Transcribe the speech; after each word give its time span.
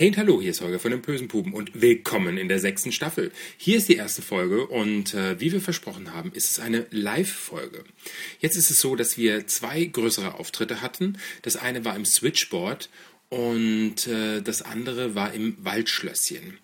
Hey 0.00 0.08
und 0.08 0.16
hallo, 0.16 0.40
hier 0.40 0.52
ist 0.52 0.62
Holger 0.62 0.78
von 0.78 0.92
den 0.92 1.02
Bösen 1.02 1.28
Puben 1.28 1.52
und 1.52 1.78
willkommen 1.78 2.38
in 2.38 2.48
der 2.48 2.58
sechsten 2.58 2.90
Staffel. 2.90 3.32
Hier 3.58 3.76
ist 3.76 3.90
die 3.90 3.96
erste 3.96 4.22
Folge 4.22 4.66
und 4.66 5.12
äh, 5.12 5.38
wie 5.40 5.52
wir 5.52 5.60
versprochen 5.60 6.14
haben, 6.14 6.32
ist 6.32 6.52
es 6.52 6.58
eine 6.58 6.86
Live-Folge. 6.90 7.84
Jetzt 8.38 8.56
ist 8.56 8.70
es 8.70 8.78
so, 8.78 8.96
dass 8.96 9.18
wir 9.18 9.46
zwei 9.46 9.84
größere 9.84 10.36
Auftritte 10.36 10.80
hatten. 10.80 11.18
Das 11.42 11.56
eine 11.56 11.84
war 11.84 11.96
im 11.96 12.06
Switchboard 12.06 12.88
und 13.28 14.06
äh, 14.06 14.40
das 14.40 14.62
andere 14.62 15.14
war 15.14 15.34
im 15.34 15.58
Waldschlösschen. 15.62 16.56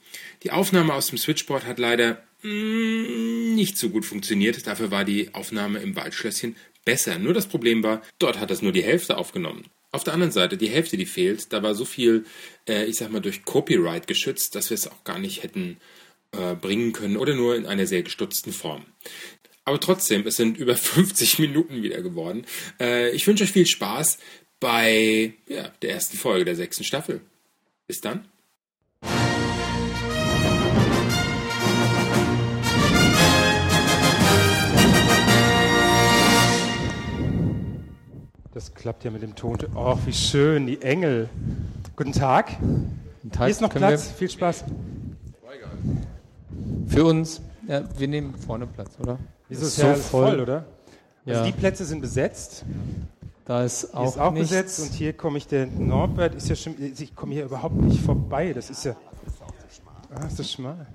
Die 0.42 0.50
Aufnahme 0.50 0.94
aus 0.94 1.08
dem 1.08 1.18
Switchboard 1.18 1.66
hat 1.66 1.78
leider 1.78 2.22
mh, 2.40 3.52
nicht 3.54 3.76
so 3.76 3.90
gut 3.90 4.06
funktioniert. 4.06 4.66
Dafür 4.66 4.90
war 4.90 5.04
die 5.04 5.34
Aufnahme 5.34 5.80
im 5.80 5.94
Waldschlösschen 5.94 6.56
besser. 6.86 7.18
Nur 7.18 7.34
das 7.34 7.46
Problem 7.46 7.82
war, 7.82 8.00
dort 8.18 8.40
hat 8.40 8.50
es 8.50 8.62
nur 8.62 8.72
die 8.72 8.82
Hälfte 8.82 9.18
aufgenommen. 9.18 9.66
Auf 9.92 10.04
der 10.04 10.14
anderen 10.14 10.32
Seite, 10.32 10.56
die 10.56 10.68
Hälfte, 10.68 10.96
die 10.96 11.06
fehlt, 11.06 11.52
da 11.52 11.62
war 11.62 11.74
so 11.74 11.84
viel, 11.84 12.24
äh, 12.68 12.84
ich 12.84 12.96
sag 12.96 13.10
mal, 13.10 13.20
durch 13.20 13.44
Copyright 13.44 14.06
geschützt, 14.06 14.54
dass 14.54 14.70
wir 14.70 14.74
es 14.74 14.88
auch 14.88 15.04
gar 15.04 15.18
nicht 15.18 15.42
hätten 15.42 15.78
äh, 16.32 16.54
bringen 16.54 16.92
können 16.92 17.16
oder 17.16 17.34
nur 17.34 17.56
in 17.56 17.66
einer 17.66 17.86
sehr 17.86 18.02
gestutzten 18.02 18.52
Form. 18.52 18.84
Aber 19.64 19.80
trotzdem, 19.80 20.26
es 20.26 20.36
sind 20.36 20.58
über 20.58 20.76
50 20.76 21.38
Minuten 21.38 21.82
wieder 21.82 22.02
geworden. 22.02 22.46
Äh, 22.80 23.10
ich 23.10 23.26
wünsche 23.26 23.44
euch 23.44 23.52
viel 23.52 23.66
Spaß 23.66 24.18
bei 24.60 25.34
ja, 25.46 25.68
der 25.82 25.90
ersten 25.90 26.16
Folge 26.16 26.44
der 26.44 26.56
sechsten 26.56 26.84
Staffel. 26.84 27.20
Bis 27.86 28.00
dann. 28.00 28.26
Das 38.56 38.72
klappt 38.72 39.04
ja 39.04 39.10
mit 39.10 39.20
dem 39.20 39.34
Ton. 39.34 39.58
Oh, 39.74 39.98
wie 40.06 40.14
schön, 40.14 40.66
die 40.66 40.80
Engel. 40.80 41.28
Guten 41.94 42.12
Tag. 42.12 42.56
Guten 42.58 43.30
Tag. 43.30 43.40
Hier 43.40 43.48
ist 43.48 43.60
noch 43.60 43.68
Können 43.68 43.86
Platz. 43.86 44.10
Viel 44.12 44.30
Spaß. 44.30 44.64
Für 46.86 47.04
uns, 47.04 47.42
ja, 47.68 47.82
wir 47.98 48.08
nehmen 48.08 48.34
vorne 48.34 48.66
Platz, 48.66 48.96
oder? 48.98 49.18
Ist 49.50 49.60
so 49.60 49.82
ja 49.82 49.88
alles 49.92 50.06
voll, 50.06 50.30
voll. 50.30 50.40
oder? 50.40 50.64
Ja. 51.26 51.34
Also 51.34 51.44
die 51.44 51.52
Plätze 51.52 51.84
sind 51.84 52.00
besetzt. 52.00 52.64
Da 53.44 53.62
ist 53.62 53.90
Hier 53.90 54.00
auch, 54.00 54.06
ist 54.08 54.18
auch 54.18 54.32
nichts. 54.32 54.48
besetzt 54.48 54.80
und 54.80 54.92
hier 54.94 55.12
komme 55.12 55.36
ich, 55.36 55.46
der 55.46 55.66
Norbert 55.66 56.34
ist 56.34 56.48
ja 56.48 56.56
schon, 56.56 56.76
ich 56.80 57.14
komme 57.14 57.34
hier 57.34 57.44
überhaupt 57.44 57.76
nicht 57.76 58.00
vorbei. 58.00 58.54
Das 58.54 58.70
ist 58.70 58.86
ja. 58.86 58.96
Ah, 60.14 60.24
ist 60.24 60.38
das 60.38 60.50
schmal. 60.50 60.86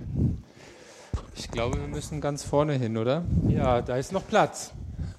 Ich 1.35 1.51
glaube, 1.51 1.79
wir 1.79 1.87
müssen 1.87 2.21
ganz 2.21 2.41
vorne 2.41 2.73
hin, 2.73 2.97
oder? 2.97 3.23
Ja, 3.47 3.83
da 3.83 3.97
ist 3.97 4.13
noch 4.13 4.27
Platz. 4.27 4.71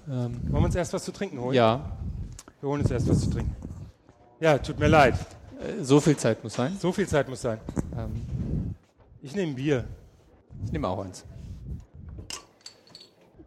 Ähm, 0.09 0.41
Wollen 0.49 0.63
wir 0.63 0.65
uns 0.65 0.75
erst 0.75 0.91
was 0.91 1.05
zu 1.05 1.13
trinken 1.13 1.39
holen? 1.39 1.55
ja, 1.55 1.93
Wir 2.63 2.69
holen 2.69 2.79
uns 2.81 2.91
erst 2.91 3.09
was 3.09 3.19
zu 3.19 3.29
trinken. 3.29 3.53
Ja, 4.39 4.57
tut 4.57 4.79
mir 4.79 4.87
leid. 4.87 5.15
äh, 5.59 5.83
so 5.83 5.99
viel 5.99 6.15
Zeit 6.15 6.41
muss 6.45 6.53
sein. 6.53 6.77
So 6.79 6.93
viel 6.93 7.05
Zeit 7.05 7.27
muss 7.27 7.41
sein. 7.41 7.59
Ähm, 7.97 8.73
Ich 9.21 9.35
nehme 9.35 9.53
Bier. 9.53 9.83
ich 10.65 10.71
nehme 10.71 10.87
auch 10.87 11.03
eins. 11.03 11.25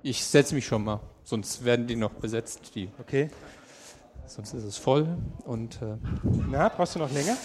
Ich 0.03 0.23
setze 0.23 0.55
mich 0.55 0.67
schon 0.67 0.85
mal, 0.85 1.01
sonst 1.25 1.65
werden 1.65 1.87
die 1.87 1.97
noch 1.97 2.13
besetzt, 2.13 2.75
die, 2.75 2.91
Okay. 3.01 3.31
sonst 4.27 4.53
ist 4.53 4.65
es 4.65 4.77
voll. 4.77 5.09
Und 5.47 5.81
äh, 5.81 5.97
Na, 6.51 6.69
brauchst 6.69 6.95
du 6.97 6.99
noch 6.99 7.11
länger? 7.11 7.39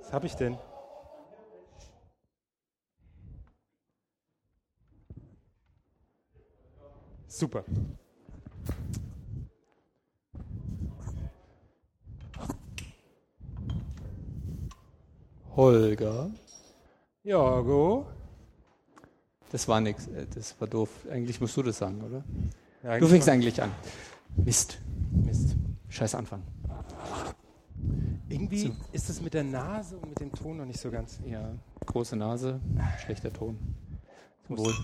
Was 0.00 0.12
habe 0.12 0.26
ich 0.26 0.34
denn? 0.36 0.56
Super. 7.30 7.64
Holger, 15.56 16.30
Jorgo. 17.24 18.06
das 19.50 19.66
war 19.68 19.80
nix, 19.80 20.06
äh, 20.08 20.26
das 20.32 20.58
war 20.60 20.68
doof. 20.68 20.88
Eigentlich 21.10 21.40
musst 21.40 21.56
du 21.56 21.62
das 21.62 21.78
sagen, 21.78 22.00
oder? 22.02 22.24
Ja, 22.82 22.98
Du 22.98 23.06
fängst 23.08 23.28
eigentlich 23.28 23.60
an. 23.60 23.70
Mist, 24.36 24.78
Mist. 25.10 25.56
scheiß 25.88 26.14
Anfang. 26.14 26.42
Irgendwie 28.28 28.58
So. 28.68 28.70
ist 28.92 29.10
es 29.10 29.20
mit 29.20 29.34
der 29.34 29.42
Nase 29.42 29.96
und 29.96 30.10
mit 30.10 30.20
dem 30.20 30.32
Ton 30.32 30.56
noch 30.58 30.64
nicht 30.64 30.78
so 30.80 30.90
ganz. 30.90 31.18
Ja, 31.26 31.52
große 31.84 32.14
Nase, 32.16 32.60
schlechter 33.04 33.32
Ton. 33.32 33.58
Zum 34.46 34.56
Wohl. 34.58 34.74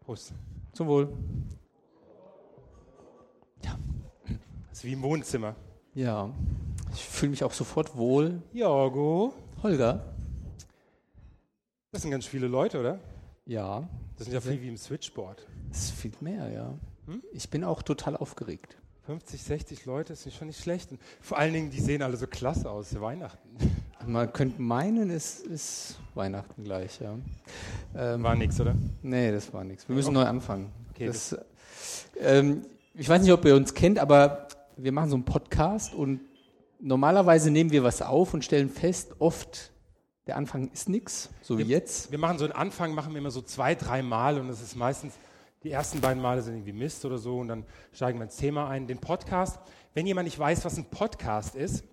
Prost. 0.00 0.32
Zum 0.72 0.88
Wohl. 0.88 1.08
Das 3.62 4.78
ist 4.78 4.84
wie 4.84 4.92
im 4.92 5.02
Wohnzimmer. 5.02 5.54
Ja, 5.94 6.30
ich 6.92 7.02
fühle 7.04 7.30
mich 7.30 7.44
auch 7.44 7.52
sofort 7.52 7.96
wohl. 7.96 8.42
Jorgo. 8.52 9.34
Holger? 9.62 10.04
Das 11.92 12.02
sind 12.02 12.10
ganz 12.10 12.26
viele 12.26 12.46
Leute, 12.46 12.80
oder? 12.80 12.98
Ja, 13.46 13.88
Das 14.18 14.26
sind 14.26 14.34
ja 14.34 14.40
viel 14.40 14.60
wie 14.60 14.68
im 14.68 14.76
Switchboard. 14.76 15.46
das 15.70 15.84
ist 15.84 15.90
viel 15.92 16.12
mehr, 16.20 16.50
ja. 16.50 16.74
Hm? 17.06 17.22
Ich 17.32 17.48
bin 17.48 17.64
auch 17.64 17.82
total 17.82 18.16
aufgeregt. 18.16 18.76
50, 19.06 19.42
60 19.42 19.84
Leute 19.86 20.12
ist 20.14 20.30
schon 20.34 20.48
nicht 20.48 20.60
schlecht. 20.60 20.90
Und 20.90 21.00
vor 21.20 21.38
allen 21.38 21.52
Dingen, 21.52 21.70
die 21.70 21.80
sehen 21.80 22.02
alle 22.02 22.16
so 22.16 22.26
klasse 22.26 22.68
aus 22.70 23.00
Weihnachten. 23.00 23.48
Man 24.06 24.32
könnte 24.32 24.60
meinen, 24.60 25.10
es 25.10 25.40
ist 25.40 25.98
Weihnachten 26.14 26.64
gleich, 26.64 27.00
ja. 27.00 27.16
Ähm, 27.94 28.22
War 28.22 28.34
nix, 28.34 28.60
oder? 28.60 28.74
nee, 29.02 29.30
das 29.32 29.52
war 29.52 29.64
nichts. 29.64 29.88
Wir 29.88 29.94
müssen 29.96 30.12
neu 30.12 30.24
anfangen. 30.24 30.70
Okay, 30.90 31.06
das, 31.06 31.36
ähm, 32.18 32.62
ich 32.98 33.08
weiß 33.08 33.22
nicht, 33.22 33.32
ob 33.32 33.44
ihr 33.44 33.54
uns 33.54 33.74
kennt, 33.74 33.98
aber 33.98 34.48
wir 34.76 34.92
machen 34.92 35.10
so 35.10 35.16
einen 35.16 35.24
Podcast 35.24 35.94
und 35.94 36.20
normalerweise 36.80 37.50
nehmen 37.50 37.70
wir 37.70 37.84
was 37.84 38.00
auf 38.00 38.32
und 38.32 38.44
stellen 38.44 38.70
fest, 38.70 39.16
oft 39.18 39.72
der 40.26 40.36
Anfang 40.36 40.70
ist 40.72 40.88
nichts, 40.88 41.30
so 41.42 41.58
wie 41.58 41.62
jetzt. 41.62 42.10
Wir 42.10 42.18
machen 42.18 42.38
so 42.38 42.44
einen 42.44 42.54
Anfang, 42.54 42.94
machen 42.94 43.12
wir 43.12 43.18
immer 43.18 43.30
so 43.30 43.42
zwei, 43.42 43.74
drei 43.74 44.02
Mal 44.02 44.40
und 44.40 44.48
es 44.48 44.62
ist 44.62 44.76
meistens, 44.76 45.14
die 45.62 45.70
ersten 45.70 46.00
beiden 46.00 46.22
Male 46.22 46.42
sind 46.42 46.54
irgendwie 46.54 46.72
Mist 46.72 47.04
oder 47.04 47.18
so 47.18 47.38
und 47.38 47.48
dann 47.48 47.64
steigen 47.92 48.18
wir 48.18 48.24
ins 48.24 48.36
Thema 48.36 48.68
ein. 48.68 48.86
Den 48.86 48.98
Podcast, 48.98 49.58
wenn 49.94 50.06
jemand 50.06 50.26
nicht 50.26 50.38
weiß, 50.38 50.64
was 50.64 50.78
ein 50.78 50.86
Podcast 50.86 51.54
ist, 51.54 51.84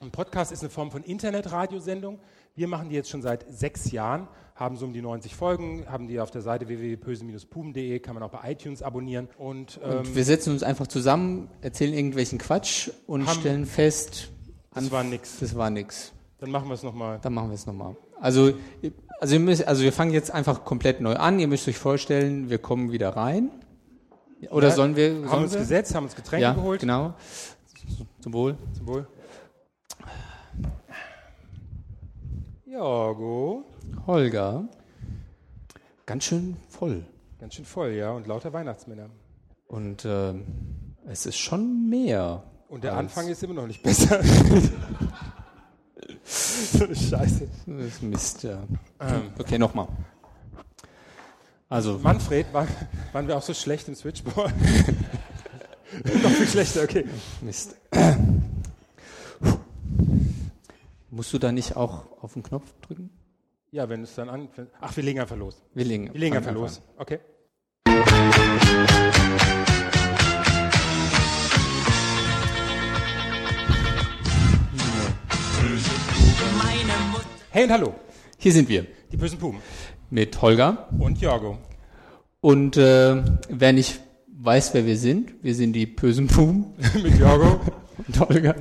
ein 0.00 0.10
Podcast 0.10 0.52
ist 0.52 0.60
eine 0.60 0.70
Form 0.70 0.90
von 0.90 1.02
Internetradiosendung. 1.02 2.18
Wir 2.54 2.68
machen 2.68 2.88
die 2.88 2.94
jetzt 2.94 3.10
schon 3.10 3.22
seit 3.22 3.44
sechs 3.50 3.90
Jahren, 3.92 4.28
haben 4.54 4.76
so 4.76 4.86
um 4.86 4.92
die 4.92 5.02
90 5.02 5.34
Folgen, 5.34 5.84
haben 5.88 6.06
die 6.06 6.20
auf 6.20 6.30
der 6.30 6.42
Seite 6.42 6.68
www.pöse-puben.de, 6.68 7.98
kann 8.00 8.14
man 8.14 8.22
auch 8.22 8.30
bei 8.30 8.50
iTunes 8.52 8.82
abonnieren 8.82 9.28
und, 9.38 9.78
ähm, 9.82 9.98
Und 9.98 10.14
wir 10.16 10.24
setzen 10.24 10.52
uns 10.52 10.62
einfach 10.62 10.86
zusammen, 10.86 11.50
erzählen 11.60 11.92
irgendwelchen 11.94 12.38
Quatsch 12.38 12.90
und 13.06 13.26
Haben- 13.26 13.40
stellen 13.40 13.66
fest, 13.66 14.30
das 14.74 14.90
war 14.90 15.02
nix. 15.04 15.38
das 15.40 15.54
war 15.56 15.70
nix. 15.70 16.12
Dann 16.38 16.50
machen 16.50 16.68
wir 16.68 16.74
es 16.74 16.82
nochmal. 16.82 17.18
Dann 17.22 17.32
machen 17.34 17.48
wir 17.48 17.54
es 17.54 17.66
nochmal. 17.66 17.96
Also, 18.20 18.52
also, 19.20 19.34
ihr 19.34 19.40
müsst, 19.40 19.66
also 19.66 19.82
wir 19.82 19.92
fangen 19.92 20.12
jetzt 20.12 20.30
einfach 20.30 20.64
komplett 20.64 21.00
neu 21.00 21.14
an. 21.16 21.38
Ihr 21.38 21.48
müsst 21.48 21.66
euch 21.68 21.78
vorstellen, 21.78 22.48
wir 22.50 22.58
kommen 22.58 22.92
wieder 22.92 23.10
rein. 23.10 23.50
Oder 24.50 24.68
Ja, 24.68 24.74
sollen 24.74 24.96
wir? 24.96 25.14
Haben 25.14 25.28
sollen 25.28 25.42
uns 25.44 25.52
wir? 25.52 25.60
gesetzt, 25.60 25.94
haben 25.94 26.04
uns 26.04 26.14
Getränke 26.14 26.42
ja, 26.42 26.52
geholt. 26.52 26.80
genau. 26.80 27.14
Zum 28.20 28.32
Wohl. 28.34 28.56
Zum 28.76 28.86
Wohl. 28.86 29.06
Jorgo. 32.76 33.64
Holger. 34.06 34.68
Ganz 36.04 36.24
schön 36.24 36.58
voll. 36.68 37.06
Ganz 37.40 37.54
schön 37.54 37.64
voll, 37.64 37.92
ja, 37.92 38.10
und 38.10 38.26
lauter 38.26 38.52
Weihnachtsmänner. 38.52 39.08
Und 39.66 40.04
ähm, 40.04 40.44
es 41.06 41.24
ist 41.24 41.38
schon 41.38 41.88
mehr. 41.88 42.42
Und 42.68 42.84
der 42.84 42.94
Anfang 42.94 43.28
ist 43.28 43.42
immer 43.42 43.54
noch 43.54 43.66
nicht 43.66 43.82
besser. 43.82 44.22
so 46.24 46.84
eine 46.84 46.94
Scheiße. 46.94 47.48
Das 47.66 47.86
ist 47.86 48.02
Mist, 48.02 48.42
ja. 48.42 48.62
Ähm, 49.00 49.30
Okay, 49.38 49.58
nochmal. 49.58 49.88
Also, 51.70 51.98
Manfred, 51.98 52.52
war, 52.52 52.66
waren 53.12 53.26
wir 53.26 53.38
auch 53.38 53.42
so 53.42 53.54
schlecht 53.54 53.88
im 53.88 53.94
Switchboard? 53.94 54.52
noch 56.22 56.30
viel 56.30 56.46
schlechter, 56.46 56.82
okay. 56.82 57.06
Mist. 57.40 57.74
Musst 61.10 61.32
du 61.32 61.38
da 61.38 61.52
nicht 61.52 61.76
auch 61.76 62.06
auf 62.22 62.32
den 62.34 62.42
Knopf 62.42 62.72
drücken? 62.82 63.10
Ja, 63.70 63.88
wenn 63.88 64.02
es 64.02 64.14
dann 64.14 64.28
an. 64.28 64.48
Ach, 64.80 64.96
wir 64.96 65.04
legen 65.04 65.20
einfach 65.20 65.36
los. 65.36 65.62
Wir 65.74 65.84
legen, 65.84 66.12
Wir 66.12 66.20
legen 66.20 66.36
einfach 66.36 66.52
los. 66.52 66.80
Okay. 66.96 67.20
Hey 77.50 77.64
und 77.64 77.70
hallo, 77.70 77.94
Hier 78.38 78.52
sind 78.52 78.68
wir 78.68 78.86
die 79.10 79.16
bösen 79.16 79.38
Puben 79.38 79.58
mit 80.10 80.40
Holger. 80.42 80.88
und 80.98 81.20
Jorgo. 81.20 81.58
Und 82.40 82.76
äh, 82.76 83.22
wer 83.48 83.72
nicht 83.72 84.00
weiß, 84.38 84.74
wer 84.74 84.84
wir 84.84 84.96
sind, 84.98 85.32
wir 85.42 85.54
sind 85.54 85.72
die 85.72 85.86
bösen 85.86 86.26
Puben 86.26 86.74
Mit 87.02 87.18
Jorgo. 87.18 87.60
und 88.06 88.20
Holger. 88.20 88.54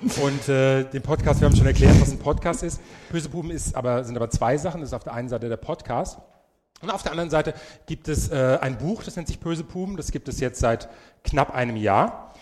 Und 0.00 0.48
äh, 0.48 0.84
den 0.84 1.02
Podcast, 1.02 1.40
wir 1.40 1.46
haben 1.46 1.56
schon 1.56 1.66
erklärt, 1.66 2.00
was 2.00 2.12
ein 2.12 2.20
Podcast 2.20 2.62
ist. 2.62 2.80
Böse 3.10 3.28
Buben 3.28 3.50
ist 3.50 3.74
aber, 3.74 4.04
sind 4.04 4.16
aber 4.16 4.30
zwei 4.30 4.56
Sachen. 4.56 4.80
Das 4.80 4.90
ist 4.90 4.94
auf 4.94 5.02
der 5.02 5.12
einen 5.12 5.28
Seite 5.28 5.48
der 5.48 5.56
Podcast. 5.56 6.20
Und 6.80 6.90
auf 6.90 7.02
der 7.02 7.10
anderen 7.10 7.30
Seite 7.30 7.52
gibt 7.86 8.06
es 8.06 8.28
äh, 8.28 8.58
ein 8.60 8.78
Buch, 8.78 9.02
das 9.02 9.16
nennt 9.16 9.26
sich 9.26 9.40
Böse 9.40 9.64
Puben. 9.64 9.96
Das 9.96 10.12
gibt 10.12 10.28
es 10.28 10.38
jetzt 10.38 10.60
seit 10.60 10.88
knapp 11.24 11.52
einem 11.52 11.74
Jahr. 11.74 12.32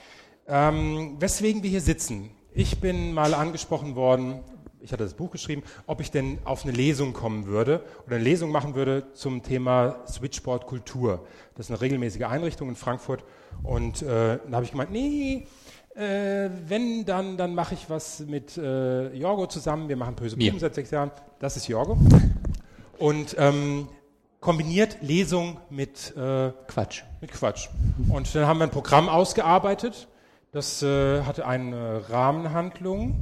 Ähm, 0.46 1.16
weswegen 1.18 1.62
wir 1.62 1.70
hier 1.70 1.80
sitzen. 1.80 2.30
Ich 2.52 2.78
bin 2.80 3.14
mal 3.14 3.32
angesprochen 3.32 3.94
worden, 3.94 4.40
ich 4.80 4.92
hatte 4.92 5.04
das 5.04 5.14
Buch 5.14 5.30
geschrieben, 5.30 5.62
ob 5.86 6.02
ich 6.02 6.10
denn 6.10 6.38
auf 6.44 6.64
eine 6.64 6.72
Lesung 6.72 7.14
kommen 7.14 7.46
würde 7.46 7.82
oder 8.06 8.16
eine 8.16 8.24
Lesung 8.24 8.50
machen 8.50 8.74
würde 8.74 9.12
zum 9.14 9.42
Thema 9.42 9.96
Switchboard 10.06 10.66
Kultur. 10.66 11.26
Das 11.54 11.66
ist 11.66 11.70
eine 11.70 11.80
regelmäßige 11.80 12.22
Einrichtung 12.24 12.68
in 12.68 12.76
Frankfurt. 12.76 13.24
Und 13.62 14.02
äh, 14.02 14.38
da 14.38 14.52
habe 14.52 14.64
ich 14.64 14.72
gemeint, 14.72 14.92
nee, 14.92 15.46
äh, 15.96 16.50
wenn, 16.68 17.04
dann, 17.04 17.36
dann 17.36 17.54
mache 17.54 17.74
ich 17.74 17.88
was 17.88 18.20
mit 18.20 18.56
äh, 18.58 19.14
Jorgo 19.14 19.46
zusammen. 19.46 19.88
Wir 19.88 19.96
machen 19.96 20.14
Böse 20.14 20.36
Buben 20.36 20.58
seit 20.58 20.74
sechs 20.74 20.90
Jahren. 20.90 21.10
Das 21.38 21.56
ist 21.56 21.68
Jorgo. 21.68 21.96
Und 22.98 23.34
ähm, 23.38 23.88
kombiniert 24.40 24.98
Lesung 25.00 25.58
mit 25.70 26.14
äh, 26.16 26.52
Quatsch. 26.68 27.02
Mit 27.20 27.32
Quatsch. 27.32 27.68
Und 28.08 28.34
dann 28.34 28.46
haben 28.46 28.58
wir 28.58 28.64
ein 28.64 28.70
Programm 28.70 29.08
ausgearbeitet. 29.08 30.08
Das 30.52 30.82
äh, 30.82 31.22
hatte 31.22 31.46
eine 31.46 32.08
Rahmenhandlung. 32.10 33.16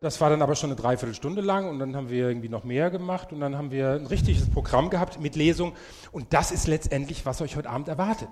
Das 0.00 0.20
war 0.20 0.28
dann 0.28 0.42
aber 0.42 0.54
schon 0.54 0.68
eine 0.68 0.76
Dreiviertelstunde 0.78 1.40
lang 1.40 1.66
und 1.66 1.78
dann 1.78 1.96
haben 1.96 2.10
wir 2.10 2.28
irgendwie 2.28 2.50
noch 2.50 2.62
mehr 2.62 2.90
gemacht 2.90 3.32
und 3.32 3.40
dann 3.40 3.56
haben 3.56 3.70
wir 3.70 3.92
ein 3.92 4.06
richtiges 4.06 4.50
Programm 4.50 4.90
gehabt 4.90 5.18
mit 5.18 5.34
Lesung. 5.34 5.72
Und 6.12 6.34
das 6.34 6.52
ist 6.52 6.66
letztendlich, 6.66 7.24
was 7.24 7.40
euch 7.40 7.56
heute 7.56 7.70
Abend 7.70 7.88
erwartet. 7.88 8.28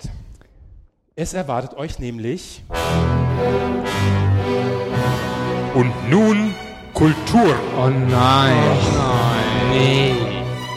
Es 1.15 1.35
erwartet 1.35 1.75
euch 1.75 1.99
nämlich. 1.99 2.65
Und 5.75 5.93
nun 6.09 6.55
Kultur. 6.95 7.55
Oh 7.79 7.91
nein. 7.91 8.57
Oh 8.57 8.97
nein. 8.97 9.71
Nee. 9.73 10.15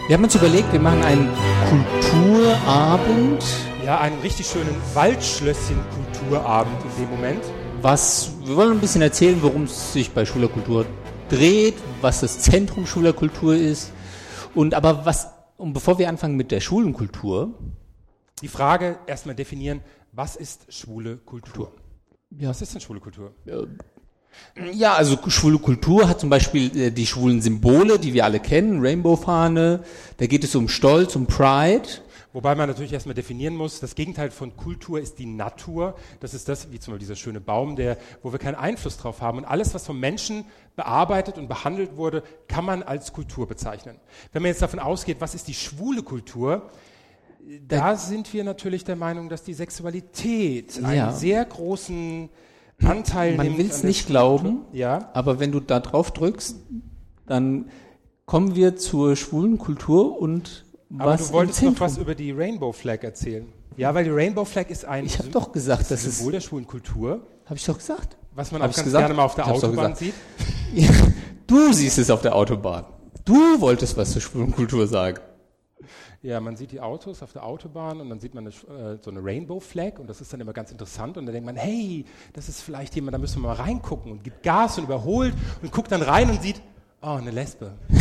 Wir 0.08 0.18
haben 0.18 0.26
uns 0.26 0.36
überlegt, 0.36 0.74
wir 0.74 0.82
machen 0.82 1.02
einen 1.04 1.30
Kulturabend. 1.70 3.46
Ja, 3.86 4.02
einen 4.02 4.20
richtig 4.20 4.48
schönen 4.48 4.76
Waldschlösschen-Kulturabend 4.94 6.84
in 6.84 7.04
dem 7.04 7.12
Moment. 7.12 7.44
Was, 7.82 8.34
wir 8.44 8.58
wollen 8.58 8.74
ein 8.74 8.82
bisschen 8.82 9.04
erzählen, 9.04 9.42
worum 9.42 9.64
es 9.64 9.94
sich 9.94 10.12
bei 10.12 10.26
Schulerkultur 10.26 10.86
dreht, 11.30 11.76
was 12.02 12.20
das 12.20 12.40
Zentrum 12.40 12.86
Schulerkultur 12.86 13.56
ist. 13.56 13.94
Und 14.54 14.74
aber 14.74 15.06
was, 15.06 15.30
und 15.56 15.72
bevor 15.72 15.98
wir 15.98 16.10
anfangen 16.10 16.36
mit 16.36 16.52
der 16.52 16.60
Schulenkultur. 16.60 17.54
Die 18.42 18.50
Frage 18.50 19.00
erstmal 19.08 19.34
definieren, 19.34 19.80
was 20.16 20.36
ist 20.38 20.72
schwule 20.74 21.18
Kultur? 21.18 21.72
Ja. 22.32 22.50
Was 22.50 22.62
ist 22.62 22.74
denn 22.74 22.82
schwule 22.82 23.00
Kultur? 23.00 23.34
Ja, 24.74 24.94
also 24.94 25.18
schwule 25.28 25.60
Kultur 25.60 26.08
hat 26.08 26.20
zum 26.20 26.30
Beispiel 26.30 26.76
äh, 26.78 26.92
die 26.92 27.06
schwulen 27.06 27.42
Symbole, 27.42 28.00
die 28.00 28.14
wir 28.14 28.26
alle 28.26 28.40
kennen, 28.40 28.82
Rainbow-Fahne, 28.82 29.84
da 30.18 30.26
geht 30.26 30.44
es 30.44 30.56
um 30.56 30.68
Stolz, 30.68 31.16
um 31.16 31.28
Pride. 31.28 31.88
Wobei 32.34 32.54
man 32.54 32.68
natürlich 32.68 32.92
erstmal 32.92 33.16
definieren 33.16 33.56
muss, 33.56 33.80
das 33.80 33.96
Gegenteil 33.96 34.30
von 34.30 34.58
Kultur 34.58 35.00
ist 35.00 35.20
die 35.20 35.26
Natur. 35.26 35.96
Das 36.20 36.34
ist 36.34 36.50
das, 36.50 36.70
wie 36.70 36.80
zum 36.80 36.92
Beispiel 36.92 37.08
dieser 37.08 37.16
schöne 37.16 37.40
Baum, 37.40 37.78
der, 37.78 37.98
wo 38.24 38.34
wir 38.34 38.40
keinen 38.40 38.56
Einfluss 38.56 38.98
drauf 38.98 39.22
haben. 39.22 39.38
Und 39.38 39.46
alles, 39.46 39.74
was 39.74 39.86
vom 39.86 40.02
Menschen 40.02 40.44
bearbeitet 40.76 41.38
und 41.38 41.48
behandelt 41.48 41.96
wurde, 41.96 42.24
kann 42.50 42.66
man 42.66 42.84
als 42.84 43.14
Kultur 43.14 43.48
bezeichnen. 43.48 43.98
Wenn 44.34 44.42
man 44.42 44.50
jetzt 44.50 44.62
davon 44.62 44.80
ausgeht, 44.80 45.18
was 45.22 45.34
ist 45.34 45.48
die 45.48 45.54
schwule 45.54 46.04
Kultur, 46.04 46.70
da 47.68 47.96
sind 47.96 48.34
wir 48.34 48.44
natürlich 48.44 48.84
der 48.84 48.96
Meinung, 48.96 49.30
dass 49.30 49.44
die 49.44 49.54
Sexualität 49.54 50.80
ja. 50.82 50.88
einen 50.88 51.16
sehr 51.16 51.46
großen 51.46 52.30
Anteil 52.84 53.38
Man 53.38 53.58
will 53.58 53.68
es 53.68 53.84
nicht 53.84 54.08
glauben, 54.08 54.62
ja. 54.74 55.10
aber 55.14 55.40
wenn 55.40 55.52
du 55.52 55.60
da 55.60 55.80
drauf 55.80 56.12
drückst, 56.12 56.58
dann 57.28 57.70
kommen 58.26 58.56
wir 58.56 58.76
zur 58.76 59.16
schwulen 59.16 59.58
Kultur 59.58 60.20
und 60.20 60.66
aber 60.98 61.12
was 61.12 61.28
du 61.28 61.34
wolltest 61.34 61.64
noch 61.64 61.80
was 61.80 61.98
über 61.98 62.16
die 62.16 62.32
Rainbow 62.32 62.72
Flag 62.72 63.04
erzählen. 63.04 63.48
Ja, 63.78 63.94
weil 63.94 64.06
die 64.06 64.12
Rainbow 64.12 64.46
Flag 64.46 64.70
ist 64.70 64.86
ein 64.86 65.06
Ich 65.06 65.20
habe 65.20 65.30
doch 65.30 65.52
gesagt, 65.52 65.92
das 65.92 66.06
ist 66.06 66.18
Symbol 66.18 66.34
der 66.34 66.42
schwulen 66.42 66.68
Kultur. 66.68 67.28
Habe 67.46 67.56
ich 67.56 67.66
doch 67.66 67.78
gesagt. 67.78 68.18
Was 68.34 68.52
man 68.52 68.62
hab 68.62 68.72
auch 68.72 68.76
ganz 68.76 68.86
gesagt? 68.86 69.04
gerne 69.04 69.14
mal 69.14 69.26
auf 69.26 69.36
der 69.36 69.48
Autobahn 69.48 69.96
sieht. 69.96 70.14
Ja, 70.74 70.90
du 71.48 71.72
siehst 71.72 72.00
es 72.00 72.10
auf 72.10 72.22
der 72.22 72.36
Autobahn. 72.36 72.86
Du 73.24 73.62
wolltest 73.62 73.96
was 73.96 74.12
zur 74.12 74.22
schwulen 74.22 74.52
Kultur 74.52 74.88
sagen. 74.88 75.20
Ja, 76.22 76.40
man 76.40 76.56
sieht 76.56 76.72
die 76.72 76.80
Autos 76.82 77.22
auf 77.22 77.34
der 77.34 77.44
Autobahn 77.44 78.00
und 78.02 78.10
dann 78.10 78.20
sieht 78.20 78.34
man 78.34 78.48
eine, 78.48 78.94
äh, 78.94 78.98
so 79.02 79.12
eine 79.12 79.24
Rainbow 79.24 79.60
Flag 79.60 80.00
und 80.00 80.10
das 80.10 80.22
ist 80.22 80.34
dann 80.34 80.42
immer 80.42 80.54
ganz 80.54 80.72
interessant 80.72 81.18
und 81.18 81.26
dann 81.26 81.34
denkt 81.34 81.46
man, 81.46 81.56
hey, 81.56 82.06
das 82.34 82.50
ist 82.50 82.62
vielleicht 82.62 82.96
jemand, 82.96 83.14
da 83.14 83.20
müssen 83.20 83.42
wir 83.42 83.50
mal 83.50 83.56
reingucken 83.56 84.12
und 84.12 84.24
gibt 84.24 84.42
Gas 84.44 84.78
und 84.78 84.86
überholt 84.86 85.36
und 85.62 85.72
guckt 85.72 85.92
dann 85.92 86.02
rein 86.02 86.30
und 86.30 86.42
sieht, 86.42 86.62
oh, 87.02 87.10
eine 87.10 87.32
Lesbe. 87.32 87.74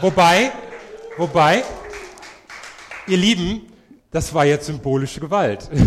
wobei, 0.00 0.52
wobei, 1.16 1.62
ihr 3.06 3.16
Lieben, 3.16 3.62
das 4.10 4.34
war 4.34 4.44
jetzt 4.44 4.66
symbolische 4.66 5.20
Gewalt. 5.20 5.70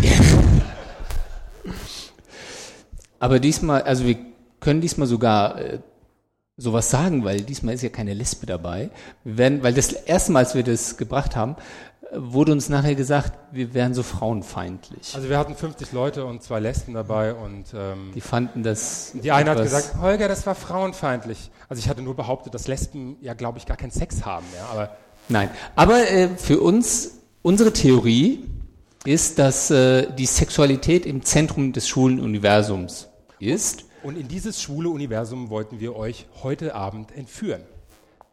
Aber 3.20 3.38
diesmal, 3.38 3.82
also 3.82 4.04
wir 4.04 4.16
können 4.58 4.80
diesmal 4.80 5.06
sogar 5.06 5.60
äh, 5.60 5.78
sowas 6.62 6.90
sagen, 6.90 7.24
weil 7.24 7.40
diesmal 7.40 7.74
ist 7.74 7.82
ja 7.82 7.88
keine 7.88 8.14
Lesbe 8.14 8.46
dabei. 8.46 8.90
Wir 9.24 9.38
werden, 9.38 9.62
weil 9.62 9.74
das 9.74 9.92
erste 9.92 10.32
Mal, 10.32 10.40
als 10.40 10.54
wir 10.54 10.62
das 10.62 10.96
gebracht 10.96 11.36
haben, 11.36 11.56
wurde 12.14 12.52
uns 12.52 12.68
nachher 12.68 12.94
gesagt, 12.94 13.32
wir 13.52 13.74
wären 13.74 13.94
so 13.94 14.02
frauenfeindlich. 14.02 15.14
Also 15.14 15.28
wir 15.28 15.38
hatten 15.38 15.54
50 15.54 15.92
Leute 15.92 16.24
und 16.26 16.42
zwei 16.42 16.60
Lesben 16.60 16.94
dabei 16.94 17.34
und 17.34 17.66
ähm, 17.74 18.12
die 18.14 18.20
fanden 18.20 18.62
das. 18.62 19.12
Die 19.14 19.32
eine 19.32 19.50
hat 19.50 19.62
gesagt, 19.62 19.94
Holger, 20.00 20.28
das 20.28 20.46
war 20.46 20.54
frauenfeindlich. 20.54 21.50
Also 21.68 21.80
ich 21.80 21.88
hatte 21.88 22.02
nur 22.02 22.14
behauptet, 22.14 22.54
dass 22.54 22.68
Lesben 22.68 23.16
ja, 23.22 23.32
glaube 23.34 23.58
ich, 23.58 23.66
gar 23.66 23.76
keinen 23.78 23.92
Sex 23.92 24.24
haben. 24.24 24.44
Ja, 24.54 24.66
aber 24.70 24.90
Nein, 25.28 25.50
aber 25.76 26.10
äh, 26.10 26.28
für 26.36 26.60
uns 26.60 27.18
unsere 27.42 27.72
Theorie 27.72 28.44
ist, 29.04 29.38
dass 29.38 29.70
äh, 29.70 30.12
die 30.12 30.26
Sexualität 30.26 31.06
im 31.06 31.24
Zentrum 31.24 31.72
des 31.72 31.88
schwulen 31.88 32.20
Universums 32.20 33.08
ist. 33.38 33.84
Und 34.02 34.16
in 34.16 34.26
dieses 34.26 34.60
schwule 34.60 34.88
Universum 34.88 35.48
wollten 35.48 35.78
wir 35.78 35.94
euch 35.94 36.26
heute 36.42 36.74
Abend 36.74 37.16
entführen. 37.16 37.62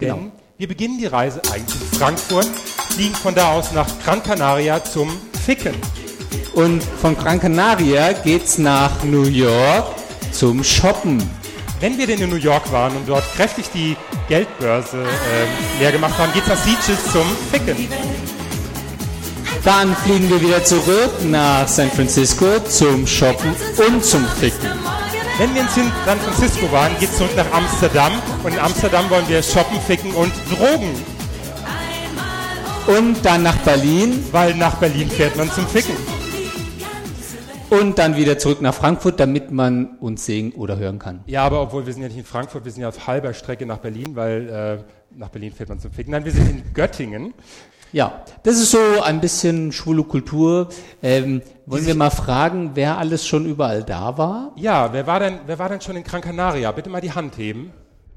Denn 0.01 0.07
genau. 0.07 0.31
wir 0.57 0.67
beginnen 0.67 0.97
die 0.97 1.05
Reise 1.05 1.41
eigentlich 1.51 1.79
in 1.79 1.97
Frankfurt, 1.97 2.47
fliegen 2.89 3.13
von 3.13 3.35
da 3.35 3.51
aus 3.53 3.71
nach 3.73 3.87
Gran 4.03 4.23
Canaria 4.23 4.83
zum 4.83 5.09
Ficken. 5.45 5.75
Und 6.55 6.81
von 6.81 7.15
Gran 7.15 7.39
Canaria 7.39 8.13
geht's 8.13 8.57
nach 8.57 9.03
New 9.03 9.25
York 9.25 9.85
zum 10.31 10.63
Shoppen. 10.63 11.21
Wenn 11.79 11.97
wir 11.97 12.07
denn 12.07 12.19
in 12.19 12.29
New 12.29 12.35
York 12.37 12.71
waren 12.71 12.95
und 12.97 13.07
dort 13.07 13.23
kräftig 13.35 13.69
die 13.73 13.95
Geldbörse 14.27 15.03
äh, 15.03 15.79
leer 15.79 15.91
gemacht 15.91 16.17
haben, 16.17 16.33
geht's 16.33 16.47
nach 16.47 16.57
Sieges 16.57 17.11
zum 17.11 17.25
Ficken. 17.51 17.87
Dann 19.63 19.95
fliegen 19.97 20.29
wir 20.29 20.41
wieder 20.41 20.63
zurück 20.63 21.11
nach 21.25 21.67
San 21.67 21.91
Francisco 21.91 22.59
zum 22.67 23.05
Shoppen 23.05 23.53
und 23.77 24.03
zum 24.03 24.25
Ficken. 24.25 24.69
Wenn 25.39 25.55
wir 25.55 25.61
in 25.61 25.69
San 25.69 26.19
Francisco 26.19 26.69
waren, 26.69 26.91
geht 26.99 27.11
es 27.11 27.17
zurück 27.17 27.31
nach 27.37 27.49
Amsterdam. 27.53 28.11
Und 28.43 28.51
in 28.51 28.59
Amsterdam 28.59 29.09
wollen 29.09 29.25
wir 29.29 29.41
shoppen, 29.41 29.79
ficken 29.79 30.11
und 30.11 30.33
drogen. 30.51 30.93
Und 32.87 33.23
dann 33.23 33.43
nach 33.43 33.55
Berlin. 33.59 34.21
Weil 34.33 34.53
nach 34.55 34.75
Berlin 34.75 35.09
fährt 35.09 35.37
man 35.37 35.49
zum 35.49 35.65
Ficken. 35.65 35.95
Und 37.69 37.97
dann 37.99 38.17
wieder 38.17 38.37
zurück 38.37 38.61
nach 38.61 38.73
Frankfurt, 38.73 39.17
damit 39.21 39.49
man 39.49 39.97
uns 39.99 40.25
sehen 40.25 40.51
oder 40.51 40.77
hören 40.77 40.99
kann. 40.99 41.21
Ja, 41.25 41.45
aber 41.45 41.61
obwohl 41.61 41.85
wir 41.85 41.93
sind 41.93 42.01
ja 42.01 42.09
nicht 42.09 42.17
in 42.17 42.25
Frankfurt, 42.25 42.65
wir 42.65 42.73
sind 42.73 42.81
ja 42.81 42.89
auf 42.89 43.07
halber 43.07 43.33
Strecke 43.33 43.65
nach 43.65 43.77
Berlin, 43.77 44.17
weil 44.17 44.49
äh, 44.49 45.17
nach 45.17 45.29
Berlin 45.29 45.53
fährt 45.53 45.69
man 45.69 45.79
zum 45.79 45.93
Ficken. 45.93 46.11
Nein, 46.11 46.25
wir 46.25 46.33
sind 46.33 46.49
in 46.49 46.73
Göttingen. 46.73 47.33
Ja, 47.91 48.23
das 48.43 48.55
ist 48.55 48.71
so 48.71 49.01
ein 49.03 49.19
bisschen 49.19 49.71
schwule 49.71 50.03
Kultur. 50.03 50.69
Ähm, 51.01 51.41
wollen 51.65 51.85
wir 51.85 51.95
mal 51.95 52.11
fragen, 52.11 52.71
wer 52.75 52.97
alles 52.97 53.25
schon 53.25 53.45
überall 53.45 53.83
da 53.83 54.17
war? 54.17 54.51
Ja, 54.55 54.93
wer 54.93 55.07
war 55.07 55.19
denn, 55.19 55.39
wer 55.45 55.57
war 55.57 55.69
denn 55.69 55.81
schon 55.81 55.95
in 55.95 56.03
Gran 56.03 56.21
Canaria? 56.21 56.71
Bitte 56.71 56.89
mal 56.89 57.01
die 57.01 57.11
Hand 57.11 57.37
heben. 57.37 57.71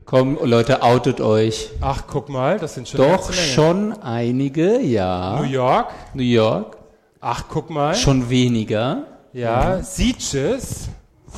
Komm, 0.04 0.38
Leute, 0.42 0.82
outet 0.82 1.20
euch. 1.20 1.70
Ach, 1.80 2.04
guck 2.06 2.28
mal, 2.28 2.58
das 2.58 2.74
sind 2.74 2.88
schon 2.88 3.00
Doch 3.00 3.32
schon 3.32 3.92
einige, 4.02 4.80
ja. 4.80 5.40
New 5.40 5.48
York? 5.48 5.88
New 6.12 6.22
York. 6.22 6.76
Ach, 7.20 7.44
guck 7.48 7.70
mal. 7.70 7.94
Schon 7.94 8.28
weniger. 8.28 9.04
Ja, 9.32 9.76
mhm. 9.78 9.84
Sieges. 9.84 10.88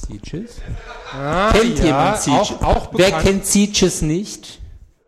Sieges? 0.08 0.56
Ah, 1.12 1.52
kennt 1.52 1.78
ja, 1.78 1.84
jemand 1.84 2.18
Sieges? 2.18 2.52
Auch, 2.60 2.62
auch 2.62 2.88
Wer 2.92 3.12
kennt 3.12 3.46
Sieges 3.46 4.02
nicht? 4.02 4.60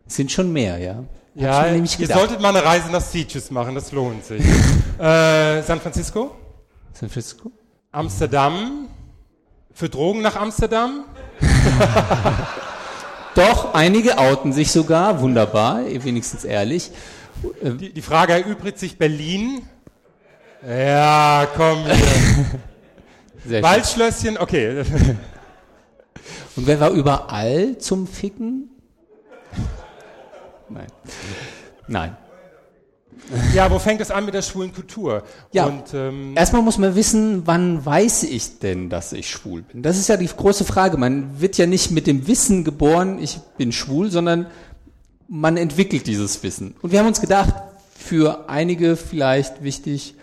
sind 0.07 0.31
schon 0.31 0.53
mehr, 0.53 0.79
ja. 0.79 1.03
Ja, 1.39 1.67
ihr 1.71 1.87
solltet 1.87 2.41
mal 2.41 2.49
eine 2.49 2.65
Reise 2.65 2.91
nach 2.91 3.03
Sieges 3.03 3.51
machen, 3.51 3.75
das 3.75 3.93
lohnt 3.93 4.25
sich. 4.25 4.41
äh, 4.99 5.61
San 5.63 5.81
Francisco? 5.83 6.35
San 6.95 7.11
Francisco? 7.11 7.53
Amsterdam? 7.93 8.89
Für 9.75 9.91
Drogen 9.91 10.23
nach 10.23 10.37
Amsterdam? 10.37 11.05
Doch, 13.35 13.75
einige 13.75 14.17
outen 14.17 14.55
sich 14.55 14.73
sogar, 14.73 15.21
wunderbar, 15.21 15.81
wenigstens 15.85 16.45
ehrlich. 16.45 16.91
Die, 17.63 17.93
die 17.93 18.03
Frage 18.03 18.33
erübrigt 18.33 18.79
sich 18.79 18.97
Berlin. 18.97 19.61
Ja, 20.67 21.47
komm. 21.55 21.85
Waldschlösschen, 23.63 24.39
okay. 24.39 24.85
Und 26.57 26.67
wer 26.67 26.81
war 26.81 26.91
überall 26.93 27.77
zum 27.77 28.07
Ficken? 28.07 28.71
Nein. 30.69 30.87
Nein. 31.89 32.17
Ja, 33.55 33.71
wo 33.71 33.79
fängt 33.79 34.01
es 34.01 34.11
an 34.11 34.25
mit 34.25 34.35
der 34.35 34.43
schwulen 34.43 34.73
Kultur? 34.73 35.23
Ja. 35.53 35.67
Und, 35.67 35.95
ähm, 35.95 36.35
Erstmal 36.37 36.63
muss 36.63 36.79
man 36.79 36.95
wissen, 36.95 37.47
wann 37.47 37.85
weiß 37.85 38.25
ich 38.25 38.59
denn, 38.59 38.91
dass 38.91 39.13
ich 39.13 39.29
schwul 39.31 39.63
bin? 39.63 39.83
Das 39.83 39.97
ist 39.97 40.09
ja 40.09 40.17
die 40.17 40.27
große 40.27 40.65
Frage. 40.65 40.97
Man 40.97 41.41
wird 41.41 41.57
ja 41.57 41.67
nicht 41.67 41.91
mit 41.91 42.07
dem 42.07 42.27
Wissen 42.27 42.63
geboren, 42.63 43.19
ich 43.21 43.39
bin 43.57 43.73
schwul, 43.73 44.11
sondern 44.11 44.47
man 45.29 45.57
entwickelt 45.57 46.07
dieses 46.07 46.43
Wissen. 46.43 46.77
Und 46.83 46.93
wir 46.93 47.01
haben 47.01 47.07
uns 47.07 47.21
gedacht, 47.21 47.55
für 47.97 48.49
einige 48.49 48.97
vielleicht 48.97 49.63
wichtig, 49.63 50.15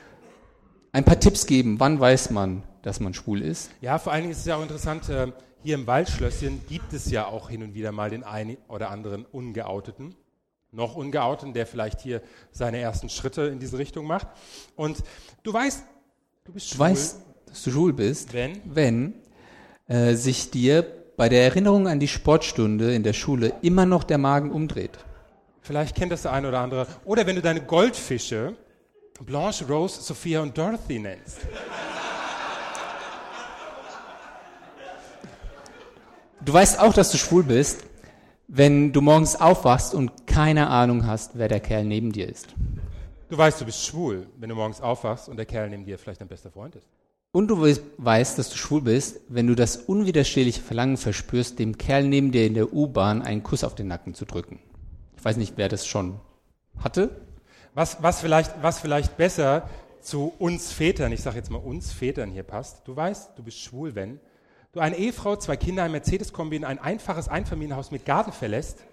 ein 0.91 1.03
paar 1.03 1.19
Tipps 1.19 1.45
geben. 1.45 1.79
Wann 1.79 1.99
weiß 1.99 2.29
man, 2.29 2.63
dass 2.83 2.99
man 2.99 3.13
schwul 3.13 3.41
ist? 3.41 3.71
ja, 3.81 3.97
vor 3.97 4.13
allen 4.13 4.23
Dingen 4.23 4.31
ist 4.31 4.39
es 4.39 4.45
ja 4.45 4.55
auch 4.55 4.61
interessant, 4.61 5.09
äh, 5.09 5.27
hier 5.63 5.75
im 5.75 5.87
Waldschlösschen 5.87 6.61
gibt 6.67 6.93
es 6.93 7.09
ja 7.09 7.25
auch 7.25 7.49
hin 7.49 7.63
und 7.63 7.73
wieder 7.73 7.91
mal 7.91 8.09
den 8.09 8.23
einen 8.23 8.57
oder 8.67 8.91
anderen 8.91 9.25
Ungeouteten, 9.25 10.13
noch 10.73 10.95
Ungeouteten, 10.95 11.53
der 11.53 11.65
vielleicht 11.65 12.01
hier 12.01 12.21
seine 12.51 12.79
ersten 12.79 13.09
Schritte 13.09 13.43
in 13.43 13.59
diese 13.59 13.77
Richtung 13.77 14.05
macht. 14.05 14.27
Und 14.75 14.97
du 15.43 15.53
weißt, 15.53 15.83
du 16.45 16.51
bist 16.53 16.69
schwul, 16.69 16.77
Du 16.77 16.91
weißt, 16.91 17.17
dass 17.45 17.63
du 17.63 17.71
schwul 17.71 17.93
bist, 17.93 18.33
wenn 18.33 18.61
wenn 18.65 19.13
äh, 19.87 20.15
sich 20.15 20.51
dir 20.51 20.85
bei 21.15 21.29
der 21.29 21.43
Erinnerung 21.43 21.87
an 21.87 21.99
die 21.99 22.07
Sportstunde 22.07 22.93
in 22.93 23.03
der 23.03 23.13
Schule 23.13 23.53
immer 23.61 23.85
noch 23.85 24.03
der 24.03 24.17
Magen 24.17 24.51
umdreht. 24.51 24.97
Vielleicht 25.61 25.95
kennt 25.95 26.11
das 26.11 26.23
der 26.23 26.33
eine 26.33 26.49
oder 26.49 26.59
andere. 26.59 26.87
Oder 27.05 27.25
wenn 27.25 27.35
du 27.35 27.41
deine 27.41 27.61
Goldfische 27.61 28.55
Blanche, 29.21 29.65
Rose, 29.67 30.01
Sophia 30.01 30.41
und 30.41 30.57
Dorothy 30.57 30.99
nennst. 30.99 31.39
Du 36.41 36.51
weißt 36.51 36.79
auch, 36.79 36.93
dass 36.93 37.11
du 37.11 37.17
schwul 37.17 37.43
bist, 37.43 37.85
wenn 38.55 38.93
du 38.93 39.01
morgens 39.01 39.35
aufwachst 39.35 39.95
und 39.95 40.27
keine 40.27 40.67
Ahnung 40.67 41.07
hast, 41.07 41.31
wer 41.39 41.47
der 41.47 41.59
Kerl 41.59 41.85
neben 41.85 42.11
dir 42.11 42.29
ist. 42.29 42.53
Du 43.29 43.35
weißt, 43.35 43.59
du 43.59 43.65
bist 43.65 43.83
schwul, 43.83 44.27
wenn 44.37 44.49
du 44.49 44.55
morgens 44.55 44.79
aufwachst 44.79 45.27
und 45.27 45.37
der 45.37 45.47
Kerl 45.47 45.71
neben 45.71 45.85
dir 45.85 45.97
vielleicht 45.97 46.21
dein 46.21 46.27
bester 46.27 46.51
Freund 46.51 46.75
ist. 46.75 46.87
Und 47.31 47.47
du 47.47 47.55
weißt- 47.63 48.35
dass 48.37 48.49
du 48.51 48.57
schwul 48.57 48.81
bist, 48.81 49.21
wenn 49.27 49.47
du 49.47 49.55
das 49.55 49.77
unwiderstehliche 49.77 50.61
Verlangen 50.61 50.97
verspürst, 50.97 51.57
dem 51.57 51.79
Kerl 51.79 52.03
neben 52.03 52.31
dir 52.31 52.45
in 52.45 52.53
der 52.53 52.71
U-Bahn 52.71 53.23
einen 53.23 53.41
Kuss 53.41 53.63
auf 53.63 53.73
den 53.73 53.87
Nacken 53.87 54.13
zu 54.13 54.25
drücken. 54.25 54.59
Ich 55.17 55.25
weiß 55.25 55.37
nicht, 55.37 55.53
wer 55.55 55.67
das 55.67 55.87
schon 55.87 56.19
hatte. 56.77 57.09
Was, 57.73 58.03
was, 58.03 58.21
vielleicht, 58.21 58.61
was 58.61 58.79
vielleicht 58.79 59.17
besser 59.17 59.67
zu 59.99 60.31
uns 60.37 60.71
Vätern, 60.71 61.11
ich 61.11 61.21
sage 61.21 61.37
jetzt 61.37 61.49
mal 61.49 61.57
uns 61.57 61.91
Vätern 61.91 62.29
hier 62.29 62.43
passt. 62.43 62.87
Du 62.87 62.95
weißt, 62.95 63.31
du 63.35 63.41
bist 63.41 63.57
schwul, 63.57 63.95
wenn 63.95 64.19
du 64.73 64.79
eine 64.79 64.97
Ehefrau, 64.97 65.35
zwei 65.35 65.55
Kinder, 65.55 65.83
ein 65.83 65.91
Mercedes-Kombi 65.91 66.55
in 66.55 66.65
ein 66.65 66.79
einfaches 66.79 67.27
Einfamilienhaus 67.27 67.91
mit 67.91 68.05
Garten 68.05 68.31
verlässt, 68.31 68.83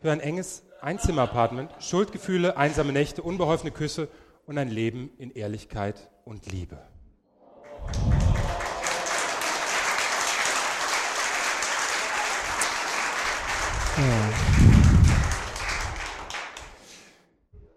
für 0.00 0.10
ein 0.10 0.20
enges 0.20 0.64
Einzimmer-Apartment, 0.80 1.70
Schuldgefühle, 1.78 2.56
einsame 2.56 2.92
Nächte, 2.92 3.22
unbeholfene 3.22 3.70
Küsse 3.70 4.08
und 4.46 4.58
ein 4.58 4.68
Leben 4.68 5.10
in 5.18 5.30
Ehrlichkeit 5.30 6.10
und 6.24 6.50
Liebe. 6.50 6.78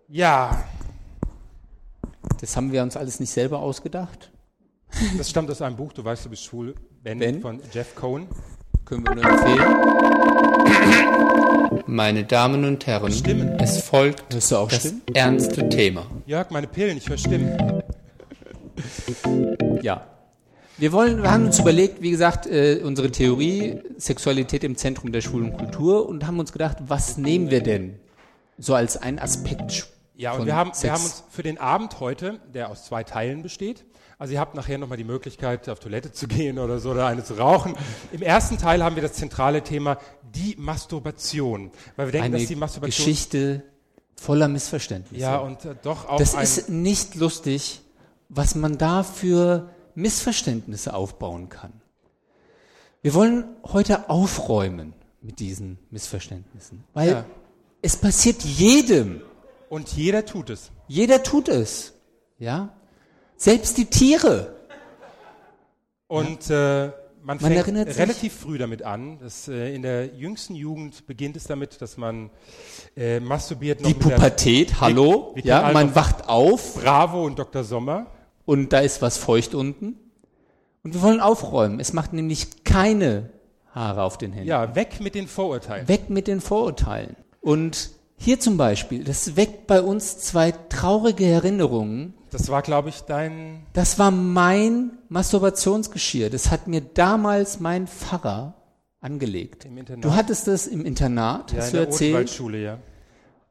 Ja, 0.08 0.66
Das 2.42 2.56
haben 2.58 2.72
wir 2.72 2.82
uns 2.82 2.98
alles 2.98 3.20
nicht 3.20 3.30
selber 3.32 3.60
ausgedacht. 3.60 4.32
das 5.18 5.30
stammt 5.30 5.52
aus 5.52 5.62
einem 5.62 5.76
Buch, 5.76 5.94
du 5.94 6.04
weißt, 6.04 6.26
du 6.26 6.30
bist 6.30 6.44
schwul, 6.44 6.76
Ben, 7.06 7.20
Ben? 7.20 7.40
von 7.40 7.60
Jeff 7.72 7.94
Cohn. 7.94 8.26
Können 8.84 9.06
wir 9.06 9.14
nur 9.14 9.24
empfehlen. 9.26 9.76
Meine 11.86 12.24
Damen 12.24 12.66
und 12.66 12.88
Herren, 12.88 13.12
Stimmen. 13.12 13.60
es 13.60 13.80
folgt 13.80 14.34
das 14.34 14.48
Stimmen? 14.48 15.04
ernste 15.14 15.70
Thema. 15.70 16.08
Jörg, 16.26 16.50
meine 16.50 16.66
Pillen, 16.66 16.98
ich 16.98 17.08
höre 17.08 17.20
Stimmen. 17.20 17.84
Ja. 19.84 20.08
Wir 20.80 20.92
wollen, 20.94 21.22
wir 21.22 21.30
haben 21.30 21.46
uns 21.46 21.60
überlegt, 21.60 22.02
wie 22.02 22.10
gesagt, 22.10 22.48
äh, 22.48 22.82
unsere 22.84 23.12
Theorie, 23.12 23.84
Sexualität 23.98 24.64
im 24.64 24.76
Zentrum 24.76 25.12
der 25.12 25.22
schwulen 25.22 25.54
Kultur 25.54 26.10
und 26.10 26.26
haben 26.26 26.40
uns 26.40 26.52
gedacht, 26.54 26.78
was 26.88 27.18
nehmen 27.18 27.52
wir 27.52 27.62
denn 27.62 28.00
so 28.58 28.74
als 28.74 28.98
einen 28.98 29.20
Aspekt 29.20 29.88
Ja, 30.16 30.32
und 30.32 30.38
von 30.40 30.48
wir 30.48 30.56
haben, 30.56 30.72
wir 30.72 30.74
Sex? 30.76 30.92
haben 30.92 31.04
uns 31.04 31.24
für 31.30 31.44
den 31.44 31.60
Abend 31.60 32.00
heute, 32.00 32.40
der 32.52 32.72
aus 32.72 32.86
zwei 32.86 33.04
Teilen 33.04 33.44
besteht, 33.44 33.86
also 34.18 34.34
ihr 34.34 34.40
habt 34.40 34.56
nachher 34.56 34.78
nochmal 34.78 34.98
die 34.98 35.04
Möglichkeit, 35.04 35.68
auf 35.70 35.80
Toilette 35.80 36.12
zu 36.12 36.28
gehen 36.28 36.60
oder 36.60 36.80
so 36.80 36.92
oder 36.92 37.06
eine 37.08 37.24
zu 37.24 37.34
rauchen. 37.36 37.76
Im 38.12 38.22
ersten 38.22 38.58
Teil 38.58 38.84
haben 38.84 38.96
wir 38.96 39.04
das 39.04 39.14
zentrale 39.14 39.64
Thema, 39.64 39.98
die 40.34 40.56
Masturbation. 40.58 41.72
Weil 41.96 42.08
wir 42.08 42.12
denken, 42.14 42.26
eine 42.28 42.38
dass 42.40 42.48
die 42.48 42.56
Masturbation... 42.56 43.06
Geschichte 43.06 43.64
voller 44.16 44.48
Missverständnisse. 44.48 45.22
Ja, 45.22 45.38
und 45.38 45.66
äh, 45.66 45.76
doch 45.82 46.08
auch 46.08 46.18
das 46.18 46.34
ist 46.34 46.70
nicht 46.70 47.16
lustig, 47.16 47.82
was 48.30 48.56
man 48.56 48.78
da 48.78 49.04
für 49.04 49.70
Missverständnisse 49.94 50.94
aufbauen 50.94 51.50
kann. 51.50 51.74
Wir 53.02 53.14
wollen 53.14 53.46
heute 53.64 54.10
aufräumen 54.10 54.94
mit 55.22 55.40
diesen 55.40 55.78
Missverständnissen, 55.92 56.84
weil 56.94 57.10
Ja. 57.10 57.26
es 57.82 57.98
passiert 57.98 58.42
jedem. 58.44 59.22
und 59.70 59.90
jeder 59.90 60.26
tut 60.26 60.50
es. 60.50 60.72
Jeder 60.88 61.22
tut 61.24 61.50
es. 61.50 61.94
Ja? 62.40 62.75
Selbst 63.38 63.78
die 63.78 63.86
Tiere. 63.86 64.56
Und 66.08 66.50
äh, 66.50 66.88
man, 67.24 67.38
Man 67.40 67.40
fängt 67.40 67.68
relativ 67.98 68.34
früh 68.34 68.58
damit 68.58 68.84
an. 68.84 69.20
Dass, 69.20 69.48
äh, 69.48 69.74
in 69.74 69.82
der 69.82 70.08
jüngsten 70.16 70.56
Jugend 70.56 71.08
beginnt 71.08 71.36
es 71.36 71.46
damit, 71.46 71.82
dass 71.82 71.98
man 71.98 72.30
äh, 72.96 73.20
masturbiert 73.20 73.82
noch 73.82 73.88
Die 73.90 73.96
mit 73.96 74.04
der 74.06 74.16
Pubertät, 74.16 74.80
hallo. 74.80 75.32
wir 75.34 75.42
kennen 75.42 75.48
Ja, 75.66 75.72
man 75.72 75.96
wacht 75.96 76.30
auf 76.30 76.76
Bravo 76.76 77.26
und 77.26 77.40
Dr. 77.40 77.64
Sommer. 77.64 78.08
und 78.46 78.72
da 78.74 78.80
ist 78.80 79.02
was 79.02 79.18
feucht 79.18 79.56
unten. 79.56 79.98
Und 80.84 80.94
wir 80.94 81.02
wollen 81.02 81.20
aufräumen. 81.20 81.80
Es 81.80 81.94
macht 81.94 82.14
nämlich 82.14 82.64
keine 82.64 83.32
Haare 83.74 84.04
auf 84.04 84.20
den 84.20 84.32
Händen. 84.32 84.48
Ja, 84.48 84.76
weg 84.76 85.00
mit 85.02 85.16
den 85.16 85.28
Vorurteilen. 85.28 85.88
Weg 85.88 86.12
mit 86.12 86.28
den 86.28 86.40
Vorurteilen. 86.42 87.16
Und 87.42 87.90
hier 88.26 88.40
zum 88.40 88.58
Beispiel, 88.58 89.04
das 89.04 89.36
weckt 89.36 89.68
bei 89.68 89.82
uns 89.82 90.18
zwei 90.18 90.52
traurige 90.52 91.26
Erinnerungen. 91.26 92.16
Das 92.32 92.50
war, 92.50 92.62
glaube 92.62 92.90
ich, 92.90 93.02
dein... 93.02 93.66
Das 93.74 94.00
war 94.00 94.12
mein 94.12 94.98
Masturbationsgeschirr. 95.10 96.30
Das 96.30 96.52
hat 96.52 96.68
mir 96.68 96.82
damals 96.82 97.60
mein 97.60 97.88
Pfarrer 97.88 98.56
angelegt. 99.00 99.66
Im 99.66 99.78
Internat? 99.78 100.04
Du 100.04 100.16
hattest 100.16 100.48
das 100.48 100.68
im 100.68 100.84
Internat, 100.84 101.52
Ja, 101.52 101.60
hast 101.60 101.68
in 101.68 101.72
du 101.72 101.78
der 101.78 101.86
erzählt. 101.88 102.40
Ja. 102.56 102.80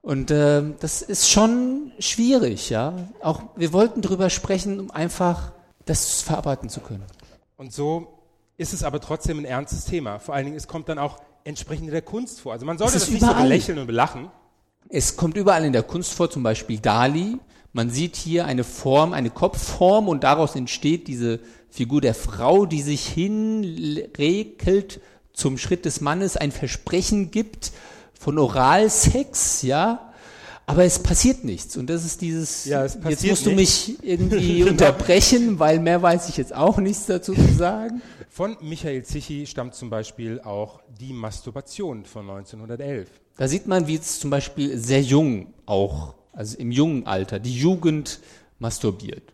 Und 0.03 0.31
ähm, 0.33 0.75
das 0.81 1.03
ist 1.03 1.31
schon 1.31 1.93
schwierig, 1.99 2.69
ja. 2.69 2.95
Auch 3.23 3.43
wir 3.57 3.73
wollten 3.73 4.03
drüber 4.03 4.29
sprechen, 4.29 4.81
um 4.81 4.91
einfach 4.91 5.53
das 5.87 6.21
verarbeiten 6.21 6.69
zu 6.69 6.81
können. 6.81 7.05
Und 7.57 7.73
so 7.73 8.09
ist 8.57 8.75
es 8.75 8.83
aber 8.83 9.01
trotzdem 9.01 9.39
ein 9.39 9.45
ernstes 9.45 9.85
Thema. 9.85 10.19
Vor 10.19 10.35
allen 10.35 10.47
Dingen, 10.47 10.57
es 10.57 10.67
kommt 10.69 10.89
dann 10.89 10.99
auch 10.99 11.21
entsprechend 11.45 11.87
in 11.87 11.93
der 11.93 12.03
Kunst 12.03 12.41
vor. 12.41 12.53
Also 12.53 12.67
man 12.67 12.77
sollte 12.77 12.95
das 12.95 13.05
ist 13.05 13.11
nicht 13.13 13.25
so 13.25 13.33
belächeln 13.33 13.79
und 13.79 13.87
belachen. 13.87 14.31
Es 14.89 15.17
kommt 15.17 15.37
überall 15.37 15.65
in 15.65 15.73
der 15.73 15.83
Kunst 15.83 16.13
vor, 16.13 16.31
zum 16.31 16.43
Beispiel 16.43 16.79
Dali. 16.79 17.39
Man 17.73 17.91
sieht 17.91 18.17
hier 18.17 18.47
eine 18.47 18.63
Form, 18.65 19.13
eine 19.13 19.31
Kopfform 19.31 20.09
und 20.09 20.23
daraus 20.23 20.55
entsteht 20.55 21.09
diese 21.09 21.41
Figur 21.71 22.01
der 22.01 22.15
Frau, 22.15 22.67
die 22.67 22.83
sich 22.83 23.07
hinrekelt 23.07 25.01
zum 25.33 25.59
Schritt 25.59 25.85
des 25.85 26.01
Mannes, 26.01 26.37
ein 26.37 26.53
Versprechen 26.53 27.33
gibt 27.33 27.73
von 28.19 28.39
Oralsex, 28.39 29.63
ja. 29.63 30.13
Aber 30.67 30.85
es 30.85 31.01
passiert 31.01 31.45
nichts. 31.45 31.77
Und 31.77 31.91
das 31.91 32.05
ist 32.05 32.21
dieses, 32.21 32.65
Ja, 32.65 32.85
es 32.85 32.95
jetzt 32.95 33.03
passiert 33.03 33.31
musst 33.33 33.47
du 33.47 33.51
nichts. 33.51 33.89
mich 33.89 33.99
irgendwie 34.05 34.63
unterbrechen, 34.69 35.59
weil 35.59 35.81
mehr 35.81 36.01
weiß 36.01 36.29
ich 36.29 36.37
jetzt 36.37 36.55
auch 36.55 36.79
nichts 36.79 37.07
dazu 37.07 37.35
zu 37.35 37.55
sagen. 37.55 38.01
Von 38.31 38.57
Michael 38.63 39.05
Zichi 39.05 39.47
stammt 39.47 39.75
zum 39.75 39.91
Beispiel 39.91 40.41
auch 40.41 40.81
die 41.01 41.13
Masturbation 41.13 42.05
von 42.05 42.31
1911. 42.31 43.09
Da 43.37 43.49
sieht 43.49 43.67
man, 43.67 43.87
wie 43.87 43.97
es 43.97 44.21
zum 44.21 44.31
Beispiel 44.31 44.79
sehr 44.79 45.03
jung 45.03 45.53
auch, 45.67 46.15
also 46.33 46.57
im 46.57 46.71
jungen 46.71 47.07
Alter, 47.07 47.41
die 47.41 47.55
Jugend 47.55 48.21
masturbiert. 48.59 49.33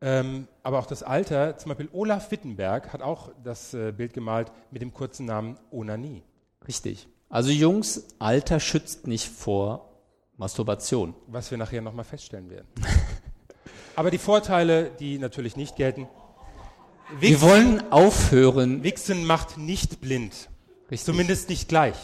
Ähm, 0.00 0.48
aber 0.62 0.78
auch 0.78 0.86
das 0.86 1.02
Alter, 1.02 1.56
zum 1.58 1.70
Beispiel 1.70 1.88
Olaf 1.92 2.30
Wittenberg 2.30 2.92
hat 2.92 3.02
auch 3.02 3.30
das 3.42 3.74
äh, 3.74 3.92
Bild 3.92 4.12
gemalt 4.12 4.50
mit 4.70 4.82
dem 4.82 4.92
kurzen 4.92 5.26
Namen 5.26 5.58
Onanie. 5.70 6.22
Richtig. 6.66 7.08
Also 7.28 7.50
Jungs, 7.50 8.06
Alter 8.18 8.60
schützt 8.60 9.06
nicht 9.06 9.28
vor 9.28 9.90
Masturbation. 10.36 11.14
was 11.26 11.50
wir 11.50 11.58
nachher 11.58 11.80
nochmal 11.80 12.04
feststellen 12.04 12.50
werden. 12.50 12.66
Aber 13.96 14.10
die 14.10 14.18
Vorteile, 14.18 14.90
die 14.98 15.18
natürlich 15.18 15.56
nicht 15.56 15.76
gelten. 15.76 16.08
Wir 17.18 17.30
Wichsen, 17.30 17.42
wollen 17.42 17.92
aufhören. 17.92 18.82
Wichsen 18.82 19.24
macht 19.24 19.58
nicht 19.58 20.00
blind. 20.00 20.48
Richtig. 20.90 21.04
Zumindest 21.04 21.48
nicht 21.48 21.68
gleich. 21.68 21.96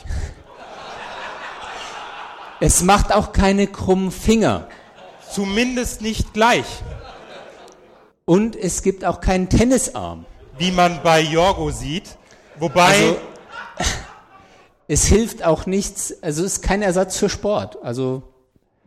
Es 2.60 2.82
macht 2.82 3.12
auch 3.12 3.32
keine 3.32 3.66
krummen 3.66 4.10
Finger. 4.10 4.68
Zumindest 5.32 6.02
nicht 6.02 6.34
gleich. 6.34 6.66
Und 8.26 8.54
es 8.54 8.82
gibt 8.82 9.04
auch 9.04 9.20
keinen 9.20 9.48
Tennisarm. 9.48 10.26
Wie 10.58 10.70
man 10.70 11.02
bei 11.02 11.20
Jorgo 11.20 11.70
sieht. 11.70 12.16
Wobei, 12.58 12.82
Also, 12.82 13.16
es 14.88 15.04
hilft 15.06 15.42
auch 15.42 15.64
nichts, 15.66 16.22
also 16.22 16.44
es 16.44 16.54
ist 16.54 16.62
kein 16.62 16.82
Ersatz 16.82 17.16
für 17.16 17.30
Sport. 17.30 17.78
Also 17.82 18.22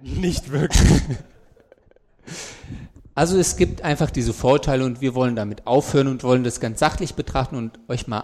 Nicht 0.01 0.51
wirklich. 0.51 1.01
Also 3.15 3.37
es 3.37 3.57
gibt 3.57 3.83
einfach 3.83 4.09
diese 4.09 4.33
Vorteile 4.33 4.83
und 4.85 4.99
wir 4.99 5.13
wollen 5.13 5.35
damit 5.35 5.67
aufhören 5.67 6.07
und 6.07 6.23
wollen 6.23 6.43
das 6.43 6.59
ganz 6.59 6.79
sachlich 6.79 7.13
betrachten 7.13 7.55
und 7.55 7.79
euch 7.87 8.07
mal 8.07 8.23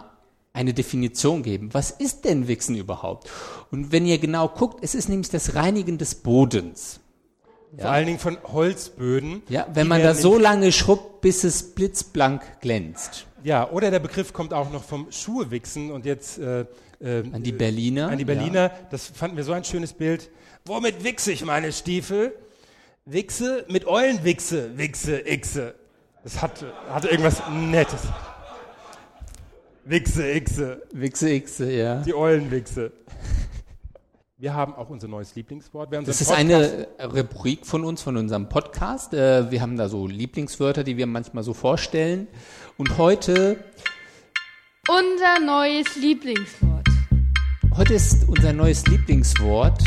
eine 0.59 0.73
Definition 0.73 1.41
geben. 1.41 1.69
Was 1.71 1.89
ist 1.89 2.25
denn 2.25 2.49
Wichsen 2.49 2.75
überhaupt? 2.75 3.29
Und 3.71 3.93
wenn 3.93 4.05
ihr 4.05 4.17
genau 4.17 4.49
guckt, 4.49 4.83
es 4.83 4.93
ist 4.93 5.07
nämlich 5.07 5.29
das 5.29 5.55
Reinigen 5.55 5.97
des 5.97 6.15
Bodens. 6.15 6.99
Vor 7.77 7.89
allen 7.89 8.07
Dingen 8.07 8.19
von 8.19 8.37
Holzböden. 8.43 9.43
Ja, 9.47 9.67
wenn 9.73 9.87
man 9.87 10.01
da 10.03 10.13
so 10.13 10.37
lange 10.37 10.71
schrubbt, 10.71 11.21
bis 11.21 11.43
es 11.45 11.75
blitzblank 11.75 12.41
glänzt. 12.59 13.25
Ja, 13.43 13.69
oder 13.69 13.89
der 13.89 13.99
Begriff 13.99 14.33
kommt 14.33 14.53
auch 14.53 14.69
noch 14.71 14.83
vom 14.83 15.07
Schuhewichsen 15.11 15.91
und 15.91 16.05
jetzt 16.05 16.39
äh, 16.39 16.65
äh, 16.99 17.23
An 17.31 17.41
die 17.41 17.53
Berliner. 17.53 18.09
an 18.09 18.17
die 18.17 18.25
Berliner. 18.25 18.71
Das 18.91 19.05
fanden 19.07 19.37
wir 19.37 19.45
so 19.45 19.53
ein 19.53 19.63
schönes 19.63 19.93
Bild. 19.93 20.29
Womit 20.65 21.05
wichse 21.05 21.31
ich 21.31 21.45
meine 21.45 21.71
Stiefel? 21.71 22.33
Wichse 23.05 23.65
mit 23.69 23.87
Eulenwichse, 23.87 24.77
Wichse, 24.77 25.21
Ichse. 25.25 25.75
Das 26.23 26.41
hatte, 26.41 26.73
hatte 26.89 27.07
irgendwas 27.07 27.41
Nettes. 27.49 28.01
Wichse, 29.86 30.31
Ichse, 30.31 30.81
Ja. 30.93 31.00
Wichse, 31.01 31.29
Ichse, 31.31 31.71
ja. 31.71 32.01
die 32.01 32.13
Eulenwichse. 32.13 32.91
Wir 34.38 34.53
haben 34.53 34.74
auch 34.74 34.89
unser 34.89 35.09
neues 35.09 35.36
Lieblingswort. 35.36 35.93
Das 36.05 36.21
ist 36.21 36.31
eine 36.31 36.88
Rubrik 37.03 37.65
von 37.65 37.83
uns, 37.83 38.01
von 38.01 38.15
unserem 38.15 38.48
Podcast. 38.48 39.13
Äh, 39.13 39.51
Wir 39.51 39.62
haben 39.62 39.75
da 39.75 39.89
so 39.89 40.07
Lieblingswörter, 40.07 40.86
die 40.86 40.95
wir 40.95 41.07
manchmal 41.07 41.43
so 41.43 41.53
vorstellen. 41.53 42.27
Und 42.77 42.98
heute, 42.98 43.62
Unser 44.88 45.45
neues 45.45 45.93
Lieblingswort. 45.98 46.88
heute 47.75 47.93
ist 47.95 48.29
unser 48.29 48.53
neues 48.53 48.88
Lieblingswort 48.88 49.83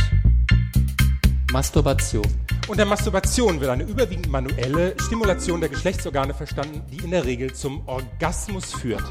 Masturbation. 1.50 2.26
Unter 2.68 2.84
Masturbation 2.84 3.58
wird 3.58 3.70
eine 3.70 3.84
überwiegend 3.84 4.28
manuelle 4.28 4.94
Stimulation 5.00 5.60
der 5.60 5.70
Geschlechtsorgane 5.70 6.34
verstanden, 6.34 6.82
die 6.90 7.02
in 7.04 7.10
der 7.10 7.24
Regel 7.24 7.54
zum 7.54 7.86
Orgasmus 7.88 8.72
führt. 8.74 9.02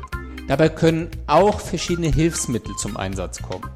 Dabei 0.47 0.69
können 0.69 1.09
auch 1.27 1.59
verschiedene 1.59 2.07
Hilfsmittel 2.09 2.75
zum 2.75 2.97
Einsatz 2.97 3.41
kommen. 3.41 3.69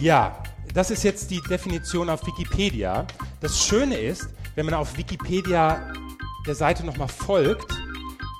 Ja, 0.00 0.42
das 0.74 0.90
ist 0.90 1.02
jetzt 1.02 1.30
die 1.30 1.40
Definition 1.42 2.08
auf 2.08 2.26
Wikipedia. 2.26 3.06
Das 3.40 3.64
Schöne 3.64 3.96
ist, 3.98 4.28
wenn 4.54 4.64
man 4.66 4.74
auf 4.74 4.96
Wikipedia 4.96 5.92
der 6.46 6.54
Seite 6.54 6.84
nochmal 6.86 7.08
folgt, 7.08 7.70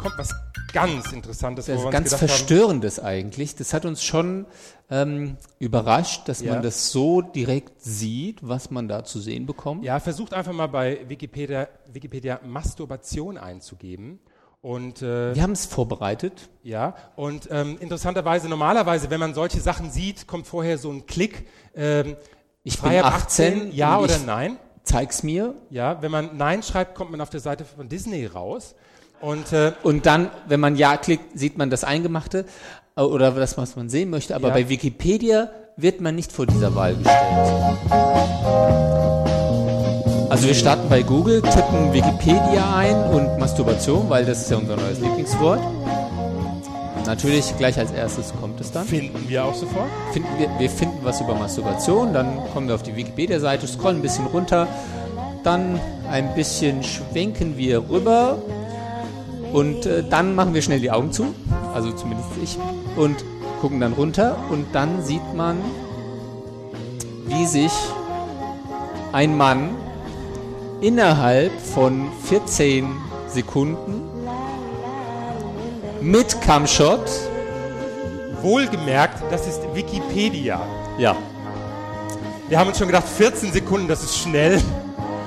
kommt 0.01 0.17
was 0.17 0.35
ganz 0.73 1.13
Interessantes, 1.13 1.67
Das 1.67 1.79
ist 1.83 1.91
ganz 1.91 2.05
gedacht 2.11 2.23
haben, 2.23 2.29
Verstörendes 2.29 3.01
eigentlich. 3.01 3.57
Das 3.57 3.73
hat 3.75 3.85
uns 3.85 4.05
schon 4.05 4.47
ähm, 4.91 5.37
überrascht, 5.59 6.29
dass 6.29 6.41
Ja. 6.41 6.55
man 6.55 6.63
das 6.63 6.91
so 6.91 7.21
direkt 7.23 7.81
sieht, 7.83 8.39
was 8.47 8.71
man 8.71 8.87
da 8.89 9.05
zu 9.05 9.19
sehen 9.21 9.47
bekommt. 9.47 9.85
Ja, 9.85 9.99
versucht 10.01 10.33
einfach 10.35 10.53
mal 10.53 10.69
bei 10.69 11.01
Wikipedia, 11.09 11.69
Wikipedia 11.93 12.41
Masturbation 12.47 13.37
einzugeben. 13.39 14.21
Und 14.69 15.01
äh, 15.01 15.35
Wir 15.35 15.43
haben 15.43 15.53
es 15.53 15.65
vorbereitet. 15.65 16.51
Ja, 16.63 16.95
und 17.17 17.49
ähm, 17.51 17.79
interessanterweise, 17.81 18.51
normalerweise, 18.51 19.09
wenn 19.09 19.19
man 19.19 19.33
solche 19.33 19.61
Sachen 19.63 19.91
sieht, 19.91 20.27
kommt 20.27 20.47
vorher 20.47 20.77
so 20.77 20.91
ein 20.91 21.07
Klick. 21.07 21.47
Ähm, 21.75 22.17
Ich 22.65 22.79
bin 22.79 22.91
frei 22.91 23.03
ab 23.03 23.15
18, 23.15 23.73
ja 23.73 23.99
oder 23.99 24.19
nein? 24.27 24.59
Zeig's 24.83 25.23
mir. 25.23 25.55
Ja, 25.71 26.03
wenn 26.03 26.11
man 26.11 26.37
Nein 26.37 26.63
schreibt, 26.63 26.95
kommt 26.95 27.11
man 27.11 27.23
auf 27.23 27.31
der 27.31 27.41
Seite 27.41 27.65
von 27.65 27.89
Disney 27.89 28.27
raus. 28.27 28.75
Und 29.23 29.55
äh, 29.55 29.73
Und 29.83 30.05
dann, 30.05 30.31
wenn 30.49 30.61
man 30.61 30.77
Ja 30.77 30.99
klickt, 30.99 31.39
sieht 31.39 31.57
man 31.57 31.71
das 31.71 31.83
Eingemachte 31.85 32.45
äh, 32.95 33.01
oder 33.01 33.31
das, 33.31 33.57
was 33.57 33.75
man 33.75 33.89
sehen 33.89 34.11
möchte. 34.11 34.35
Aber 34.37 34.49
Ja. 34.49 34.55
bei 34.55 34.69
Wikipedia 34.69 35.49
wird 35.79 36.03
man 36.03 36.15
nicht 36.15 36.31
vor 36.31 36.45
dieser 36.47 36.75
Wahl 36.75 36.95
gestellt. 36.95 37.19
Also 40.39 40.47
wir 40.47 40.55
starten 40.55 40.89
bei 40.89 41.03
Google, 41.03 41.43
tippen 41.43 41.93
Wikipedia 41.93 42.77
ein 42.77 42.95
und 43.11 43.41
Masturbation, 43.41 44.09
weil 44.09 44.25
das 44.25 44.43
ist 44.43 44.51
ja 44.53 44.59
unser 44.59 44.77
neues 44.77 45.01
Lieblingswort. 45.01 45.59
Natürlich 47.07 47.57
gleich 47.59 47.77
als 47.77 47.91
erstes 47.91 48.33
kommt 48.41 48.61
es 48.61 48.71
dann. 48.71 48.87
finden 48.87 49.29
wir 49.29 49.45
auch 49.45 49.55
sofort. 49.57 49.89
Finden 50.13 50.29
wir, 50.39 50.49
wir 50.61 50.71
finden 50.71 51.01
was 51.03 51.21
über 51.21 51.35
Masturbation, 51.35 52.13
dann 52.13 52.39
kommen 52.55 52.69
wir 52.69 52.77
auf 52.77 52.85
die 52.85 52.95
Wikipedia-Seite, 52.95 53.67
scrollen 53.67 53.97
ein 53.97 54.03
bisschen 54.03 54.27
runter, 54.27 54.69
dann 55.43 55.81
ein 56.09 56.33
bisschen 56.37 56.85
schwenken 56.85 57.59
wir 57.59 57.91
rüber 57.91 58.39
und 59.53 59.87
äh, 59.87 60.05
dann 60.09 60.37
machen 60.37 60.55
wir 60.55 60.63
schnell 60.63 60.79
die 60.79 60.93
Augen 60.93 61.11
zu, 61.11 61.35
also 61.75 61.91
zumindest 61.91 62.29
ich, 62.41 62.57
und 62.95 63.25
gucken 63.61 63.81
dann 63.81 63.93
runter 63.93 64.37
und 64.51 64.67
dann 64.73 65.03
sieht 65.03 65.35
man, 65.37 65.57
wie 67.27 67.45
sich 67.45 67.73
ein 69.11 69.37
Mann 69.37 69.71
innerhalb 70.81 71.53
von 71.61 72.09
14 72.25 72.89
Sekunden 73.29 74.03
mit 76.01 76.41
Camshot, 76.43 77.11
Wohlgemerkt, 78.43 79.23
das 79.31 79.47
ist 79.47 79.63
Wikipedia. 79.75 80.61
ja, 80.99 81.17
Wir 82.49 82.59
haben 82.59 82.69
uns 82.69 82.79
schon 82.79 82.87
gedacht, 82.87 83.09
14 83.09 83.53
Sekunden, 83.53 83.89
das 83.89 84.03
ist 84.05 84.19
schnell. 84.19 84.63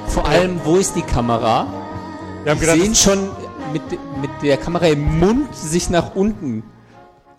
Vor 0.07 0.25
allem, 0.25 0.59
wo 0.63 0.77
ist 0.77 0.95
die 0.95 1.01
Kamera? 1.01 1.67
Wir 2.43 2.51
haben 2.51 2.59
gedacht, 2.59 2.79
sehen 2.79 2.95
schon 2.95 3.29
mit, 3.73 3.83
mit 4.21 4.31
der 4.41 4.57
Kamera 4.57 4.87
im 4.87 5.19
Mund 5.19 5.53
sich 5.55 5.89
nach 5.89 6.15
unten. 6.15 6.63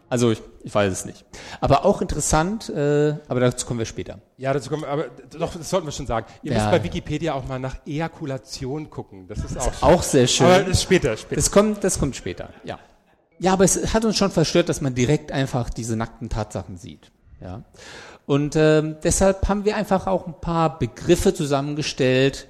Also 0.09 0.35
ich, 0.65 0.75
weiß 0.75 0.93
es 0.93 1.05
nicht. 1.05 1.25
Aber 1.61 1.85
auch 1.85 2.01
interessant, 2.03 2.69
äh, 2.69 3.15
aber 3.29 3.41
dazu 3.41 3.67
kommen 3.67 3.79
wir 3.79 3.87
später. 3.87 4.19
ja, 4.37 4.53
dazu 4.53 4.71
kommen 4.71 4.83
wir, 4.83 4.89
aber 4.89 5.05
doch, 5.39 5.55
das 5.55 5.69
sollten 5.71 5.87
wir 5.87 5.93
schon 5.93 6.07
sagen. 6.07 6.27
Ihr 6.43 6.53
Ja. 6.53 6.59
müsst 6.59 6.71
bei 6.71 6.83
Wikipedia 6.85 7.35
auch 7.35 7.47
mal 7.47 7.59
nach 7.59 7.77
Ejakulation 7.87 8.91
gucken. 8.91 9.27
Das 9.29 9.39
ist 9.39 9.59
auch. 9.59 9.83
Auch 9.83 10.03
sehr 10.03 10.27
schön. 10.27 10.47
aber 10.47 10.59
das 10.61 10.69
ist 10.79 10.83
später, 10.83 11.17
später. 11.17 11.37
Das 11.37 11.51
kommt, 11.51 11.83
das 11.85 11.99
kommt 11.99 12.17
später, 12.17 12.51
ja. 12.65 12.79
Ja, 13.39 13.55
aber 13.55 13.65
es 13.65 13.93
hat 13.93 14.05
uns 14.05 14.17
schon 14.17 14.31
verstört, 14.31 14.69
dass 14.69 14.81
man 14.81 14.95
direkt 14.95 15.33
einfach 15.33 15.69
diese 15.71 15.97
nackten 15.97 16.29
Tatsachen 16.29 16.77
sieht. 16.77 17.11
Ja. 17.41 17.63
Und 18.25 18.55
ähm, 18.55 18.97
deshalb 19.03 19.49
haben 19.49 19.65
wir 19.65 19.75
einfach 19.77 20.07
auch 20.07 20.29
ein 20.29 20.41
paar 20.41 20.79
Begriffe 20.79 21.35
zusammengestellt 21.35 22.47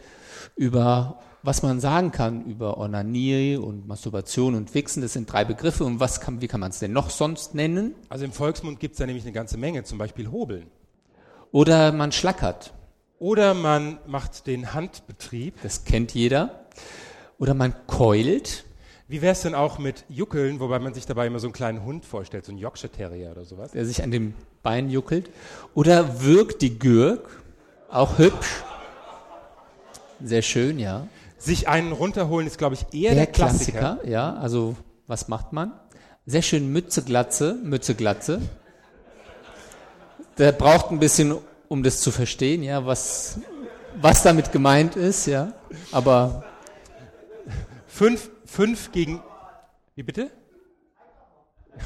über 0.55 1.19
was 1.43 1.63
man 1.63 1.81
sagen 1.81 2.13
kann 2.13 2.45
über 2.45 2.79
Onanie 2.79 3.57
und 3.57 3.87
Masturbation 3.89 4.55
und 4.55 4.75
Wichsen. 4.75 5.03
Das 5.03 5.13
sind 5.13 5.31
drei 5.33 5.45
Begriffe. 5.45 5.85
Und 5.85 5.99
was 5.99 6.21
kann, 6.21 6.41
wie 6.41 6.49
kann 6.49 6.61
man 6.61 6.71
es 6.71 6.79
denn 6.79 6.93
noch 6.93 7.11
sonst 7.11 7.55
nennen? 7.55 7.95
Also 8.09 8.25
im 8.25 8.33
Volksmund 8.33 8.79
gibt 8.79 8.95
es 8.95 8.99
da 8.99 9.07
nämlich 9.07 9.25
eine 9.25 9.33
ganze 9.33 9.57
Menge, 9.59 9.83
zum 9.85 9.99
Beispiel 9.99 10.31
Hobeln. 10.31 10.67
Oder 11.51 11.93
man 11.93 12.13
schlackert. 12.13 12.73
Oder 13.19 13.55
man 13.55 13.99
macht 14.07 14.47
den 14.47 14.73
Handbetrieb. 14.73 15.55
Das 15.63 15.85
kennt 15.85 16.15
jeder. 16.15 16.67
Oder 17.39 17.55
man 17.55 17.75
keult. 17.87 18.65
Wie 19.09 19.21
wäre 19.21 19.33
es 19.33 19.43
denn 19.43 19.55
auch 19.55 19.79
mit 19.79 20.05
Juckeln, 20.09 20.61
wobei 20.61 20.79
man 20.79 20.95
sich 20.95 21.07
dabei 21.07 21.27
immer 21.27 21.39
so 21.39 21.49
einen 21.49 21.53
kleinen 21.53 21.85
Hund 21.85 22.07
vorstellt, 22.07 22.45
so 22.45 22.53
einen 22.53 22.59
Yorkshire 22.59 22.91
Terrier 22.91 23.33
oder 23.33 23.45
sowas? 23.45 23.73
der 23.73 23.85
sich 23.85 24.03
an 24.03 24.11
dem 24.11 24.35
Bein 24.63 24.91
juckelt. 24.91 25.29
Oder 25.75 26.23
wirkt 26.23 26.63
die 26.63 26.79
Gürk, 26.79 27.43
auch 27.91 28.19
hübsch. 28.19 28.63
Sehr 30.23 30.43
schön, 30.43 30.79
ja. 30.79 31.09
Sich 31.43 31.67
einen 31.69 31.91
runterholen 31.93 32.47
ist, 32.47 32.57
glaube 32.59 32.75
ich, 32.77 32.87
eher 32.95 33.15
der, 33.15 33.27
Klassiker. 33.27 33.99
ja. 34.05 34.35
Also, 34.35 34.77
was 35.09 35.27
macht 35.29 35.53
man? 35.53 35.73
Sehr 36.25 36.43
schön 36.43 36.73
Mütze, 36.73 37.03
Glatze, 37.03 37.59
Mütze, 37.65 37.95
Glatze. 37.97 38.41
Der 40.39 40.53
braucht 40.53 40.91
ein 40.93 41.01
bisschen, 41.01 41.35
um 41.69 41.83
das 41.83 42.01
zu 42.01 42.11
verstehen, 42.13 42.63
ja, 42.63 42.87
was, 42.87 43.39
was 44.01 44.23
damit 44.23 44.53
gemeint 44.53 44.95
ist, 44.97 45.27
ja. 45.27 45.53
Aber 45.91 46.45
Fünf, 47.89 48.31
fünf 48.47 48.93
gegen. 48.93 49.21
Wie 49.97 50.03
bitte? 50.03 50.31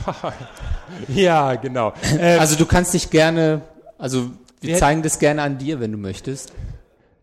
ja, 1.08 1.54
genau. 1.54 1.92
Also 2.38 2.56
du 2.56 2.66
kannst 2.66 2.94
dich 2.94 3.10
gerne, 3.10 3.62
also 3.98 4.30
wir 4.60 4.70
Wir- 4.70 4.78
zeigen 4.78 5.02
das 5.02 5.18
gerne 5.18 5.42
an 5.42 5.58
dir, 5.58 5.80
wenn 5.80 5.92
du 5.92 5.98
möchtest. 5.98 6.52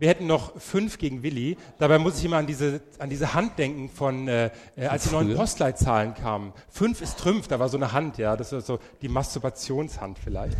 Wir 0.03 0.09
hätten 0.09 0.27
noch 0.27 0.59
fünf 0.59 0.97
gegen 0.97 1.23
Willi. 1.23 1.55
Dabei 1.79 1.97
muss 1.97 2.17
ich 2.17 2.25
immer 2.25 2.35
an 2.35 2.45
diese, 2.45 2.81
an 2.99 3.09
diese 3.09 3.33
Hand 3.33 3.57
denken 3.57 3.89
von, 3.89 4.27
äh, 4.27 4.49
äh, 4.75 4.87
als 4.87 5.05
die 5.05 5.11
neuen? 5.11 5.33
Postleitzahlen 5.33 6.13
kamen. 6.13 6.51
Fünf 6.69 7.01
ist 7.01 7.17
Trümpf, 7.19 7.47
da 7.47 7.57
war 7.57 7.69
so 7.69 7.77
eine 7.77 7.93
Hand, 7.93 8.17
ja. 8.17 8.35
Das 8.35 8.51
war 8.51 8.59
so 8.59 8.79
die 9.01 9.07
Masturbationshand 9.07 10.19
vielleicht. 10.19 10.57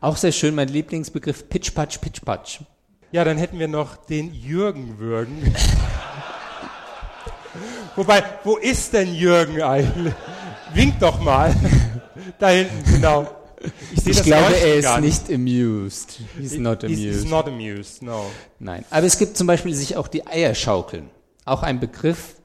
Auch 0.00 0.16
sehr 0.16 0.32
schön, 0.32 0.54
mein 0.54 0.68
Lieblingsbegriff 0.68 1.50
Pitch-Patch, 1.50 1.98
Pitch-Patch. 1.98 2.60
Ja, 3.10 3.24
dann 3.24 3.36
hätten 3.36 3.58
wir 3.58 3.68
noch 3.68 3.96
den 3.96 4.32
Jürgen 4.32 4.98
würgen. 4.98 5.54
Wobei, 7.94 8.24
wo 8.42 8.56
ist 8.56 8.94
denn 8.94 9.14
Jürgen 9.14 9.60
eigentlich? 9.60 10.14
Wink 10.72 10.98
doch 10.98 11.20
mal. 11.20 11.54
da 12.38 12.48
hinten, 12.48 12.90
genau. 12.90 13.41
Ich 13.94 14.04
das 14.04 14.24
glaube, 14.24 14.56
er 14.56 14.76
ist 14.76 15.00
nicht 15.00 15.32
amused. 15.32 16.20
He's 16.38 16.58
not 16.58 16.84
amused. 16.84 17.02
he's 17.02 17.24
not 17.24 17.46
amused, 17.46 18.02
no. 18.02 18.26
Nein. 18.58 18.84
Aber 18.90 19.06
es 19.06 19.18
gibt 19.18 19.36
zum 19.36 19.46
Beispiel 19.46 19.74
sich 19.74 19.96
auch 19.96 20.08
die 20.08 20.26
Eier 20.26 20.54
schaukeln. 20.54 21.10
Auch 21.44 21.62
ein 21.62 21.80
Begriff, 21.80 22.36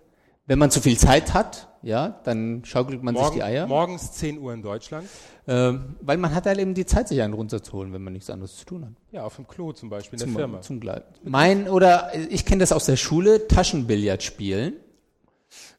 wenn 0.46 0.60
man 0.60 0.72
zu 0.72 0.82
viel 0.82 0.98
Zeit 0.98 1.34
hat, 1.34 1.68
ja, 1.82 2.20
dann 2.24 2.64
schaukelt 2.66 3.04
man 3.04 3.14
Morgen, 3.14 3.28
sich 3.28 3.36
die 3.36 3.44
Eier. 3.44 3.68
Morgens 3.68 4.12
10 4.14 4.40
Uhr 4.40 4.54
in 4.54 4.62
Deutschland. 4.62 5.08
Ähm, 5.48 5.96
weil 6.02 6.18
man 6.18 6.34
hat 6.36 6.46
halt 6.46 6.60
eben 6.60 6.74
die 6.74 6.86
Zeit, 6.86 7.08
sich 7.08 7.22
einen 7.22 7.34
runterzuholen, 7.34 7.94
wenn 7.94 8.04
man 8.04 8.14
nichts 8.14 8.30
anderes 8.30 8.58
zu 8.58 8.66
tun 8.66 8.86
hat. 8.86 8.92
Ja, 9.12 9.24
auf 9.24 9.38
dem 9.38 9.48
Klo 9.48 9.72
zum 9.72 9.90
Beispiel 9.90 10.20
in 10.20 10.26
Zum, 10.26 10.34
der 10.34 10.40
Firma. 10.42 10.62
zum 10.62 10.82
mein, 11.24 11.70
oder 11.70 12.14
äh, 12.14 12.26
ich 12.26 12.46
kenne 12.46 12.60
das 12.60 12.72
aus 12.72 12.86
der 12.86 12.98
Schule, 12.98 13.48
Taschenbillard 13.48 14.24
spielen. 14.24 14.74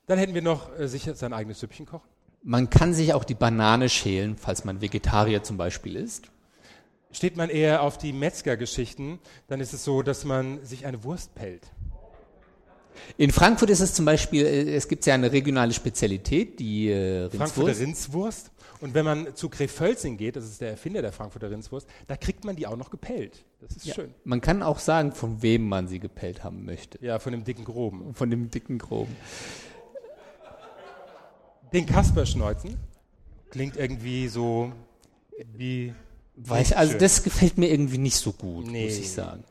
Dann 0.06 0.18
hätten 0.18 0.32
wir 0.32 0.42
noch 0.42 0.76
äh, 0.78 0.88
sicher 0.88 1.14
sein 1.14 1.34
eigenes 1.34 1.60
Süppchen 1.60 1.84
kochen. 1.84 2.08
Man 2.42 2.70
kann 2.70 2.94
sich 2.94 3.14
auch 3.14 3.24
die 3.24 3.34
Banane 3.34 3.88
schälen, 3.88 4.36
falls 4.36 4.64
man 4.64 4.80
Vegetarier 4.80 5.42
zum 5.42 5.56
Beispiel 5.56 5.96
ist. 5.96 6.30
Steht 7.10 7.36
man 7.36 7.50
eher 7.50 7.82
auf 7.82 7.98
die 7.98 8.12
Metzgergeschichten, 8.12 9.18
dann 9.48 9.60
ist 9.60 9.72
es 9.72 9.82
so, 9.84 10.02
dass 10.02 10.24
man 10.24 10.64
sich 10.64 10.86
eine 10.86 11.02
Wurst 11.04 11.34
pellt. 11.34 11.62
In 13.16 13.30
Frankfurt 13.32 13.70
ist 13.70 13.80
es 13.80 13.94
zum 13.94 14.04
Beispiel, 14.04 14.44
äh, 14.44 14.74
es 14.74 14.88
gibt 14.88 15.06
ja 15.06 15.14
eine 15.14 15.32
regionale 15.32 15.72
Spezialität, 15.72 16.58
die 16.58 16.90
äh, 16.90 17.30
Frankfurter 17.30 17.68
Rindswurst. 17.78 17.80
Rindswurst. 17.80 18.50
Und 18.80 18.94
wenn 18.94 19.04
man 19.04 19.34
zu 19.34 19.48
Krefölzing 19.48 20.16
geht, 20.18 20.36
das 20.36 20.44
ist 20.44 20.60
der 20.60 20.70
Erfinder 20.70 21.02
der 21.02 21.12
Frankfurter 21.12 21.50
Rindswurst, 21.50 21.88
da 22.06 22.16
kriegt 22.16 22.44
man 22.44 22.54
die 22.54 22.66
auch 22.66 22.76
noch 22.76 22.90
gepellt. 22.90 23.44
Das 23.60 23.76
ist 23.76 23.86
Ja. 23.86 23.94
schön. 23.94 24.14
Man 24.24 24.40
kann 24.40 24.62
auch 24.62 24.78
sagen, 24.78 25.12
von 25.12 25.42
wem 25.42 25.68
man 25.68 25.88
sie 25.88 25.98
gepellt 25.98 26.44
haben 26.44 26.64
möchte. 26.64 26.98
Ja, 27.04 27.18
von 27.18 27.32
dem 27.32 27.42
dicken 27.44 27.64
Groben. 27.64 28.14
Von 28.14 28.30
dem 28.30 28.50
dicken 28.50 28.78
Groben. 28.78 29.16
Den 31.72 31.86
Kasperschneuzen 31.86 32.76
klingt 33.50 33.76
irgendwie 33.76 34.28
so 34.28 34.72
wie. 35.54 35.92
Weiß, 36.40 36.72
also 36.72 36.92
schön. 36.92 37.00
das 37.00 37.24
gefällt 37.24 37.58
mir 37.58 37.68
irgendwie 37.68 37.98
nicht 37.98 38.16
so 38.16 38.30
gut, 38.32 38.66
Nee. 38.68 38.84
muss 38.84 38.96
ich 38.98 39.10
sagen. 39.10 39.42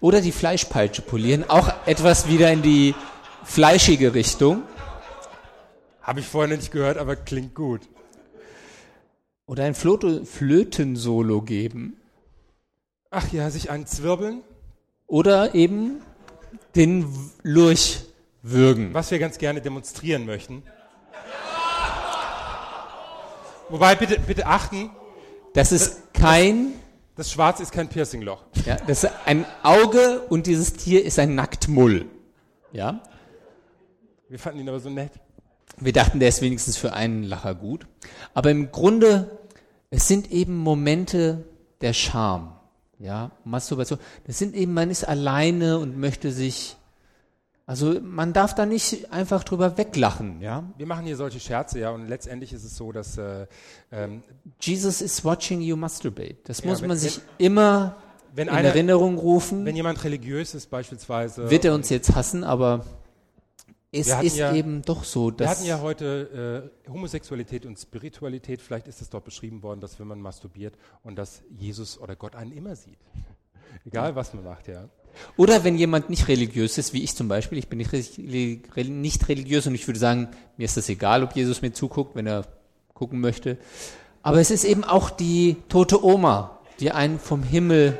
Oder 0.00 0.20
die 0.20 0.32
Fleischpeitsche 0.32 1.00
polieren, 1.00 1.44
auch 1.48 1.72
etwas 1.86 2.28
wieder 2.28 2.52
in 2.52 2.60
die 2.60 2.94
fleischige 3.44 4.12
Richtung. 4.12 4.62
Habe 6.02 6.20
ich 6.20 6.26
vorher 6.26 6.54
nicht 6.54 6.70
gehört, 6.72 6.98
aber 6.98 7.16
klingt 7.16 7.54
gut. 7.54 7.80
Oder 9.46 9.64
ein 9.64 9.74
Flote- 9.74 10.26
Flötensolo 10.26 11.40
geben. 11.40 11.96
Ach 13.10 13.32
ja, 13.32 13.48
sich 13.48 13.70
einen 13.70 13.86
zwirbeln. 13.86 14.42
Oder 15.06 15.54
eben 15.54 16.02
den 16.74 17.06
Lurch 17.44 18.00
würgen. 18.42 18.92
Was 18.92 19.10
wir 19.10 19.18
ganz 19.18 19.38
gerne 19.38 19.62
demonstrieren 19.62 20.26
möchten. 20.26 20.62
Wobei, 23.68 23.94
bitte, 23.94 24.18
bitte 24.20 24.46
achten, 24.46 24.90
Das 25.54 25.72
ist 25.72 26.12
kein, 26.14 26.72
das 27.16 27.32
Schwarze 27.32 27.62
ist 27.62 27.72
kein 27.72 27.88
Piercingloch. 27.88 28.44
ja, 28.64 28.76
das 28.86 29.04
ist 29.04 29.10
ein 29.24 29.44
Auge 29.62 30.20
und 30.28 30.46
dieses 30.46 30.74
Tier 30.74 31.04
ist 31.04 31.18
ein 31.18 31.34
Nacktmull. 31.34 32.06
Ja? 32.72 33.00
Wir 34.28 34.38
fanden 34.38 34.60
ihn 34.60 34.68
aber 34.68 34.80
so 34.80 34.90
nett. 34.90 35.12
Wir 35.78 35.92
dachten, 35.92 36.20
der 36.20 36.28
ist 36.28 36.42
wenigstens 36.42 36.76
für 36.76 36.92
einen 36.92 37.22
Lacher 37.22 37.54
gut. 37.54 37.86
Aber 38.34 38.50
im 38.50 38.70
Grunde, 38.70 39.38
es 39.90 40.08
sind 40.08 40.30
eben 40.30 40.56
Momente 40.56 41.44
der 41.80 41.92
Scham. 41.92 42.52
Ja, 42.98 43.30
Masturbation. 43.44 43.98
Das 44.26 44.38
sind 44.38 44.54
eben, 44.54 44.72
man 44.72 44.90
ist 44.90 45.06
alleine 45.06 45.78
und 45.78 45.98
möchte 45.98 46.32
sich, 46.32 46.75
also 47.66 48.00
man 48.00 48.32
darf 48.32 48.54
da 48.54 48.64
nicht 48.64 49.12
einfach 49.12 49.42
drüber 49.44 49.76
weglachen, 49.76 50.40
ja. 50.40 50.62
Wir 50.76 50.86
machen 50.86 51.04
hier 51.04 51.16
solche 51.16 51.40
Scherze, 51.40 51.80
ja, 51.80 51.90
und 51.90 52.06
letztendlich 52.08 52.52
ist 52.52 52.64
es 52.64 52.76
so, 52.76 52.92
dass 52.92 53.18
äh, 53.18 53.46
ähm, 53.90 54.22
Jesus 54.60 55.00
is 55.02 55.24
watching 55.24 55.60
you 55.60 55.76
masturbate. 55.76 56.36
Das 56.44 56.60
Ja, 56.62 56.68
muss 56.70 56.80
wenn- 56.80 56.88
man 56.88 56.96
sich 56.96 57.20
immer 57.38 57.96
wenn 58.34 58.48
in 58.48 58.54
einer, 58.54 58.68
Erinnerung 58.68 59.18
rufen. 59.18 59.64
wenn 59.64 59.74
jemand 59.76 60.02
religiös 60.04 60.54
ist 60.54 60.70
beispielsweise, 60.70 61.50
Wird 61.50 61.64
er 61.64 61.74
uns 61.74 61.88
jetzt 61.88 62.14
hassen, 62.14 62.44
aber 62.44 62.84
es 63.90 64.08
Wir 64.08 64.22
ist 64.22 64.36
ja- 64.36 64.54
eben 64.54 64.82
doch 64.82 65.04
so, 65.04 65.26
wir 65.28 65.32
dass 65.32 65.50
hatten 65.50 65.64
ja 65.64 65.80
heute 65.80 66.70
äh, 66.86 66.90
Homosexualität 66.90 67.64
und 67.66 67.78
Spiritualität, 67.78 68.60
vielleicht 68.60 68.88
ist 68.88 69.00
es 69.00 69.08
dort 69.10 69.24
beschrieben 69.24 69.62
worden, 69.62 69.80
dass 69.80 69.98
wenn 69.98 70.06
man 70.06 70.20
masturbiert 70.20 70.74
und 71.02 71.16
dass 71.16 71.42
Jesus 71.50 71.98
oder 71.98 72.14
Gott 72.14 72.36
einen 72.36 72.52
immer 72.52 72.76
sieht. 72.76 72.98
Egal 73.86 74.14
was 74.14 74.34
man 74.34 74.44
macht, 74.44 74.68
ja. 74.68 74.84
Oder 75.36 75.64
wenn 75.64 75.76
jemand 75.76 76.10
nicht 76.10 76.28
religiös 76.28 76.78
ist, 76.78 76.92
wie 76.92 77.02
ich 77.02 77.14
zum 77.16 77.28
Beispiel, 77.28 77.58
ich 77.58 77.68
bin 77.68 77.78
nicht, 77.78 77.92
nicht 78.18 79.28
religiös 79.28 79.66
und 79.66 79.74
ich 79.74 79.86
würde 79.86 79.98
sagen, 80.00 80.28
mir 80.56 80.64
ist 80.64 80.76
das 80.76 80.88
egal, 80.88 81.22
ob 81.22 81.34
Jesus 81.34 81.62
mir 81.62 81.72
zuguckt, 81.72 82.14
wenn 82.16 82.26
er 82.26 82.44
gucken 82.94 83.20
möchte. 83.20 83.58
Aber 84.22 84.40
es 84.40 84.50
ist 84.50 84.64
eben 84.64 84.84
auch 84.84 85.10
die 85.10 85.56
tote 85.68 86.04
Oma, 86.04 86.58
die 86.80 86.90
einen 86.90 87.18
vom 87.18 87.42
Himmel 87.42 87.98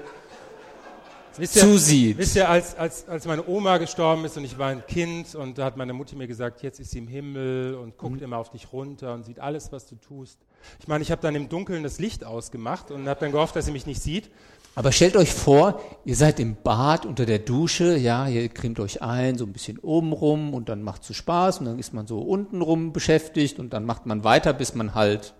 Wisst 1.38 1.56
ihr, 1.56 1.62
zusieht. 1.62 2.16
wisst 2.16 2.34
ihr 2.34 2.48
als, 2.48 2.74
als, 2.76 3.06
als 3.10 3.26
meine 3.26 3.46
Oma 3.46 3.76
gestorben 3.76 4.24
ist 4.24 4.38
und 4.38 4.44
ich 4.44 4.56
war 4.56 4.68
ein 4.68 4.82
Kind 4.86 5.34
und 5.34 5.58
da 5.58 5.66
hat 5.66 5.76
meine 5.76 5.92
Mutti 5.92 6.16
mir 6.16 6.26
gesagt, 6.26 6.62
jetzt 6.62 6.80
ist 6.80 6.92
sie 6.92 6.98
im 6.98 7.08
Himmel 7.08 7.74
und 7.74 7.88
Mhm. 7.88 7.96
guckt 7.98 8.22
immer 8.22 8.38
auf 8.38 8.50
dich 8.50 8.72
runter 8.72 9.12
und 9.12 9.24
sieht 9.26 9.38
alles, 9.38 9.70
was 9.70 9.86
du 9.86 9.96
tust. 9.96 10.38
Ich 10.80 10.88
meine, 10.88 11.02
ich 11.02 11.10
habe 11.10 11.20
dann 11.20 11.34
im 11.34 11.50
Dunkeln 11.50 11.82
das 11.82 11.98
Licht 11.98 12.24
ausgemacht 12.24 12.90
und 12.90 13.06
habe 13.06 13.20
dann 13.20 13.32
gehofft, 13.32 13.54
dass 13.54 13.66
sie 13.66 13.70
mich 13.72 13.84
nicht 13.86 14.02
sieht. 14.02 14.30
Aber 14.78 14.92
stellt 14.92 15.16
euch 15.16 15.32
vor, 15.32 15.80
ihr 16.04 16.14
seid 16.16 16.38
im 16.38 16.54
Bad 16.54 17.06
unter 17.06 17.24
der 17.24 17.38
Dusche, 17.38 17.96
ja, 17.96 18.28
ihr 18.28 18.46
cremt 18.50 18.78
euch 18.78 19.00
ein, 19.00 19.38
so 19.38 19.46
ein 19.46 19.52
bisschen 19.54 19.78
oben 19.78 20.12
rum 20.12 20.52
und 20.52 20.68
dann 20.68 20.82
macht 20.82 21.08
es 21.08 21.16
Spaß 21.16 21.60
und 21.60 21.64
dann 21.64 21.78
ist 21.78 21.94
man 21.94 22.06
so 22.06 22.18
unten 22.18 22.60
rum 22.60 22.92
beschäftigt 22.92 23.58
und 23.58 23.72
dann 23.72 23.86
macht 23.86 24.04
man 24.04 24.22
weiter, 24.22 24.52
bis 24.52 24.74
man 24.74 24.94
halt 24.94 25.32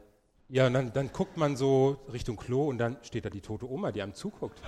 Ja, 0.49 0.69
und 0.69 0.73
dann, 0.73 0.91
dann 0.95 1.11
guckt 1.13 1.37
man 1.37 1.55
so 1.55 1.99
Richtung 2.11 2.39
Klo 2.39 2.67
und 2.67 2.79
dann 2.79 2.97
steht 3.03 3.27
da 3.27 3.29
die 3.29 3.43
tote 3.43 3.71
Oma, 3.71 3.93
die 3.93 4.01
einem 4.01 4.15
zuguckt. 4.15 4.63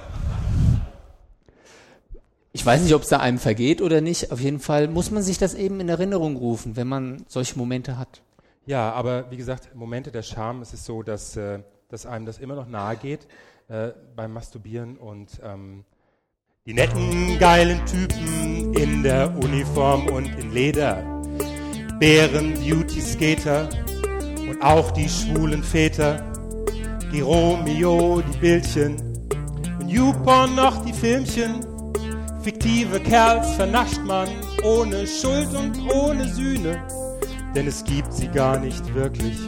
Ich 2.53 2.67
weiß 2.67 2.83
nicht, 2.83 2.95
ob 2.95 3.03
es 3.03 3.09
da 3.09 3.21
einem 3.21 3.39
vergeht 3.39 3.81
oder 3.81 4.03
nicht. 4.03 4.33
Auf 4.33 4.41
jeden 4.41 4.61
Fall 4.61 4.89
muss 4.89 5.11
man 5.11 5.23
sich 5.23 5.39
das 5.39 5.55
eben 5.55 5.81
in 5.81 5.89
Erinnerung 5.89 6.37
rufen, 6.37 6.77
wenn 6.77 6.89
man 6.89 7.25
solche 7.27 7.57
Momente 7.57 7.97
hat. 7.97 8.21
Ja, 8.67 8.93
aber 8.93 9.31
wie 9.31 9.39
gesagt, 9.39 9.75
Momente 9.75 10.13
der 10.13 10.23
Scham, 10.23 10.61
es 10.61 10.75
ist 10.75 10.85
so, 10.85 11.03
dass, 11.03 11.39
äh, 11.39 11.61
dass 11.89 12.05
einem 12.05 12.27
das 12.27 12.37
immer 12.37 12.55
noch 12.55 12.69
nahe 12.69 12.97
geht 12.97 13.27
äh, 13.69 13.93
beim 14.17 14.33
Masturbieren 14.33 14.97
und 14.97 15.41
ähm, 15.45 15.85
die 16.67 16.75
netten, 16.75 17.39
geilen 17.39 17.85
Typen 17.87 18.75
in 18.75 19.03
der 19.03 19.35
Uniform 19.37 20.07
und 20.09 20.27
in 20.39 20.53
Leder, 20.53 21.03
Bären, 21.99 22.55
Beauty-Skater 22.55 23.69
und 24.49 24.63
auch 24.63 24.91
die 24.93 25.09
schwulen 25.09 25.63
Väter, 25.63 26.23
die 27.13 27.21
Romeo, 27.21 28.23
die 28.23 28.39
Bildchen. 28.39 28.97
Und 29.81 29.89
YouPorn 29.89 30.55
noch 30.55 30.85
die 30.85 30.93
Filmchen. 30.93 31.61
Fiktive 32.43 33.01
Kerls 33.01 33.55
vernascht 33.55 34.01
man 34.05 34.29
ohne 34.65 35.07
Schuld 35.07 35.55
und 35.55 35.79
ohne 35.93 36.29
Sühne. 36.29 36.83
Denn 37.55 37.67
es 37.67 37.83
gibt 37.85 38.13
sie 38.13 38.29
gar 38.29 38.59
nicht 38.59 38.95
wirklich, 38.95 39.39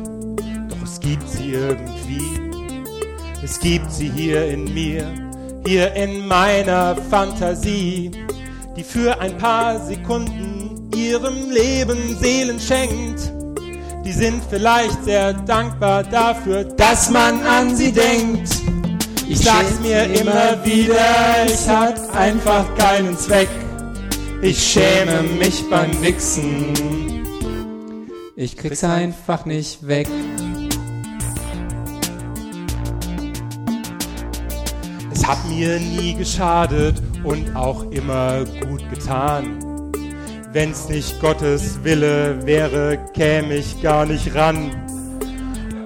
doch 0.69 0.83
es 0.83 0.99
gibt 1.01 1.29
sie 1.29 1.53
irgendwie. 1.53 2.50
Es 3.43 3.59
gibt 3.59 3.91
sie 3.91 4.11
hier 4.11 4.47
in 4.49 4.73
mir, 4.75 5.07
hier 5.67 5.93
in 5.95 6.27
meiner 6.27 6.95
Fantasie, 6.95 8.11
die 8.77 8.85
für 8.85 9.19
ein 9.19 9.37
paar 9.39 9.81
Sekunden 9.87 10.91
ihrem 10.95 11.51
Leben 11.51 12.17
Seelen 12.21 12.61
schenkt. 12.61 13.33
Die 14.05 14.13
sind 14.13 14.43
vielleicht 14.51 15.05
sehr 15.05 15.33
dankbar 15.33 16.03
dafür, 16.03 16.65
dass 16.65 17.11
man 17.11 17.43
an 17.43 17.75
sie 17.75 17.93
denkt. 17.93 18.51
Ich 19.29 19.39
sag's 19.39 19.81
mir 19.81 20.05
immer 20.05 20.63
wieder, 20.65 21.47
es 21.47 21.67
hat 21.69 21.99
einfach 22.15 22.67
keinen 22.75 23.17
Zweck. 23.17 23.49
Ich 24.43 24.63
schäme 24.63 25.23
mich 25.23 25.69
beim 25.71 26.03
Wichsen. 26.03 26.75
Ich 28.37 28.57
krieg's 28.57 28.85
einfach 28.85 29.47
nicht 29.47 29.87
weg. 29.87 30.09
Hat 35.31 35.49
mir 35.49 35.79
nie 35.79 36.15
geschadet 36.15 36.97
und 37.23 37.55
auch 37.55 37.85
immer 37.93 38.45
gut 38.67 38.83
getan. 38.91 39.61
Wenn's 40.53 40.89
nicht 40.89 41.21
Gottes 41.21 41.85
Wille 41.85 42.45
wäre, 42.45 42.99
käme 43.15 43.55
ich 43.55 43.81
gar 43.81 44.07
nicht 44.07 44.35
ran. 44.35 44.73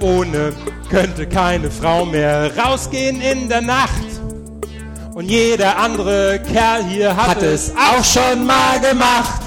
Ohne 0.01 0.55
könnte 0.89 1.27
keine 1.27 1.71
Frau 1.71 2.07
mehr 2.07 2.57
rausgehen 2.57 3.21
in 3.21 3.51
der 3.51 3.61
Nacht. 3.61 4.07
Und 5.13 5.31
jeder 5.31 5.77
andere 5.77 6.41
Kerl 6.51 6.83
hier 6.85 7.15
hat, 7.15 7.37
Hat 7.37 7.43
es 7.43 7.71
auch 7.73 8.03
schon 8.03 8.47
mal 8.47 8.81
gemacht. 8.81 9.43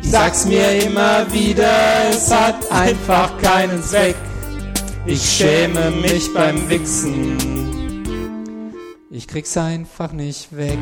Ich 0.00 0.10
Sag's 0.12 0.46
mir 0.46 0.80
immer 0.80 1.26
wieder, 1.32 2.08
es 2.08 2.32
hat 2.32 2.70
einfach 2.70 3.36
keinen 3.38 3.82
Zweck. 3.82 4.14
Ich 5.06 5.22
schäme 5.22 5.90
mich 5.90 6.32
beim 6.32 6.68
Wichsen. 6.68 7.71
Ich 9.14 9.28
krieg's 9.28 9.54
einfach 9.58 10.12
nicht 10.12 10.56
weg. 10.56 10.78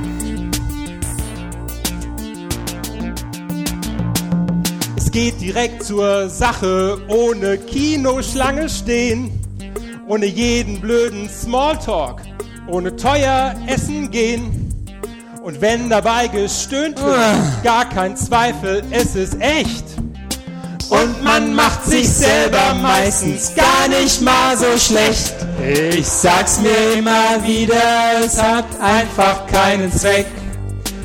Es 4.96 5.10
geht 5.10 5.40
direkt 5.40 5.82
zur 5.82 6.28
Sache, 6.28 7.02
ohne 7.08 7.58
Kinoschlange 7.58 8.68
stehen, 8.68 9.32
ohne 10.06 10.26
jeden 10.26 10.80
blöden 10.80 11.28
Smalltalk, 11.28 12.22
ohne 12.68 12.94
teuer 12.94 13.56
essen 13.66 14.12
gehen. 14.12 14.86
Und 15.42 15.60
wenn 15.60 15.90
dabei 15.90 16.28
gestöhnt 16.28 17.02
wird, 17.02 17.64
gar 17.64 17.88
kein 17.88 18.16
Zweifel, 18.16 18.84
es 18.92 19.16
ist 19.16 19.40
echt. 19.40 19.99
Und 20.90 21.22
man 21.22 21.54
macht 21.54 21.84
sich 21.86 22.08
selber 22.08 22.74
meistens 22.74 23.54
gar 23.54 23.88
nicht 23.88 24.20
mal 24.20 24.56
so 24.56 24.76
schlecht. 24.76 25.34
Ich 25.96 26.06
sag's 26.06 26.60
mir 26.60 26.98
immer 26.98 27.42
wieder, 27.44 28.24
es 28.24 28.42
hat 28.42 28.66
einfach 28.80 29.46
keinen 29.46 29.92
Zweck. 29.92 30.26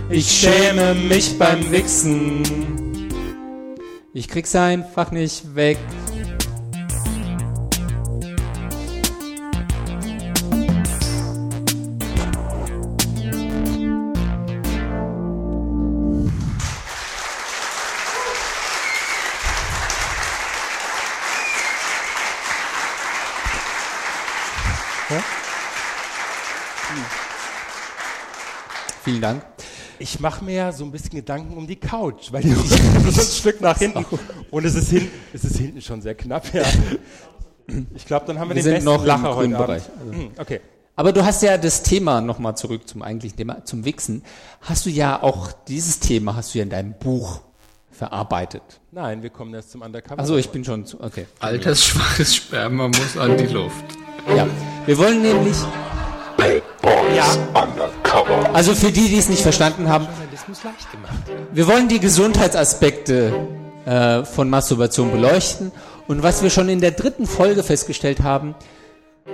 Ich 0.10 0.30
schäme 0.30 0.96
mich 0.96 1.38
beim 1.38 1.72
Wichsen. 1.72 2.44
Ich 4.14 4.28
krieg's 4.28 4.56
einfach 4.56 5.12
nicht 5.12 5.56
weg. 5.56 5.78
Vielen 29.16 29.22
Dank. 29.22 29.46
Ich 29.98 30.20
mache 30.20 30.44
mir 30.44 30.54
ja 30.56 30.72
so 30.74 30.84
ein 30.84 30.92
bisschen 30.92 31.12
Gedanken 31.12 31.56
um 31.56 31.66
die 31.66 31.78
Couch, 31.78 32.32
weil 32.32 32.42
die 32.42 32.50
ist 32.52 32.70
so 32.70 33.22
ein 33.22 33.28
Stück 33.28 33.62
nach 33.62 33.78
hinten 33.78 34.06
und 34.52 34.66
es 34.66 34.76
ist, 34.76 34.90
hin, 34.90 35.10
es 35.34 35.46
ist 35.46 35.56
hinten 35.58 35.82
schon 35.82 36.02
sehr 36.02 36.16
knapp. 36.16 36.54
Ja. 36.54 36.64
Ich 37.96 38.06
glaube, 38.06 38.26
dann 38.28 38.38
haben 38.40 38.50
wir, 38.50 38.56
Wir 38.58 38.62
den 38.62 38.64
sind 38.64 38.74
besten 38.76 38.86
noch 38.90 39.02
im 39.02 39.08
Lacher 39.08 39.36
heute 39.36 39.56
Abend. 39.56 39.68
Bereich. 39.68 39.84
Also- 40.00 40.12
Hm, 40.14 40.32
Okay. 40.38 40.62
Aber 40.98 41.12
du 41.12 41.26
hast 41.26 41.42
ja 41.44 41.58
das 41.58 41.84
Thema, 41.84 42.22
nochmal 42.22 42.56
zurück 42.56 42.88
zum 42.88 43.02
eigentlichen 43.02 43.36
Thema, 43.38 43.66
zum 43.66 43.84
Wichsen, 43.84 44.24
hast 44.62 44.86
du 44.86 44.90
ja 44.90 45.22
auch, 45.22 45.52
dieses 45.68 46.00
Thema 46.00 46.36
hast 46.38 46.54
du 46.54 46.60
ja 46.60 46.64
in 46.64 46.70
deinem 46.70 46.94
Buch 46.94 47.42
verarbeitet. 47.92 48.62
Nein, 48.92 49.22
wir 49.24 49.30
kommen 49.30 49.54
jetzt 49.54 49.72
zum 49.72 49.82
Undercover. 49.82 50.20
Also 50.20 50.38
ich 50.38 50.50
bin 50.50 50.64
schon 50.64 50.86
zu, 50.86 51.02
okay. 51.02 51.26
Altersschwaches 51.40 52.36
Sperma 52.36 52.88
muss 52.88 53.18
an 53.18 53.38
die 53.38 53.46
Luft. 53.48 53.84
Ja. 54.36 54.48
Wir 54.86 54.98
wollen 54.98 55.22
nämlich, 55.22 55.58
also 58.54 58.74
für 58.74 58.92
die, 58.92 59.10
die 59.10 59.18
es 59.18 59.30
nicht 59.30 59.42
verstanden 59.42 59.90
haben, 59.90 60.08
wir 61.52 61.68
wollen 61.68 61.88
die 61.88 62.00
Gesundheitsaspekte 62.00 63.34
äh, 63.86 64.24
von 64.24 64.50
Masturbation 64.50 65.12
beleuchten. 65.12 65.72
Und 66.08 66.24
was 66.24 66.44
wir 66.44 66.50
schon 66.50 66.70
in 66.70 66.82
der 66.82 66.92
dritten 66.92 67.26
Folge 67.26 67.64
festgestellt 67.64 68.22
haben, 68.22 68.56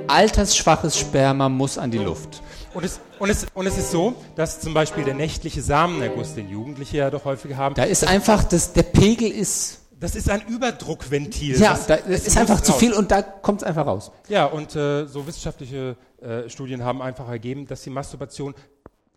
altersschwaches 0.08 0.98
Sperma 0.98 1.50
muss 1.50 1.78
an 1.78 1.92
die 1.92 1.98
Luft. 1.98 2.42
Und 2.74 2.86
es, 2.86 3.02
und, 3.20 3.30
es, 3.30 3.46
und 3.54 3.68
es 3.68 3.78
ist 3.78 3.92
so, 3.92 4.16
dass 4.36 4.62
zum 4.62 4.74
Beispiel 4.74 5.04
der 5.04 5.14
nächtliche 5.14 5.62
Samenerguss, 5.62 6.36
den 6.36 6.50
Jugendliche 6.50 6.98
ja 6.98 7.10
doch 7.10 7.26
häufiger 7.26 7.58
haben, 7.58 7.76
Da 7.76 7.84
ist 7.84 8.08
einfach, 8.08 8.46
das, 8.46 8.72
der 8.72 8.84
Pegel 8.84 9.30
ist, 9.30 9.81
das 10.02 10.16
ist 10.16 10.30
ein 10.30 10.42
Überdruckventil. 10.48 11.58
ja, 11.60 11.72
Das- 11.72 11.88
da 11.88 11.96
es 11.96 12.28
ist 12.28 12.38
einfach 12.38 12.60
zu 12.60 12.72
raus. 12.74 12.80
viel 12.80 12.94
und 12.94 13.10
da 13.12 13.22
kommt 13.22 13.62
es 13.62 13.68
einfach 13.68 13.86
raus. 13.86 14.12
Ja, 14.28 14.46
und 14.46 14.76
äh, 14.76 15.06
so 15.08 15.26
wissenschaftliche 15.26 15.96
äh, 16.22 16.50
Studien 16.50 16.84
haben 16.84 17.02
einfach 17.02 17.30
ergeben, 17.30 17.66
dass 17.68 17.82
die 17.84 17.90
Masturbation 17.90 18.54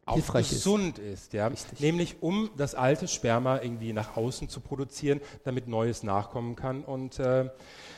auch 0.07 0.15
Hilfreich 0.15 0.53
ist. 0.53 0.59
gesund 0.59 0.99
ist, 0.99 1.33
ja. 1.33 1.51
Nämlich 1.79 2.17
um 2.21 2.51
das 2.59 2.75
alte 2.75 3.09
Sperma 3.09 3.61
irgendwie 3.63 3.93
nach 3.95 4.17
außen 4.17 4.49
zu 4.51 4.61
produzieren, 4.61 5.21
damit 5.45 5.67
Neues 5.67 6.03
nachkommen 6.03 6.57
kann. 6.57 6.85
Und 6.85 7.19
äh, 7.19 7.45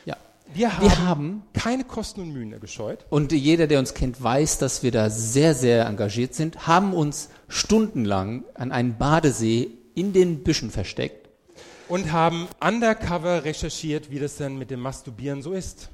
Ja. 0.05 0.15
wir, 0.53 0.73
haben 0.77 0.81
Wir 0.83 1.05
haben 1.05 1.43
keine 1.53 1.83
Kosten 1.83 2.21
und 2.21 2.31
Mühen 2.31 2.57
gescheut. 2.61 3.05
Und 3.09 3.33
jeder, 3.33 3.67
der 3.67 3.79
uns 3.79 3.93
kennt, 3.93 4.23
weiß, 4.23 4.57
dass 4.59 4.83
wir 4.83 4.91
da 4.91 5.09
sehr, 5.09 5.53
sehr 5.53 5.85
engagiert 5.85 6.33
sind, 6.33 6.65
haben 6.65 6.93
uns 6.93 7.27
stundenlang 7.49 8.45
an 8.53 8.71
einen 8.71 8.97
Badesee 8.97 9.71
in 9.93 10.13
den 10.13 10.43
Büschen 10.43 10.71
versteckt. 10.71 11.26
Und 11.89 12.11
haben 12.11 12.47
undercover 12.59 13.45
recherchiert, 13.45 14.11
wie 14.11 14.19
das 14.19 14.37
denn 14.37 14.57
mit 14.57 14.71
dem 14.71 14.81
Masturbieren 14.81 15.41
so 15.41 15.53
ist. 15.53 15.89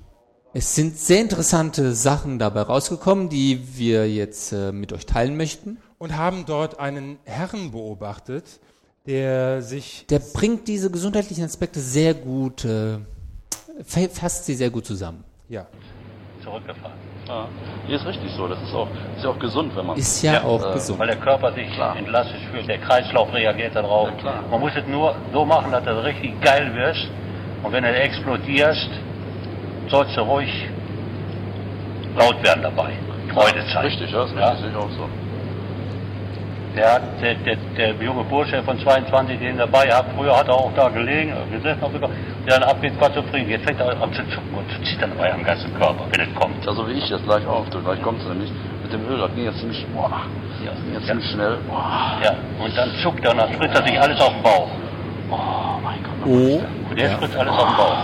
Es 0.55 0.75
sind 0.75 0.97
sehr 0.97 1.21
interessante 1.21 1.93
Sachen 1.93 2.39
dabei 2.39 2.61
rausgekommen, 2.61 3.29
die 3.29 3.77
wir 3.77 4.09
jetzt 4.11 4.51
äh, 4.53 4.71
mit 4.71 4.93
euch 4.93 5.05
teilen 5.05 5.35
möchten. 5.37 5.77
Und 5.97 6.17
haben 6.17 6.45
dort 6.45 6.79
einen 6.79 7.17
Herrn 7.25 7.71
beobachtet, 7.71 8.43
der 9.05 9.61
sich 9.61 10.05
Der 10.09 10.19
bringt 10.19 10.67
diese 10.67 10.89
gesundheitlichen 10.91 11.43
Aspekte 11.43 11.79
sehr 11.79 12.13
gut, 12.13 12.65
äh, 12.65 12.97
fa- 13.83 14.09
fasst 14.11 14.45
sie 14.45 14.55
sehr 14.55 14.69
gut 14.69 14.85
zusammen. 14.85 15.23
ja, 15.49 15.67
zurückgefahren. 16.43 16.97
Ja, 17.27 17.47
hier 17.87 17.95
ist 17.95 18.05
richtig 18.05 18.31
so. 18.35 18.47
Das 18.47 18.61
ist 18.61 18.73
auch, 18.73 18.87
ist 19.15 19.23
ja 19.23 19.29
auch 19.29 19.39
gesund, 19.39 19.75
wenn 19.75 19.85
man. 19.85 19.97
Ist 19.97 20.21
ja, 20.21 20.43
auch 20.43 20.69
äh, 20.69 20.73
gesund. 20.73 20.99
Weil 20.99 21.07
der 21.07 21.15
Körper 21.17 21.53
sich 21.53 21.71
Klar. 21.73 21.95
entlastet 21.95 22.39
fühlt, 22.51 22.67
der 22.67 22.79
Kreislauf 22.79 23.33
reagiert 23.33 23.75
darauf. 23.75 24.09
Ja. 24.23 24.43
Man 24.51 24.59
muss 24.59 24.71
es 24.75 24.85
nur 24.87 25.15
so 25.31 25.45
machen, 25.45 25.71
dass 25.71 25.83
du 25.83 26.03
richtig 26.03 26.39
geil 26.41 26.73
wirst. 26.75 27.07
Und 27.63 27.71
wenn 27.71 27.83
du 27.83 27.89
explodierst, 27.95 28.89
sollst 29.87 30.17
du 30.17 30.21
ruhig 30.21 30.69
laut 32.17 32.43
werden 32.43 32.63
dabei. 32.63 32.91
Freude 33.33 33.65
zeigen. 33.67 33.87
Richtig, 33.87 34.11
ja, 34.11 34.19
das 34.19 34.31
ist 34.31 34.37
Ja. 34.37 34.69
ich 34.69 34.75
auch 34.75 34.89
so. 34.91 35.07
Der, 36.75 36.91
hat, 36.93 37.01
der, 37.21 37.35
der, 37.35 37.55
der 37.77 37.93
junge 38.03 38.23
Bursche 38.23 38.63
von 38.63 38.79
22, 38.79 39.37
den 39.39 39.57
dabei 39.59 39.87
habt, 39.91 40.09
früher 40.17 40.35
hat 40.35 40.47
er 40.47 40.55
auch 40.55 40.71
da 40.75 40.89
gelegen, 40.89 41.29
äh, 41.31 41.55
gesessen, 41.55 41.83
auf 41.83 41.91
der 41.91 42.09
dann 42.47 42.63
abgeht, 42.63 42.99
war 42.99 43.13
zufrieden. 43.13 43.47
Jetzt 43.49 43.65
fängt 43.65 43.79
er 43.79 43.89
an 44.01 44.11
zu 44.11 44.23
zucken 44.29 44.53
und 44.57 44.85
zieht 44.85 44.99
dann 44.99 45.11
bei 45.17 45.31
am 45.31 45.43
ganzen 45.43 45.71
Körper, 45.77 46.05
wenn 46.11 46.21
es 46.27 46.33
kommt. 46.35 46.65
Ja, 46.65 46.73
so 46.73 46.87
wie 46.87 46.93
ich 46.93 47.07
jetzt 47.09 47.23
gleich 47.25 47.45
auf, 47.45 47.69
du, 47.69 47.79
gleich 47.83 48.01
kommt 48.01 48.21
es 48.21 48.27
nämlich. 48.27 48.51
Mit 48.81 48.91
dem 48.91 49.07
Öl, 49.07 49.19
das 49.19 49.33
ging 49.35 49.45
jetzt 49.45 49.59
ziemlich, 49.59 49.85
boah, 49.93 50.09
Ja. 50.65 50.71
das 50.71 50.81
ging 50.83 50.93
jetzt 50.95 51.05
ziemlich 51.07 51.29
schnell. 51.29 51.57
Boah, 51.69 52.17
Ja, 52.23 52.31
und 52.63 52.75
dann 52.77 52.89
zuckt 53.03 53.23
er 53.23 53.35
dann 53.35 53.53
spritzt 53.53 53.79
er 53.79 53.87
sich 53.87 54.01
alles 54.01 54.19
auf 54.19 54.33
den 54.33 54.41
Bauch. 54.43 54.67
oh 55.29 55.79
mein 55.83 55.99
Gott. 56.03 56.25
Oh, 56.25 56.61
Und 56.89 56.99
der 56.99 57.09
spritzt 57.11 57.37
alles 57.37 57.53
auf 57.53 57.67
den 57.67 57.77
Bauch. 57.77 57.97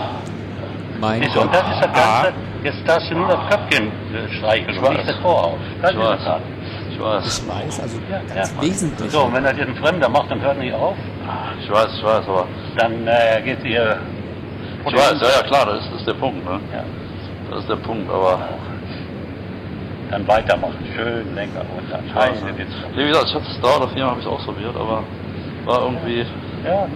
mein 1.00 1.20
du, 1.22 1.26
und 1.40 1.52
Gott. 1.52 1.54
das 1.60 1.74
ist 1.74 1.80
das 1.84 1.92
Ganze. 1.92 2.32
Jetzt 2.62 2.86
darfst 2.86 3.10
du 3.10 3.14
nur 3.16 3.26
das 3.28 3.40
Köpfchen 3.48 3.86
äh, 3.88 4.32
streicheln 4.36 4.78
und 4.78 4.92
nicht 4.96 5.08
das 5.08 5.16
Vorhaus. 5.16 5.58
Das 5.82 5.90
Ich 5.92 5.96
ist 5.98 6.26
das. 6.26 6.40
Ich 7.00 7.06
weiß, 7.06 7.42
Ich 7.42 7.48
weiß, 7.48 7.80
also 7.80 7.96
Ja, 8.10 8.20
ganz 8.34 8.54
ja. 8.54 8.62
wesentlich. 8.62 9.10
So, 9.10 9.22
und 9.22 9.34
wenn 9.34 9.44
das 9.44 9.56
jetzt 9.56 9.68
ein 9.68 9.76
Fremder 9.76 10.08
macht, 10.08 10.30
dann 10.30 10.40
hört 10.40 10.58
nicht 10.58 10.74
auf, 10.74 10.96
ich 11.62 11.70
weiß, 11.70 11.88
ich 11.96 12.04
weiß, 12.04 12.28
aber. 12.28 12.46
dann 12.76 13.06
äh, 13.06 13.40
geht 13.42 13.64
ihr. 13.64 13.98
Ich 14.86 14.92
weiß, 14.94 15.20
ja, 15.20 15.28
ja, 15.40 15.46
klar, 15.46 15.66
das 15.66 15.80
ist, 15.84 15.92
das 15.92 16.00
ist 16.00 16.06
der 16.08 16.14
Punkt, 16.14 16.44
ne? 16.44 16.58
Ja, 16.72 16.82
Das 17.50 17.60
ist 17.60 17.68
der 17.68 17.76
Punkt, 17.76 18.10
aber. 18.10 18.38
dann 20.10 20.26
weitermachen, 20.26 20.74
schön 20.96 21.34
länger 21.34 21.60
und 21.76 21.90
dann 21.90 22.04
Ich 22.06 22.14
weiß, 22.14 22.30
heiße 22.30 22.44
ne? 22.46 22.52
Wie 22.96 23.06
gesagt, 23.06 23.26
ich 23.28 23.34
hab's 23.34 23.60
da 23.62 23.76
oder 23.76 23.88
vier 23.88 24.04
habe 24.06 24.20
ich 24.20 24.26
ausprobiert, 24.26 24.74
aber 24.74 25.04
war 25.66 25.82
irgendwie. 25.82 26.26
Ja, 26.64 26.86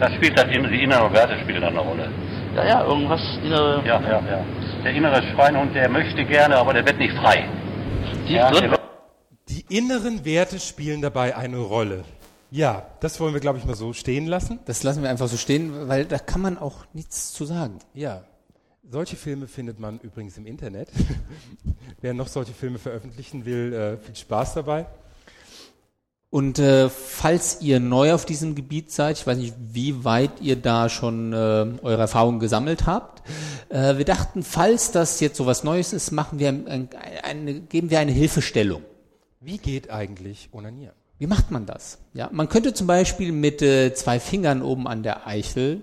da 0.00 0.10
spielt 0.10 0.36
das 0.38 0.46
in, 0.46 0.64
die 0.68 0.82
innere 0.82 1.12
Werte 1.12 1.34
spielen 1.42 1.60
dann 1.62 1.70
eine 1.78 1.80
Rolle. 1.80 2.08
Ja, 2.56 2.64
ja, 2.64 2.84
irgendwas 2.84 3.20
innere. 3.44 3.80
Ja, 3.84 4.00
ja, 4.00 4.10
ja. 4.10 4.44
Der 4.84 4.92
innere 4.92 5.22
Schweinehund, 5.34 5.74
der 5.74 5.88
möchte 5.88 6.24
gerne, 6.24 6.56
aber 6.56 6.72
der 6.72 6.84
wird 6.86 6.98
nicht 6.98 7.16
frei. 7.18 7.44
Tief 8.26 8.36
Ja, 8.36 8.50
drin. 8.50 8.70
Inneren 9.72 10.24
Werte 10.24 10.60
spielen 10.60 11.00
dabei 11.00 11.36
eine 11.36 11.58
Rolle. 11.58 12.04
Ja, 12.50 12.86
das 13.00 13.18
wollen 13.18 13.32
wir, 13.32 13.40
glaube 13.40 13.58
ich, 13.58 13.64
mal 13.64 13.74
so 13.74 13.94
stehen 13.94 14.26
lassen. 14.26 14.58
Das 14.66 14.82
lassen 14.82 15.02
wir 15.02 15.08
einfach 15.08 15.28
so 15.28 15.38
stehen, 15.38 15.88
weil 15.88 16.04
da 16.04 16.18
kann 16.18 16.42
man 16.42 16.58
auch 16.58 16.84
nichts 16.92 17.32
zu 17.32 17.46
sagen. 17.46 17.78
Ja, 17.94 18.24
solche 18.90 19.16
Filme 19.16 19.46
findet 19.46 19.80
man 19.80 19.98
übrigens 20.00 20.36
im 20.36 20.46
Internet. 20.46 20.88
Wer 22.02 22.12
noch 22.12 22.28
solche 22.28 22.52
Filme 22.52 22.78
veröffentlichen 22.78 23.46
will, 23.46 23.72
äh, 23.72 23.96
viel 23.96 24.14
Spaß 24.14 24.54
dabei. 24.54 24.86
Und 26.28 26.58
äh, 26.58 26.88
falls 26.88 27.60
ihr 27.60 27.80
neu 27.80 28.12
auf 28.12 28.26
diesem 28.26 28.54
Gebiet 28.54 28.90
seid, 28.90 29.18
ich 29.18 29.26
weiß 29.26 29.38
nicht, 29.38 29.54
wie 29.58 30.04
weit 30.04 30.40
ihr 30.40 30.56
da 30.56 30.88
schon 30.88 31.32
äh, 31.32 31.36
eure 31.36 32.00
Erfahrungen 32.00 32.40
gesammelt 32.40 32.86
habt, 32.86 33.22
äh, 33.70 33.96
wir 33.96 34.04
dachten, 34.04 34.42
falls 34.42 34.92
das 34.92 35.20
jetzt 35.20 35.36
so 35.36 35.46
was 35.46 35.64
Neues 35.64 35.92
ist, 35.92 36.10
machen 36.10 36.38
wir 36.38 36.48
ein, 36.48 36.88
eine, 37.22 37.60
geben 37.60 37.90
wir 37.90 37.98
eine 37.98 38.12
Hilfestellung. 38.12 38.82
Wie 39.44 39.58
geht 39.58 39.90
eigentlich 39.90 40.50
Onanieren? 40.52 40.94
Wie 41.18 41.26
macht 41.26 41.50
man 41.50 41.66
das? 41.66 41.98
Ja, 42.14 42.30
man 42.32 42.48
könnte 42.48 42.74
zum 42.74 42.86
Beispiel 42.86 43.32
mit 43.32 43.60
äh, 43.60 43.92
zwei 43.92 44.20
Fingern 44.20 44.62
oben 44.62 44.86
an 44.86 45.02
der 45.02 45.26
Eichel 45.26 45.82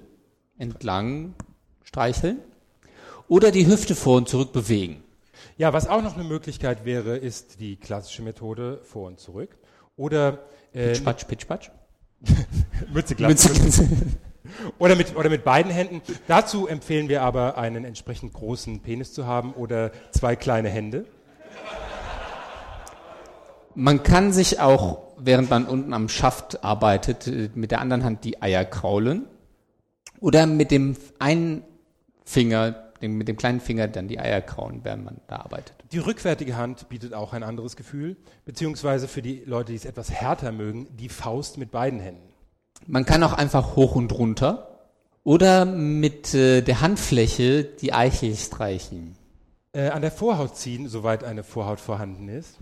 entlang 0.58 1.34
streicheln 1.84 2.40
oder 3.28 3.52
die 3.52 3.68
Hüfte 3.68 3.96
vor 3.96 4.16
und 4.18 4.30
zurück 4.30 4.54
bewegen. 4.54 5.04
Ja, 5.58 5.74
was 5.74 5.88
auch 5.88 6.02
noch 6.02 6.16
eine 6.16 6.24
Möglichkeit 6.24 6.86
wäre, 6.86 7.18
ist 7.18 7.60
die 7.60 7.76
klassische 7.76 8.22
Methode 8.22 8.80
vor 8.84 9.08
und 9.08 9.20
zurück. 9.20 9.58
Oder 9.98 10.40
äh, 10.72 10.94
Pitch, 10.94 11.04
patsch, 11.04 11.28
pitch, 11.28 11.48
patsch. 11.48 11.70
Mütze 12.94 13.16
klappen. 13.16 13.38
Oder 14.80 14.96
mit, 14.96 15.16
oder 15.16 15.30
mit 15.30 15.44
beiden 15.44 15.72
Händen. 15.72 16.02
Dazu 16.28 16.66
empfehlen 16.66 17.08
wir 17.08 17.22
aber, 17.22 17.58
einen 17.58 17.86
entsprechend 17.86 18.34
großen 18.34 18.80
Penis 18.82 19.14
zu 19.14 19.28
haben 19.28 19.54
oder 19.54 19.92
zwei 20.12 20.36
kleine 20.36 20.70
Hände. 20.70 21.06
Man 23.80 24.04
kann 24.04 24.34
sich 24.34 24.60
auch, 24.60 25.14
während 25.18 25.50
man 25.50 25.66
unten 25.66 25.94
am 25.94 26.10
Schaft 26.10 26.66
arbeitet, 26.66 27.28
äh, 27.28 27.50
mit 27.56 27.72
der 27.72 27.80
anderen 27.80 28.04
Hand 28.04 28.26
die 28.26 28.42
Eier 28.42 28.66
kraulen 28.66 29.26
oder 30.20 30.46
mit 30.48 30.70
dem 30.70 30.98
einen 31.18 31.64
Finger, 32.26 32.72
dem, 33.02 33.18
mit 33.18 33.30
dem 33.30 33.38
kleinen 33.38 33.62
Finger 33.62 33.88
dann 33.88 34.10
die 34.10 34.20
Eier 34.20 34.42
kraulen, 34.42 34.82
während 34.84 35.06
man 35.06 35.22
da 35.28 35.38
arbeitet. 35.38 35.76
Die 35.94 35.98
rückwärtige 36.00 36.58
Hand 36.58 36.90
bietet 36.90 37.14
auch 37.14 37.32
ein 37.32 37.42
anderes 37.42 37.78
Gefühl, 37.78 38.18
beziehungsweise 38.44 39.08
für 39.08 39.22
die 39.22 39.44
Leute, 39.46 39.72
die 39.72 39.78
es 39.78 39.86
etwas 39.86 40.12
härter 40.12 40.52
mögen, 40.52 40.88
die 40.98 41.08
Faust 41.08 41.58
mit 41.58 41.72
beiden 41.72 42.02
Händen. 42.02 42.34
Man 42.86 43.06
kann 43.06 43.24
auch 43.24 43.34
einfach 43.34 43.78
hoch 43.78 43.96
und 43.96 44.12
runter 44.12 44.90
Oder 45.24 45.64
mit 45.64 46.34
äh, 46.34 46.62
der 46.64 46.82
Handfläche 46.82 47.64
die 47.64 47.94
Eichel 47.94 48.36
streichen. 48.36 49.16
Äh, 49.72 49.88
an 49.88 50.02
der 50.02 50.12
Vorhaut 50.12 50.58
ziehen, 50.58 50.90
soweit 50.90 51.24
eine 51.24 51.44
Vorhaut 51.44 51.80
vorhanden 51.80 52.28
ist. 52.28 52.58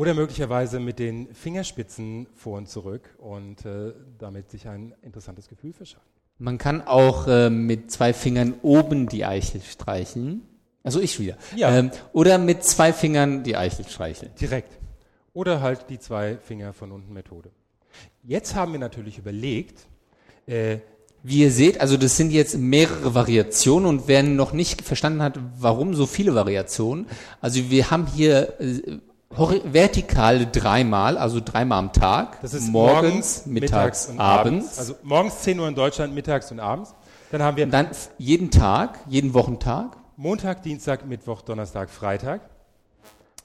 Oder 0.00 0.14
möglicherweise 0.14 0.80
mit 0.80 0.98
den 0.98 1.34
Fingerspitzen 1.34 2.26
vor 2.34 2.56
und 2.56 2.70
zurück 2.70 3.14
und 3.18 3.66
äh, 3.66 3.92
damit 4.18 4.50
sich 4.50 4.66
ein 4.66 4.94
interessantes 5.02 5.46
Gefühl 5.46 5.74
verschaffen. 5.74 6.08
Man 6.38 6.56
kann 6.56 6.80
auch 6.80 7.28
äh, 7.28 7.50
mit 7.50 7.90
zwei 7.90 8.14
Fingern 8.14 8.54
oben 8.62 9.08
die 9.08 9.26
Eichel 9.26 9.60
streichen. 9.60 10.40
Also 10.82 11.00
ich 11.00 11.20
wieder. 11.20 11.36
Ja. 11.54 11.76
Ähm, 11.76 11.90
oder 12.14 12.38
mit 12.38 12.64
zwei 12.64 12.94
Fingern 12.94 13.42
die 13.42 13.56
Eichel 13.56 13.86
streicheln. 13.86 14.32
Direkt. 14.40 14.72
Oder 15.34 15.60
halt 15.60 15.90
die 15.90 15.98
zwei 15.98 16.38
Finger 16.38 16.72
von 16.72 16.92
unten 16.92 17.12
Methode. 17.12 17.50
Jetzt 18.22 18.54
haben 18.54 18.72
wir 18.72 18.80
natürlich 18.80 19.18
überlegt, 19.18 19.86
äh, 20.46 20.78
Wie 21.22 21.40
ihr 21.40 21.50
seht, 21.50 21.78
also 21.82 21.98
das 21.98 22.16
sind 22.16 22.32
jetzt 22.32 22.56
mehrere 22.56 23.14
Variationen 23.14 23.86
und 23.86 24.08
wer 24.08 24.22
noch 24.22 24.54
nicht 24.54 24.80
verstanden 24.80 25.20
hat, 25.20 25.38
warum 25.58 25.94
so 25.94 26.06
viele 26.06 26.34
Variationen, 26.34 27.06
also 27.42 27.68
wir 27.68 27.90
haben 27.90 28.06
hier 28.06 28.58
äh, 28.58 28.98
vertikal 29.30 30.46
dreimal, 30.50 31.16
also 31.16 31.40
dreimal 31.44 31.78
am 31.78 31.92
Tag, 31.92 32.40
das 32.42 32.54
ist 32.54 32.68
morgens, 32.68 33.46
mittags, 33.46 34.06
und 34.06 34.18
abends, 34.20 34.78
Also 34.78 34.94
morgens 35.02 35.38
10 35.40 35.60
Uhr 35.60 35.68
in 35.68 35.74
Deutschland, 35.74 36.14
mittags 36.14 36.50
und 36.50 36.60
abends. 36.60 36.94
Dann 37.30 37.42
haben 37.42 37.56
wir 37.56 37.64
und 37.64 37.70
dann 37.70 37.88
jeden 38.18 38.50
Tag, 38.50 38.98
jeden 39.06 39.34
Wochentag, 39.34 39.96
Montag, 40.16 40.62
Dienstag, 40.62 41.06
Mittwoch, 41.06 41.42
Donnerstag, 41.42 41.90
Freitag. 41.90 42.40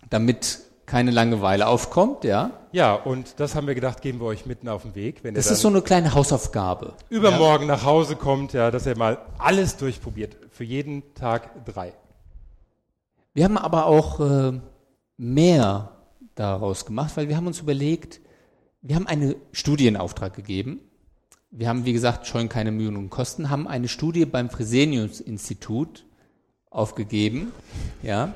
damit 0.10 0.60
keine 0.86 1.10
Langeweile 1.10 1.66
aufkommt, 1.68 2.24
ja. 2.24 2.52
Ja, 2.72 2.94
und 2.94 3.40
das 3.40 3.56
haben 3.56 3.66
wir 3.66 3.74
gedacht, 3.74 4.02
geben 4.04 4.20
wir 4.20 4.26
euch 4.26 4.46
mitten 4.46 4.70
auf 4.70 4.84
den 4.84 4.94
Weg, 4.94 5.24
wenn 5.24 5.34
Das 5.34 5.50
ist 5.50 5.62
so 5.62 5.68
eine 5.68 5.82
kleine 5.82 6.14
Hausaufgabe. 6.14 6.94
übermorgen 7.10 7.66
nach 7.68 7.84
Hause 7.86 8.16
kommt, 8.16 8.54
ja, 8.54 8.70
dass 8.70 8.86
ihr 8.86 8.96
mal 8.98 9.18
alles 9.40 9.78
durchprobiert. 9.78 10.38
Für 10.52 10.64
jeden 10.64 11.14
Tag 11.16 11.66
drei. 11.66 11.94
Wir 13.34 13.46
haben 13.46 13.58
aber 13.58 13.88
auch 13.88 14.20
äh, 14.20 14.60
mehr 15.18 15.92
daraus 16.36 16.86
gemacht, 16.86 17.16
weil 17.16 17.30
wir 17.30 17.38
haben 17.38 17.48
uns 17.48 17.60
überlegt, 17.60 18.20
wir 18.82 18.96
haben 18.96 19.08
eine 19.08 19.36
Studie 19.52 19.88
in 19.88 19.98
Auftrag 19.98 20.36
gegeben. 20.36 20.80
Wir 21.52 21.70
haben, 21.70 21.86
wie 21.86 21.94
gesagt, 21.94 22.28
scheuen 22.28 22.50
keine 22.50 22.72
Mühen 22.72 22.98
und 22.98 23.10
Kosten, 23.10 23.50
haben 23.50 23.68
eine 23.68 23.88
Studie 23.88 24.26
beim 24.26 24.50
Fresenius-Institut 24.50 26.06
aufgegeben, 26.70 27.54
ja, 28.04 28.36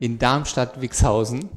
in 0.00 0.18
Darmstadt-Wixhausen. 0.18 1.48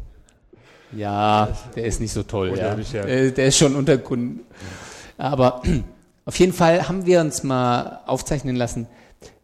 Ja, 0.91 1.58
der 1.75 1.86
ist 1.86 2.01
nicht 2.01 2.12
so 2.12 2.23
toll, 2.23 2.58
ja. 2.58 2.75
Äh, 2.75 3.32
Der 3.32 3.47
ist 3.47 3.58
schon 3.58 3.75
untergrund. 3.75 4.41
Aber 5.17 5.62
auf 6.25 6.38
jeden 6.38 6.53
Fall 6.53 6.88
haben 6.88 7.06
wir 7.06 7.21
uns 7.21 7.43
mal 7.43 8.01
aufzeichnen 8.06 8.56
lassen, 8.56 8.88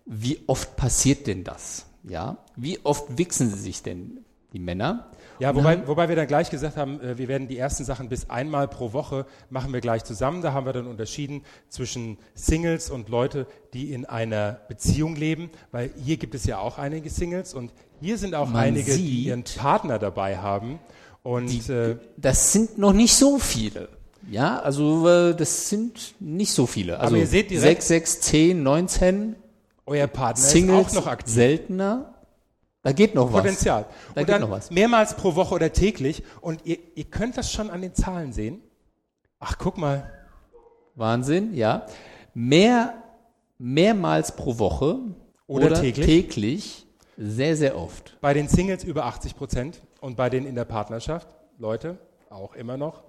wie 0.06 0.42
oft 0.48 0.76
passiert 0.76 1.28
denn 1.28 1.44
das? 1.44 1.86
Ja, 2.04 2.38
wie 2.58 2.80
oft 2.84 3.18
wichsen 3.18 3.50
sie 3.50 3.60
sich 3.60 3.82
denn, 3.82 4.23
die 4.54 4.60
Männer? 4.60 5.08
Ja, 5.40 5.56
wobei, 5.56 5.86
wobei 5.88 6.08
wir 6.10 6.16
dann 6.16 6.28
gleich 6.28 6.50
gesagt 6.52 6.78
haben, 6.78 7.02
äh, 7.02 7.18
wir 7.18 7.28
werden 7.28 7.48
die 7.48 7.58
ersten 7.58 7.84
Sachen 7.84 8.08
bis 8.08 8.30
einmal 8.30 8.68
pro 8.68 8.94
Woche 8.94 9.26
machen 9.50 9.74
wir 9.74 9.82
gleich 9.82 10.04
zusammen. 10.04 10.42
Da 10.44 10.54
haben 10.54 10.66
wir 10.68 10.74
dann 10.74 10.86
unterschieden 10.88 11.42
zwischen 11.70 12.18
Singles 12.36 12.90
und 12.92 13.10
Leute, 13.10 13.48
die 13.74 13.92
in 13.94 14.06
einer 14.06 14.60
Beziehung 14.68 15.16
leben, 15.16 15.50
weil 15.72 15.90
hier 16.04 16.18
gibt 16.18 16.36
es 16.36 16.46
ja 16.46 16.60
auch 16.60 16.78
einige 16.78 17.10
Singles 17.10 17.54
und 17.54 17.72
hier 18.00 18.18
sind 18.18 18.36
auch 18.36 18.48
Man 18.50 18.62
einige, 18.64 18.96
die 18.96 19.24
ihren 19.24 19.44
Partner 19.44 19.98
dabei 20.00 20.38
haben. 20.38 20.80
Und 21.24 21.70
äh, 21.70 21.98
Das 22.18 22.52
sind 22.54 22.78
noch 22.78 22.94
nicht 22.94 23.16
so 23.16 23.40
viele. 23.40 23.90
Ja, 24.30 24.60
also 24.62 25.08
äh, 25.10 25.36
das 25.36 25.70
sind 25.70 26.14
nicht 26.20 26.52
so 26.54 26.66
viele. 26.68 27.00
Also 27.00 27.16
ihr 27.16 27.28
seht 27.28 27.50
direkt- 27.50 27.82
6, 27.82 27.88
6, 28.20 28.22
10, 28.22 28.64
19, 28.64 29.36
euer 29.86 30.08
Partner 30.08 30.42
Singles 30.44 30.88
ist 30.88 30.98
auch 30.98 31.02
noch 31.06 31.08
aktiv. 31.08 31.34
seltener. 31.34 32.13
Da 32.84 32.92
geht 32.92 33.16
noch 33.16 33.32
was. 33.34 33.42
Potenzial. 33.42 33.86
Da 34.14 34.22
und 34.22 34.28
geht 34.28 34.40
noch 34.42 34.52
was. 34.52 34.70
mehrmals 34.70 35.16
pro 35.16 35.36
Woche 35.36 35.56
oder 35.56 35.72
täglich. 35.74 36.22
Und 36.42 36.66
ihr, 36.66 36.78
ihr 36.96 37.06
könnt 37.06 37.38
das 37.38 37.52
schon 37.52 37.70
an 37.70 37.82
den 37.82 37.96
Zahlen 37.96 38.34
sehen. 38.34 38.62
Ach, 39.40 39.58
guck 39.58 39.78
mal. 39.78 40.12
Wahnsinn, 40.96 41.54
ja. 41.56 41.86
Mehr, 42.34 42.94
mehrmals 43.58 44.36
pro 44.36 44.60
Woche 44.60 45.00
Oder 45.48 45.80
täglich. 45.80 46.06
täglich, 46.06 46.88
sehr, 47.18 47.56
sehr 47.56 47.78
oft. 47.78 48.18
Bei 48.22 48.34
den 48.34 48.48
Singles 48.48 48.84
über 48.84 49.06
80 49.06 49.36
Prozent 49.36 49.82
und 50.02 50.16
bei 50.18 50.30
den 50.30 50.46
in 50.46 50.56
der 50.56 50.66
Partnerschaft, 50.66 51.28
Leute, 51.58 51.98
auch 52.30 52.54
immer 52.56 52.76
noch 52.78 53.04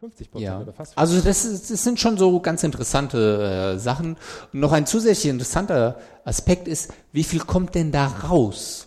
50 0.00 0.30
Prozent 0.30 0.46
Ja. 0.46 0.60
oder 0.60 0.72
fast. 0.72 0.96
Also 0.96 1.20
das, 1.20 1.44
ist, 1.44 1.70
das 1.70 1.82
sind 1.82 1.98
schon 1.98 2.16
so 2.18 2.38
ganz 2.40 2.62
interessante 2.62 3.74
äh, 3.74 3.78
Sachen. 3.78 4.16
Und 4.52 4.60
noch 4.60 4.72
ein 4.72 4.86
zusätzlich 4.86 5.30
interessanter 5.30 5.98
Aspekt 6.24 6.68
ist, 6.68 6.92
wie 7.12 7.24
viel 7.24 7.40
kommt 7.40 7.74
denn 7.74 7.92
da 7.92 8.06
raus? 8.06 8.85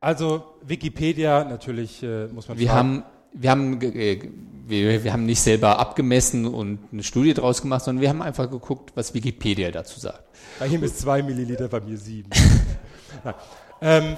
Also 0.00 0.44
Wikipedia, 0.62 1.44
natürlich 1.44 2.02
äh, 2.02 2.26
muss 2.28 2.48
man 2.48 2.58
Wir 2.58 2.68
fragen. 2.68 2.78
haben, 2.78 3.02
wir 3.32 3.50
haben, 3.50 3.80
äh, 3.82 4.20
wir, 4.66 5.02
wir 5.04 5.12
haben 5.12 5.26
nicht 5.26 5.40
selber 5.40 5.78
abgemessen 5.78 6.46
und 6.46 6.78
eine 6.92 7.02
Studie 7.02 7.34
draus 7.34 7.62
gemacht, 7.62 7.84
sondern 7.84 8.02
wir 8.02 8.08
haben 8.08 8.22
einfach 8.22 8.48
geguckt, 8.50 8.92
was 8.94 9.12
Wikipedia 9.14 9.70
dazu 9.70 9.98
sagt. 9.98 10.22
Bei 10.60 10.66
ihm 10.66 10.82
ist 10.84 11.00
zwei 11.00 11.22
Milliliter, 11.22 11.68
bei 11.68 11.80
mir 11.80 11.96
sieben. 11.96 12.30
Ähm, 13.80 14.16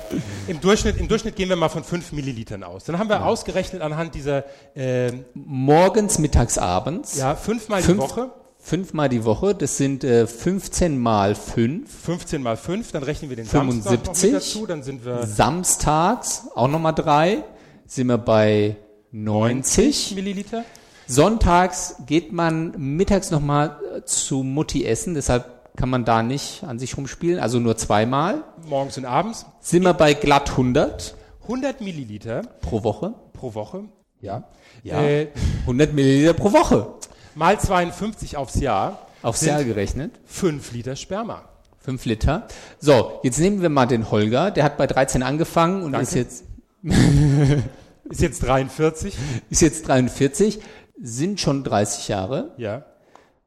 im, 0.49 0.59
Durchschnitt, 0.59 0.97
Im 0.97 1.07
Durchschnitt 1.07 1.37
gehen 1.37 1.51
wir 1.51 1.57
mal 1.57 1.69
von 1.69 1.85
fünf 1.85 2.13
Millilitern 2.13 2.63
aus. 2.65 2.85
Dann 2.85 2.99
haben 2.99 3.11
wir 3.11 3.27
ausgerechnet 3.27 3.83
anhand 3.83 4.15
dieser 4.15 4.45
ähm, 4.75 5.27
Morgens, 5.35 6.19
mittags, 6.19 6.57
abends. 6.57 7.19
ja, 7.19 7.35
fünfmal 7.37 7.83
Fünf- 7.83 8.03
die 8.03 8.11
Woche, 8.11 8.31
Fünfmal 8.71 9.09
die 9.09 9.25
Woche, 9.25 9.53
das 9.53 9.79
sind 9.79 10.05
äh, 10.05 10.29
15 10.29 10.97
mal 10.97 11.35
5. 11.35 11.93
15 11.93 12.41
mal 12.41 12.57
5, 12.57 12.93
dann 12.93 13.03
rechnen 13.03 13.29
wir 13.29 13.37
den 13.37 13.45
Samstag 13.45 14.07
noch 14.07 14.15
75. 14.15 14.23
mit 14.23 14.35
dazu, 14.41 14.67
dann 14.67 14.85
sind 14.85 15.05
wir 15.05 15.27
Samstags, 15.27 16.47
auch 16.55 16.69
nochmal 16.69 16.95
3, 16.95 17.43
sind 17.87 18.07
wir 18.07 18.19
bei 18.19 18.77
90. 19.11 20.15
Milliliter. 20.15 20.63
Sonntags 21.09 21.97
geht 22.07 22.33
man 22.33 22.97
mittags 22.97 23.33
nochmal 23.33 23.77
äh, 23.93 24.05
zu 24.05 24.45
Mutti 24.45 24.85
essen, 24.85 25.15
deshalb 25.15 25.75
kann 25.77 25.91
man 25.91 26.05
da 26.05 26.23
nicht 26.23 26.63
an 26.63 26.79
sich 26.79 26.97
rumspielen, 26.97 27.41
also 27.41 27.59
nur 27.59 27.77
zweimal. 27.77 28.45
Morgens 28.69 28.97
und 28.99 29.05
abends. 29.05 29.47
Sind 29.59 29.83
wir 29.83 29.95
bei 29.95 30.15
glatt 30.15 30.51
100 30.51 31.17
100 31.43 31.81
Milliliter 31.81 32.43
pro 32.61 32.85
Woche. 32.85 33.15
pro 33.33 33.53
Woche. 33.53 33.89
Ja. 34.21 34.45
Ja. 34.85 35.03
Äh, 35.03 35.27
100 35.63 35.93
Milliliter 35.93 36.35
pro 36.35 36.53
Woche. 36.53 37.00
Mal 37.35 37.59
52 37.59 38.37
aufs 38.37 38.57
Jahr. 38.57 39.07
Aufs 39.23 39.43
Jahr 39.45 39.65
gerechnet. 39.65 40.13
5 40.27 40.73
Liter 40.73 40.97
Sperma. 40.97 41.45
5 41.81 42.05
Liter. 42.05 42.47
So, 42.79 43.21
jetzt 43.23 43.39
nehmen 43.39 43.63
wir 43.63 43.69
mal 43.69 43.87
den 43.87 44.11
Holger, 44.11 44.51
der 44.51 44.65
hat 44.65 44.77
bei 44.77 44.87
13 44.87 45.23
angefangen 45.23 45.83
und 45.83 45.93
Danke. 45.93 46.03
ist 46.09 46.15
jetzt, 46.15 46.45
Ist 48.09 48.21
jetzt 48.23 48.43
43. 48.43 49.15
ist 49.51 49.61
jetzt 49.63 49.87
43, 49.89 50.61
sind 51.01 51.41
schon 51.41 51.63
30 51.65 52.09
Jahre, 52.09 52.53
Ja. 52.57 52.85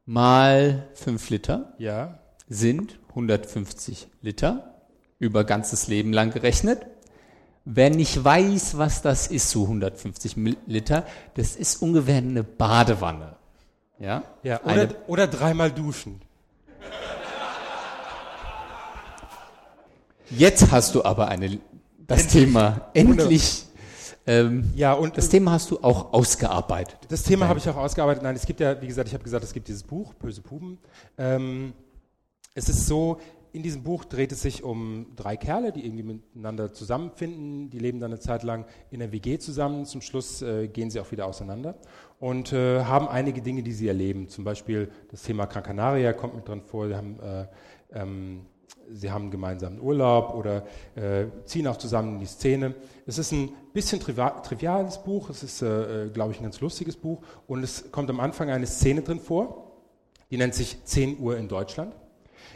mal 0.05 0.87
5 0.95 1.29
Liter 1.29 1.73
Ja. 1.77 2.19
sind 2.47 2.97
150 3.09 4.07
Liter, 4.21 4.75
über 5.19 5.43
ganzes 5.43 5.87
Leben 5.87 6.13
lang 6.13 6.31
gerechnet. 6.31 6.85
Wer 7.65 7.89
nicht 7.91 8.23
weiß, 8.23 8.77
was 8.77 9.01
das 9.01 9.27
ist, 9.27 9.49
so 9.49 9.63
150 9.63 10.35
Mil- 10.37 10.57
Liter, 10.65 11.05
das 11.35 11.55
ist 11.55 11.81
ungefähr 11.81 12.17
eine 12.17 12.43
Badewanne. 12.43 13.35
Ja? 13.99 14.23
Ja. 14.43 14.61
Eine, 14.63 14.83
Oder, 14.83 14.95
oder 15.07 15.27
dreimal 15.27 15.71
duschen. 15.71 16.21
jetzt 20.29 20.71
hast 20.71 20.95
du 20.95 21.03
aber 21.03 21.27
eine, 21.27 21.59
das 22.07 22.27
Thema 22.27 22.89
endlich, 22.93 23.65
ähm, 24.25 24.71
Ja, 24.75 24.93
und 24.93 25.17
das 25.17 25.29
Thema 25.29 25.51
hast 25.51 25.69
du 25.71 25.79
auch 25.81 26.13
ausgearbeitet. 26.13 26.97
Das 27.09 27.23
Thema 27.23 27.47
habe 27.47 27.59
ich 27.59 27.69
auch 27.69 27.75
ausgearbeitet. 27.75 28.23
Nein, 28.23 28.35
es 28.35 28.45
gibt 28.45 28.59
ja, 28.59 28.81
wie 28.81 28.87
gesagt, 28.87 29.09
ich 29.09 29.13
habe 29.13 29.23
gesagt, 29.23 29.43
es 29.43 29.53
gibt 29.53 29.67
dieses 29.67 29.83
Buch, 29.83 30.13
Böse 30.13 30.41
Puben. 30.41 30.79
Ähm, 31.17 31.73
es 32.55 32.69
ist 32.69 32.87
so, 32.87 33.19
in 33.53 33.61
diesem 33.61 33.83
Buch 33.83 34.03
dreht 34.03 34.31
es 34.31 34.41
sich 34.41 34.63
um 34.63 35.05
drei 35.15 35.37
Kerle, 35.37 35.71
die 35.71 35.85
irgendwie 35.85 36.03
miteinander 36.03 36.73
zusammenfinden. 36.73 37.69
Die 37.69 37.77
leben 37.77 37.99
dann 37.99 38.11
eine 38.11 38.19
Zeit 38.19 38.41
lang 38.41 38.65
in 38.89 38.99
der 38.99 39.11
WG 39.11 39.37
zusammen. 39.37 39.85
Zum 39.85 40.01
Schluss 40.01 40.41
äh, 40.41 40.67
gehen 40.67 40.89
sie 40.89 40.99
auch 40.99 41.11
wieder 41.11 41.27
auseinander 41.27 41.75
und 42.19 42.51
äh, 42.51 42.83
haben 42.83 43.07
einige 43.07 43.43
Dinge, 43.43 43.61
die 43.61 43.71
sie 43.71 43.87
erleben. 43.87 44.27
Zum 44.27 44.43
Beispiel 44.43 44.89
das 45.11 45.21
Thema 45.21 45.45
Gran 45.45 46.17
kommt 46.17 46.35
mit 46.35 46.47
dran 46.47 46.63
vor. 46.63 46.87
Sie 46.87 46.95
haben, 46.95 47.19
äh, 47.19 47.45
ähm, 47.93 48.47
sie 48.91 49.11
haben 49.11 49.29
gemeinsamen 49.29 49.79
Urlaub 49.79 50.33
oder 50.33 50.65
äh, 50.95 51.27
ziehen 51.45 51.67
auch 51.67 51.77
zusammen 51.77 52.15
in 52.15 52.19
die 52.21 52.25
Szene. 52.25 52.73
Es 53.05 53.19
ist 53.19 53.33
ein 53.33 53.51
bisschen 53.71 53.99
triviales 53.99 55.03
Buch. 55.03 55.29
Es 55.29 55.43
ist, 55.43 55.61
äh, 55.61 56.05
äh, 56.05 56.09
glaube 56.09 56.31
ich, 56.31 56.39
ein 56.39 56.43
ganz 56.43 56.59
lustiges 56.59 56.97
Buch. 56.97 57.21
Und 57.45 57.63
es 57.63 57.91
kommt 57.91 58.09
am 58.09 58.19
Anfang 58.19 58.49
eine 58.49 58.65
Szene 58.65 59.03
drin 59.03 59.19
vor. 59.19 59.73
Die 60.31 60.37
nennt 60.37 60.55
sich 60.55 60.83
10 60.83 61.19
Uhr 61.19 61.37
in 61.37 61.47
Deutschland. 61.47 61.93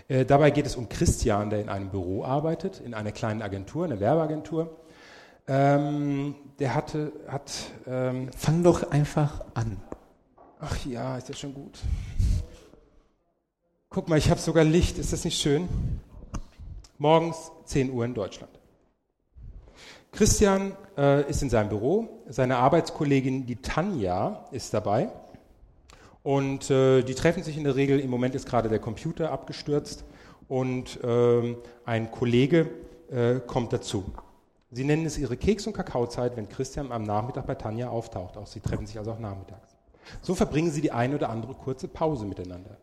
Äh, 0.09 0.25
dabei 0.25 0.51
geht 0.51 0.65
es 0.65 0.75
um 0.75 0.87
Christian, 0.87 1.49
der 1.49 1.59
in 1.59 1.69
einem 1.69 1.89
Büro 1.89 2.23
arbeitet, 2.23 2.79
in 2.79 2.93
einer 2.93 3.11
kleinen 3.11 3.41
Agentur, 3.41 3.85
einer 3.85 3.99
Werbeagentur. 3.99 4.77
Ähm, 5.47 6.35
der 6.59 6.73
hatte, 6.75 7.11
hat, 7.27 7.51
ähm, 7.85 8.29
Fang 8.35 8.63
doch 8.63 8.91
einfach 8.91 9.43
an. 9.53 9.77
ach 10.59 10.85
ja, 10.85 11.17
ist 11.17 11.29
ja 11.29 11.35
schon 11.35 11.53
gut. 11.53 11.79
Guck 13.89 14.09
mal, 14.09 14.17
ich 14.17 14.29
habe 14.29 14.39
sogar 14.39 14.63
Licht. 14.63 14.97
Ist 14.97 15.13
das 15.13 15.23
nicht 15.23 15.41
schön? 15.41 15.67
Morgens 16.97 17.51
10 17.65 17.91
Uhr 17.91 18.05
in 18.05 18.13
Deutschland. 18.13 18.51
Christian 20.11 20.73
äh, 20.97 21.29
ist 21.29 21.41
in 21.41 21.49
seinem 21.49 21.69
Büro. 21.69 22.23
Seine 22.27 22.57
Arbeitskollegin, 22.57 23.45
die 23.45 23.57
Tanja, 23.57 24.45
ist 24.51 24.73
dabei. 24.73 25.09
Und 26.27 26.69
äh, 26.69 27.03
die 27.03 27.15
treffen 27.15 27.41
sich 27.41 27.55
in 27.55 27.63
der 27.63 27.77
Regel. 27.77 28.01
Im 28.01 28.09
Moment 28.09 28.35
ist 28.35 28.49
gerade 28.49 28.67
der 28.67 28.79
Computer 28.79 29.31
abgestürzt 29.31 30.03
und 30.49 31.01
äh, 31.01 31.55
ein 31.85 32.11
Kollege 32.11 32.69
äh, 33.09 33.39
kommt 33.39 33.71
dazu. 33.71 34.03
Sie 34.69 34.83
nennen 34.83 35.05
es 35.05 35.17
ihre 35.17 35.37
Keks- 35.37 35.67
und 35.67 35.71
Kakaozeit, 35.71 36.35
wenn 36.35 36.49
Christian 36.49 36.91
am 36.91 37.03
Nachmittag 37.03 37.47
bei 37.47 37.55
Tanja 37.55 37.87
auftaucht. 37.87 38.35
Auch 38.35 38.45
sie 38.45 38.59
treffen 38.59 38.85
sich 38.85 38.97
also 38.97 39.13
auch 39.13 39.19
nachmittags. 39.19 39.77
So 40.21 40.35
verbringen 40.35 40.69
sie 40.69 40.81
die 40.81 40.91
eine 40.91 41.15
oder 41.15 41.29
andere 41.29 41.53
kurze 41.53 41.87
Pause 41.87 42.25
miteinander. 42.25 42.75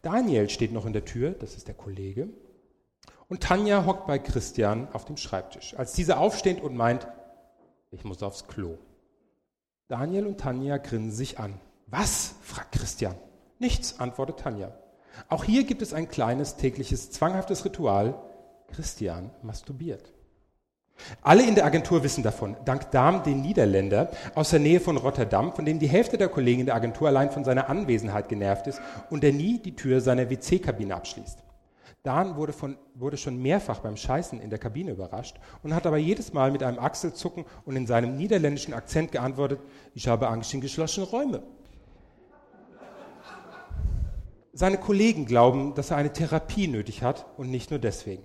Daniel 0.00 0.48
steht 0.48 0.72
noch 0.72 0.86
in 0.86 0.94
der 0.94 1.04
Tür, 1.04 1.32
das 1.32 1.58
ist 1.58 1.68
der 1.68 1.74
Kollege, 1.74 2.28
und 3.28 3.42
Tanja 3.42 3.84
hockt 3.84 4.06
bei 4.06 4.18
Christian 4.18 4.88
auf 4.94 5.04
dem 5.04 5.18
Schreibtisch. 5.18 5.74
Als 5.76 5.92
dieser 5.92 6.18
aufsteht 6.18 6.62
und 6.62 6.74
meint, 6.78 7.06
ich 7.90 8.04
muss 8.04 8.22
aufs 8.22 8.46
Klo. 8.46 8.78
Daniel 9.86 10.24
und 10.24 10.40
Tanja 10.40 10.78
grinsen 10.78 11.12
sich 11.12 11.38
an. 11.38 11.60
Was? 11.90 12.34
fragt 12.42 12.72
Christian. 12.72 13.16
Nichts, 13.58 13.98
antwortet 13.98 14.38
Tanja. 14.38 14.72
Auch 15.28 15.44
hier 15.44 15.64
gibt 15.64 15.82
es 15.82 15.92
ein 15.92 16.08
kleines 16.08 16.56
tägliches 16.56 17.10
zwanghaftes 17.10 17.64
Ritual. 17.64 18.14
Christian 18.72 19.30
masturbiert. 19.42 20.12
Alle 21.22 21.46
in 21.46 21.54
der 21.54 21.64
Agentur 21.64 22.04
wissen 22.04 22.22
davon, 22.22 22.56
dank 22.64 22.90
Dam, 22.92 23.22
den 23.22 23.40
Niederländer 23.40 24.10
aus 24.34 24.50
der 24.50 24.60
Nähe 24.60 24.80
von 24.80 24.96
Rotterdam, 24.96 25.52
von 25.52 25.64
dem 25.64 25.78
die 25.78 25.88
Hälfte 25.88 26.18
der 26.18 26.28
Kollegen 26.28 26.60
in 26.60 26.66
der 26.66 26.74
Agentur 26.74 27.08
allein 27.08 27.30
von 27.30 27.42
seiner 27.42 27.68
Anwesenheit 27.68 28.28
genervt 28.28 28.66
ist 28.66 28.80
und 29.08 29.22
der 29.22 29.32
nie 29.32 29.58
die 29.58 29.74
Tür 29.74 30.00
seiner 30.00 30.30
WC-Kabine 30.30 30.94
abschließt. 30.94 31.42
Dan 32.02 32.36
wurde, 32.36 32.52
von, 32.52 32.76
wurde 32.94 33.16
schon 33.16 33.42
mehrfach 33.42 33.80
beim 33.80 33.96
Scheißen 33.96 34.40
in 34.40 34.50
der 34.50 34.58
Kabine 34.58 34.92
überrascht 34.92 35.36
und 35.62 35.74
hat 35.74 35.86
aber 35.86 35.98
jedes 35.98 36.32
Mal 36.32 36.50
mit 36.50 36.62
einem 36.62 36.78
Achselzucken 36.78 37.44
und 37.64 37.76
in 37.76 37.86
seinem 37.86 38.16
niederländischen 38.16 38.72
Akzent 38.72 39.12
geantwortet, 39.12 39.60
ich 39.94 40.06
habe 40.06 40.28
Angst 40.28 40.54
in 40.54 40.60
geschlossene 40.60 41.06
Räume. 41.06 41.42
Seine 44.60 44.76
Kollegen 44.76 45.24
glauben, 45.24 45.72
dass 45.74 45.90
er 45.90 45.96
eine 45.96 46.12
Therapie 46.12 46.68
nötig 46.68 47.02
hat 47.02 47.24
und 47.38 47.50
nicht 47.50 47.70
nur 47.70 47.80
deswegen. 47.80 48.24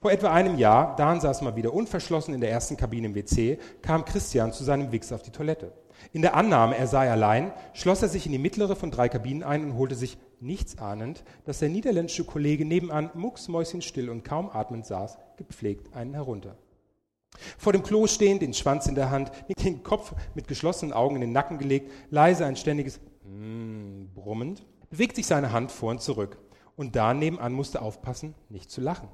Vor 0.00 0.12
etwa 0.12 0.30
einem 0.30 0.56
Jahr, 0.56 0.94
Dan 0.94 1.20
saß 1.20 1.42
mal 1.42 1.56
wieder 1.56 1.74
unverschlossen 1.74 2.32
in 2.32 2.40
der 2.40 2.52
ersten 2.52 2.76
Kabine 2.76 3.08
im 3.08 3.16
WC, 3.16 3.58
kam 3.82 4.04
Christian 4.04 4.52
zu 4.52 4.62
seinem 4.62 4.92
Wichs 4.92 5.10
auf 5.10 5.24
die 5.24 5.32
Toilette. 5.32 5.72
In 6.12 6.22
der 6.22 6.36
Annahme, 6.36 6.78
er 6.78 6.86
sei 6.86 7.10
allein, 7.10 7.50
schloss 7.72 8.02
er 8.02 8.08
sich 8.08 8.24
in 8.24 8.30
die 8.30 8.38
mittlere 8.38 8.76
von 8.76 8.92
drei 8.92 9.08
Kabinen 9.08 9.42
ein 9.42 9.64
und 9.64 9.76
holte 9.76 9.96
sich, 9.96 10.16
nichts 10.38 10.78
ahnend, 10.78 11.24
dass 11.44 11.58
der 11.58 11.70
niederländische 11.70 12.22
Kollege 12.22 12.64
nebenan 12.64 13.10
mucksmäuschenstill 13.14 14.10
und 14.10 14.22
kaum 14.22 14.48
atmend 14.48 14.86
saß, 14.86 15.18
gepflegt 15.38 15.92
einen 15.92 16.14
herunter. 16.14 16.56
Vor 17.58 17.72
dem 17.72 17.82
Klo 17.82 18.06
stehend, 18.06 18.42
den 18.42 18.54
Schwanz 18.54 18.86
in 18.86 18.94
der 18.94 19.10
Hand, 19.10 19.32
den 19.64 19.82
Kopf 19.82 20.14
mit 20.36 20.46
geschlossenen 20.46 20.92
Augen 20.92 21.16
in 21.16 21.22
den 21.22 21.32
Nacken 21.32 21.58
gelegt, 21.58 21.90
leise 22.10 22.46
ein 22.46 22.54
ständiges 22.54 23.00
mm, 23.24 24.04
brummend, 24.14 24.64
bewegt 24.92 25.16
sich 25.16 25.26
seine 25.26 25.52
Hand 25.52 25.72
vor 25.72 25.90
und 25.90 26.02
zurück. 26.02 26.36
Und 26.76 26.96
da 26.96 27.14
nebenan 27.14 27.54
musste 27.54 27.80
aufpassen, 27.80 28.34
nicht 28.50 28.70
zu 28.70 28.82
lachen. 28.82 29.08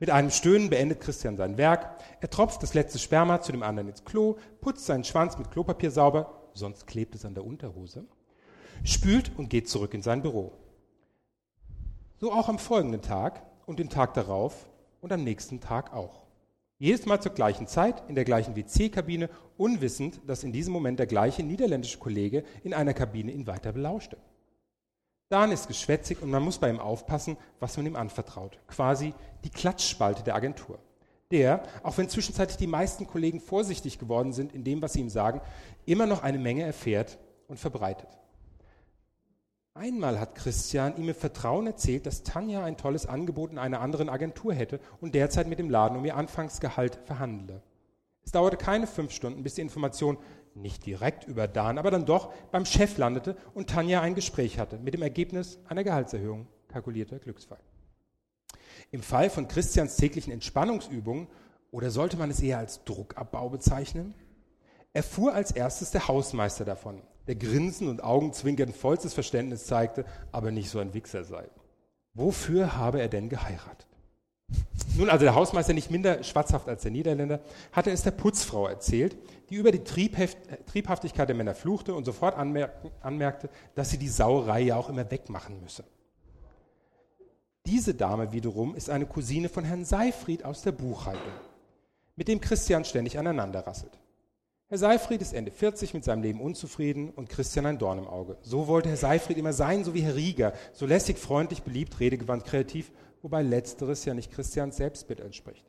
Mit 0.00 0.10
einem 0.10 0.30
Stöhnen 0.30 0.68
beendet 0.68 1.00
Christian 1.00 1.36
sein 1.36 1.56
Werk. 1.58 1.96
Er 2.20 2.28
tropft 2.28 2.60
das 2.64 2.74
letzte 2.74 2.98
Sperma 2.98 3.40
zu 3.40 3.52
dem 3.52 3.62
anderen 3.62 3.88
ins 3.88 4.04
Klo, 4.04 4.36
putzt 4.60 4.84
seinen 4.84 5.04
Schwanz 5.04 5.38
mit 5.38 5.52
Klopapier 5.52 5.92
sauber, 5.92 6.42
sonst 6.54 6.88
klebt 6.88 7.14
es 7.14 7.24
an 7.24 7.34
der 7.34 7.46
Unterhose, 7.46 8.04
spült 8.82 9.30
und 9.36 9.48
geht 9.48 9.68
zurück 9.68 9.94
in 9.94 10.02
sein 10.02 10.22
Büro. 10.22 10.54
So 12.18 12.32
auch 12.32 12.48
am 12.48 12.58
folgenden 12.58 13.02
Tag 13.02 13.46
und 13.64 13.78
den 13.78 13.90
Tag 13.90 14.14
darauf 14.14 14.68
und 15.00 15.12
am 15.12 15.22
nächsten 15.22 15.60
Tag 15.60 15.92
auch. 15.92 16.26
Jedes 16.78 17.06
Mal 17.06 17.20
zur 17.20 17.32
gleichen 17.32 17.68
Zeit 17.68 18.02
in 18.08 18.16
der 18.16 18.24
gleichen 18.24 18.56
WC-Kabine, 18.56 19.30
unwissend, 19.56 20.20
dass 20.26 20.42
in 20.42 20.50
diesem 20.50 20.72
Moment 20.72 20.98
der 20.98 21.06
gleiche 21.06 21.44
niederländische 21.44 21.98
Kollege 21.98 22.42
in 22.64 22.74
einer 22.74 22.92
Kabine 22.92 23.30
ihn 23.30 23.46
weiter 23.46 23.70
belauschte. 23.70 24.16
Dan 25.32 25.50
ist 25.50 25.66
geschwätzig 25.66 26.20
und 26.20 26.28
man 26.28 26.42
muss 26.42 26.58
bei 26.58 26.68
ihm 26.68 26.78
aufpassen, 26.78 27.38
was 27.58 27.78
man 27.78 27.86
ihm 27.86 27.96
anvertraut. 27.96 28.58
Quasi 28.68 29.14
die 29.44 29.48
Klatschspalte 29.48 30.22
der 30.22 30.34
Agentur. 30.34 30.78
Der, 31.30 31.62
auch 31.82 31.96
wenn 31.96 32.10
zwischenzeitlich 32.10 32.58
die 32.58 32.66
meisten 32.66 33.06
Kollegen 33.06 33.40
vorsichtig 33.40 33.98
geworden 33.98 34.34
sind 34.34 34.52
in 34.52 34.62
dem, 34.62 34.82
was 34.82 34.92
sie 34.92 35.00
ihm 35.00 35.08
sagen, 35.08 35.40
immer 35.86 36.04
noch 36.04 36.22
eine 36.22 36.36
Menge 36.36 36.64
erfährt 36.64 37.16
und 37.48 37.58
verbreitet. 37.58 38.10
Einmal 39.72 40.20
hat 40.20 40.34
Christian 40.34 40.98
ihm 40.98 41.08
im 41.08 41.14
Vertrauen 41.14 41.66
erzählt, 41.66 42.04
dass 42.04 42.24
Tanja 42.24 42.62
ein 42.62 42.76
tolles 42.76 43.06
Angebot 43.06 43.52
in 43.52 43.58
einer 43.58 43.80
anderen 43.80 44.10
Agentur 44.10 44.52
hätte 44.52 44.80
und 45.00 45.14
derzeit 45.14 45.46
mit 45.46 45.58
dem 45.58 45.70
Laden 45.70 45.96
um 45.96 46.04
ihr 46.04 46.14
Anfangsgehalt 46.14 46.98
verhandle. 47.06 47.62
Es 48.22 48.32
dauerte 48.32 48.58
keine 48.58 48.86
fünf 48.86 49.12
Stunden, 49.12 49.42
bis 49.42 49.54
die 49.54 49.62
Information 49.62 50.18
nicht 50.54 50.86
direkt 50.86 51.24
über 51.24 51.48
Dan, 51.48 51.78
aber 51.78 51.90
dann 51.90 52.06
doch 52.06 52.32
beim 52.50 52.64
Chef 52.64 52.98
landete 52.98 53.36
und 53.54 53.70
Tanja 53.70 54.00
ein 54.00 54.14
Gespräch 54.14 54.58
hatte, 54.58 54.78
mit 54.78 54.94
dem 54.94 55.02
Ergebnis 55.02 55.58
einer 55.68 55.84
Gehaltserhöhung, 55.84 56.46
kalkulierter 56.68 57.18
Glücksfall. 57.18 57.60
Im 58.90 59.02
Fall 59.02 59.30
von 59.30 59.48
Christians 59.48 59.96
täglichen 59.96 60.32
Entspannungsübungen, 60.32 61.28
oder 61.70 61.90
sollte 61.90 62.18
man 62.18 62.30
es 62.30 62.40
eher 62.40 62.58
als 62.58 62.84
Druckabbau 62.84 63.48
bezeichnen, 63.48 64.14
erfuhr 64.92 65.34
als 65.34 65.52
erstes 65.52 65.90
der 65.90 66.06
Hausmeister 66.06 66.64
davon, 66.64 67.00
der 67.26 67.36
Grinsen 67.36 67.88
und 67.88 68.04
Augenzwinkern 68.04 68.72
vollstes 68.72 69.14
Verständnis 69.14 69.64
zeigte, 69.64 70.04
aber 70.32 70.50
nicht 70.50 70.68
so 70.68 70.78
ein 70.78 70.92
Wichser 70.92 71.24
sei. 71.24 71.48
Wofür 72.14 72.76
habe 72.76 73.00
er 73.00 73.08
denn 73.08 73.30
geheiratet? 73.30 73.86
Nun, 74.98 75.08
also 75.08 75.24
der 75.24 75.34
Hausmeister 75.34 75.72
nicht 75.72 75.90
minder 75.90 76.22
schwatzhaft 76.22 76.68
als 76.68 76.82
der 76.82 76.90
Niederländer, 76.90 77.40
hatte 77.72 77.90
es 77.90 78.02
der 78.02 78.10
Putzfrau 78.10 78.66
erzählt, 78.66 79.16
die 79.52 79.58
über 79.58 79.70
die 79.70 79.84
Triebhaftigkeit 79.84 81.28
der 81.28 81.36
Männer 81.36 81.54
fluchte 81.54 81.94
und 81.94 82.04
sofort 82.04 82.36
anmerkte, 82.36 83.50
dass 83.74 83.90
sie 83.90 83.98
die 83.98 84.08
Sauerei 84.08 84.62
ja 84.62 84.76
auch 84.76 84.88
immer 84.88 85.10
wegmachen 85.10 85.60
müsse. 85.60 85.84
Diese 87.66 87.94
Dame 87.94 88.32
wiederum 88.32 88.74
ist 88.74 88.90
eine 88.90 89.06
Cousine 89.06 89.48
von 89.48 89.64
Herrn 89.64 89.84
Seifried 89.84 90.44
aus 90.44 90.62
der 90.62 90.72
Buchhaltung, 90.72 91.32
mit 92.16 92.28
dem 92.28 92.40
Christian 92.40 92.84
ständig 92.84 93.18
aneinander 93.18 93.66
rasselt. 93.66 93.98
Herr 94.68 94.78
Seifried 94.78 95.20
ist 95.20 95.34
Ende 95.34 95.50
40 95.50 95.92
mit 95.92 96.02
seinem 96.02 96.22
Leben 96.22 96.40
unzufrieden 96.40 97.10
und 97.10 97.28
Christian 97.28 97.66
ein 97.66 97.78
Dorn 97.78 97.98
im 97.98 98.06
Auge. 98.06 98.38
So 98.40 98.68
wollte 98.68 98.88
Herr 98.88 98.96
Seifried 98.96 99.36
immer 99.36 99.52
sein, 99.52 99.84
so 99.84 99.92
wie 99.92 100.00
Herr 100.00 100.16
Rieger, 100.16 100.54
so 100.72 100.86
lässig, 100.86 101.18
freundlich, 101.18 101.62
beliebt, 101.62 102.00
redegewandt, 102.00 102.46
kreativ 102.46 102.90
wobei 103.22 103.42
letzteres 103.42 104.04
ja 104.04 104.14
nicht 104.14 104.32
Christians 104.32 104.78
Selbstbild 104.78 105.20
entspricht. 105.20 105.64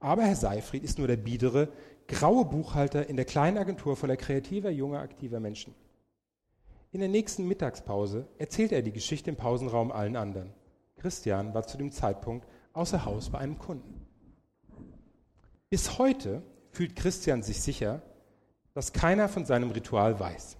Aber 0.00 0.24
Herr 0.24 0.36
Seifried 0.36 0.84
ist 0.84 0.98
nur 0.98 1.06
der 1.06 1.16
biedere, 1.16 1.68
graue 2.08 2.44
Buchhalter 2.44 3.08
in 3.08 3.16
der 3.16 3.24
kleinen 3.24 3.58
Agentur 3.58 3.96
voller 3.96 4.16
kreativer, 4.16 4.70
junger, 4.70 5.00
aktiver 5.00 5.40
Menschen. 5.40 5.74
In 6.92 7.00
der 7.00 7.08
nächsten 7.08 7.46
Mittagspause 7.46 8.26
erzählt 8.38 8.72
er 8.72 8.82
die 8.82 8.92
Geschichte 8.92 9.30
im 9.30 9.36
Pausenraum 9.36 9.92
allen 9.92 10.16
anderen. 10.16 10.52
Christian 10.96 11.52
war 11.52 11.66
zu 11.66 11.76
dem 11.76 11.92
Zeitpunkt 11.92 12.46
außer 12.72 13.04
Haus 13.04 13.30
bei 13.30 13.38
einem 13.38 13.58
Kunden. 13.58 14.06
Bis 15.68 15.98
heute 15.98 16.42
fühlt 16.70 16.96
Christian 16.96 17.42
sich 17.42 17.60
sicher, 17.60 18.02
dass 18.74 18.92
keiner 18.92 19.28
von 19.28 19.44
seinem 19.44 19.70
Ritual 19.70 20.20
weiß. 20.20 20.56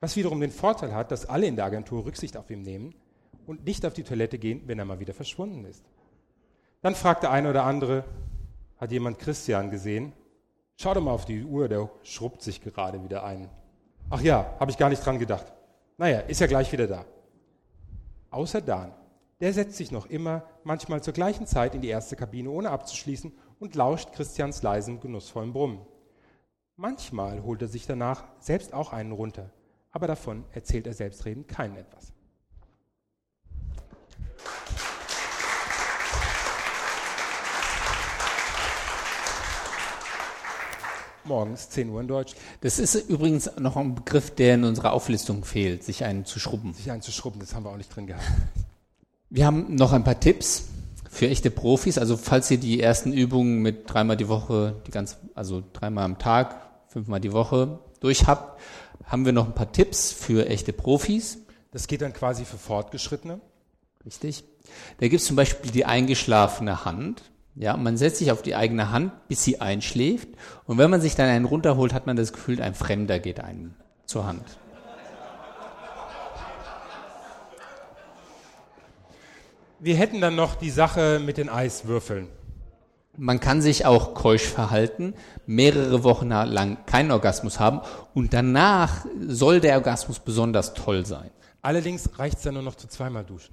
Was 0.00 0.16
wiederum 0.16 0.40
den 0.40 0.50
Vorteil 0.50 0.94
hat, 0.94 1.10
dass 1.10 1.26
alle 1.26 1.46
in 1.46 1.56
der 1.56 1.64
Agentur 1.64 2.04
Rücksicht 2.04 2.36
auf 2.36 2.50
ihn 2.50 2.62
nehmen 2.62 2.94
und 3.46 3.64
nicht 3.64 3.84
auf 3.84 3.94
die 3.94 4.04
Toilette 4.04 4.38
gehen, 4.38 4.62
wenn 4.66 4.78
er 4.78 4.84
mal 4.84 5.00
wieder 5.00 5.14
verschwunden 5.14 5.64
ist. 5.64 5.84
Dann 6.82 6.94
fragt 6.94 7.24
der 7.24 7.32
eine 7.32 7.50
oder 7.50 7.64
andere, 7.64 8.04
hat 8.76 8.92
jemand 8.92 9.18
Christian 9.18 9.70
gesehen? 9.70 10.12
Schau 10.80 10.94
doch 10.94 11.02
mal 11.02 11.10
auf 11.10 11.24
die 11.24 11.42
Uhr, 11.42 11.68
der 11.68 11.90
schrubbt 12.04 12.40
sich 12.40 12.60
gerade 12.60 13.02
wieder 13.02 13.24
ein. 13.24 13.50
Ach 14.10 14.20
ja, 14.20 14.54
habe 14.60 14.70
ich 14.70 14.78
gar 14.78 14.88
nicht 14.88 15.04
dran 15.04 15.18
gedacht. 15.18 15.52
Naja, 15.96 16.20
ist 16.20 16.40
ja 16.40 16.46
gleich 16.46 16.70
wieder 16.70 16.86
da. 16.86 17.04
Außer 18.30 18.60
Dan. 18.60 18.94
Der 19.40 19.52
setzt 19.52 19.76
sich 19.76 19.90
noch 19.90 20.06
immer, 20.06 20.44
manchmal 20.62 21.02
zur 21.02 21.14
gleichen 21.14 21.48
Zeit 21.48 21.74
in 21.74 21.80
die 21.80 21.88
erste 21.88 22.14
Kabine, 22.14 22.50
ohne 22.50 22.70
abzuschließen, 22.70 23.32
und 23.58 23.74
lauscht 23.74 24.12
Christians 24.12 24.62
leisen, 24.62 25.00
genussvollen 25.00 25.52
Brummen. 25.52 25.80
Manchmal 26.76 27.42
holt 27.42 27.60
er 27.62 27.68
sich 27.68 27.84
danach 27.84 28.24
selbst 28.38 28.72
auch 28.72 28.92
einen 28.92 29.10
runter, 29.10 29.50
aber 29.90 30.06
davon 30.06 30.44
erzählt 30.52 30.86
er 30.86 30.94
selbstredend 30.94 31.48
keinen 31.48 31.76
etwas. 31.76 32.12
Morgens 41.28 41.70
10 41.70 41.90
Uhr 41.90 42.00
in 42.00 42.08
Deutsch. 42.08 42.34
Das 42.60 42.78
ist 42.78 42.94
übrigens 42.94 43.50
noch 43.58 43.76
ein 43.76 43.94
Begriff, 43.94 44.34
der 44.34 44.54
in 44.54 44.64
unserer 44.64 44.92
Auflistung 44.92 45.44
fehlt, 45.44 45.84
sich 45.84 46.04
einen 46.04 46.24
zu 46.24 46.40
schrubben. 46.40 46.74
Sich 46.74 46.90
einen 46.90 47.02
zu 47.02 47.12
schrubben, 47.12 47.38
das 47.40 47.54
haben 47.54 47.64
wir 47.64 47.70
auch 47.70 47.76
nicht 47.76 47.94
drin 47.94 48.06
gehabt. 48.06 48.24
Wir 49.30 49.44
haben 49.44 49.74
noch 49.74 49.92
ein 49.92 50.04
paar 50.04 50.18
Tipps 50.18 50.68
für 51.10 51.28
echte 51.28 51.50
Profis. 51.50 51.98
Also 51.98 52.16
falls 52.16 52.50
ihr 52.50 52.56
die 52.56 52.80
ersten 52.80 53.12
Übungen 53.12 53.60
mit 53.60 53.92
dreimal 53.92 54.16
die 54.16 54.28
Woche, 54.28 54.76
die 54.86 54.90
ganz, 54.90 55.18
also 55.34 55.62
dreimal 55.74 56.06
am 56.06 56.18
Tag, 56.18 56.62
fünfmal 56.88 57.20
die 57.20 57.34
Woche 57.34 57.78
durch 58.00 58.26
habt, 58.26 58.58
haben 59.04 59.26
wir 59.26 59.32
noch 59.32 59.46
ein 59.46 59.54
paar 59.54 59.70
Tipps 59.70 60.12
für 60.12 60.48
echte 60.48 60.72
Profis. 60.72 61.38
Das 61.72 61.88
geht 61.88 62.00
dann 62.00 62.14
quasi 62.14 62.46
für 62.46 62.56
Fortgeschrittene. 62.56 63.40
Richtig. 64.06 64.44
Da 64.98 65.08
gibt 65.08 65.20
es 65.20 65.26
zum 65.26 65.36
Beispiel 65.36 65.70
die 65.70 65.84
eingeschlafene 65.84 66.84
Hand. 66.84 67.22
Ja, 67.60 67.76
man 67.76 67.96
setzt 67.96 68.18
sich 68.18 68.30
auf 68.30 68.40
die 68.40 68.54
eigene 68.54 68.92
Hand, 68.92 69.10
bis 69.26 69.42
sie 69.42 69.60
einschläft. 69.60 70.28
Und 70.66 70.78
wenn 70.78 70.90
man 70.90 71.00
sich 71.00 71.16
dann 71.16 71.28
einen 71.28 71.44
runterholt, 71.44 71.92
hat 71.92 72.06
man 72.06 72.16
das 72.16 72.32
Gefühl, 72.32 72.62
ein 72.62 72.76
Fremder 72.76 73.18
geht 73.18 73.40
einem 73.40 73.74
zur 74.06 74.26
Hand. 74.26 74.44
Wir 79.80 79.96
hätten 79.96 80.20
dann 80.20 80.36
noch 80.36 80.54
die 80.54 80.70
Sache 80.70 81.20
mit 81.24 81.36
den 81.36 81.48
Eiswürfeln. 81.48 82.28
Man 83.16 83.40
kann 83.40 83.60
sich 83.60 83.86
auch 83.86 84.14
keusch 84.14 84.44
verhalten, 84.44 85.14
mehrere 85.46 86.04
Wochen 86.04 86.28
lang 86.28 86.78
keinen 86.86 87.10
Orgasmus 87.10 87.58
haben 87.58 87.80
und 88.14 88.34
danach 88.34 89.04
soll 89.26 89.58
der 89.58 89.74
Orgasmus 89.74 90.20
besonders 90.20 90.74
toll 90.74 91.04
sein. 91.04 91.30
Allerdings 91.60 92.08
reicht 92.20 92.38
es 92.38 92.44
dann 92.44 92.54
nur 92.54 92.62
noch 92.62 92.76
zu 92.76 92.86
zweimal 92.86 93.24
duschen. 93.24 93.52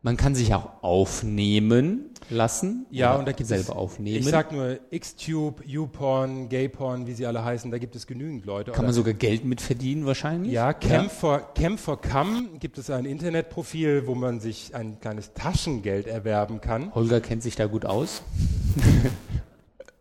Man 0.00 0.16
kann 0.16 0.36
sich 0.36 0.54
auch 0.54 0.82
aufnehmen 0.82 2.10
lassen. 2.30 2.86
Ja, 2.90 3.16
und 3.16 3.26
da 3.26 3.32
gibt 3.32 3.48
selber 3.48 3.70
es, 3.72 3.76
aufnehmen. 3.76 4.18
ich 4.18 4.26
sag 4.26 4.52
nur 4.52 4.78
Xtube, 4.96 5.64
YouPorn, 5.66 6.48
Gayporn, 6.48 7.06
wie 7.08 7.14
sie 7.14 7.26
alle 7.26 7.44
heißen, 7.44 7.70
da 7.70 7.78
gibt 7.78 7.96
es 7.96 8.06
genügend 8.06 8.46
Leute. 8.46 8.70
kann 8.70 8.84
man 8.84 8.94
sogar 8.94 9.14
Geld 9.14 9.44
mit 9.44 9.60
verdienen 9.60 10.06
wahrscheinlich. 10.06 10.52
ja, 10.52 10.72
Camp 10.72 11.10
for, 11.10 11.52
Camp 11.54 11.80
for 11.80 12.00
Come 12.00 12.58
gibt 12.60 12.78
es 12.78 12.90
ein 12.90 13.06
Internetprofil, 13.06 14.06
wo 14.06 14.14
man 14.14 14.38
sich 14.38 14.74
ein 14.74 15.00
kleines 15.00 15.32
Taschengeld 15.34 16.06
erwerben 16.06 16.60
kann. 16.60 16.94
Holger 16.94 17.20
kennt 17.20 17.42
sich 17.42 17.56
da 17.56 17.66
gut 17.66 17.84
aus. 17.84 18.22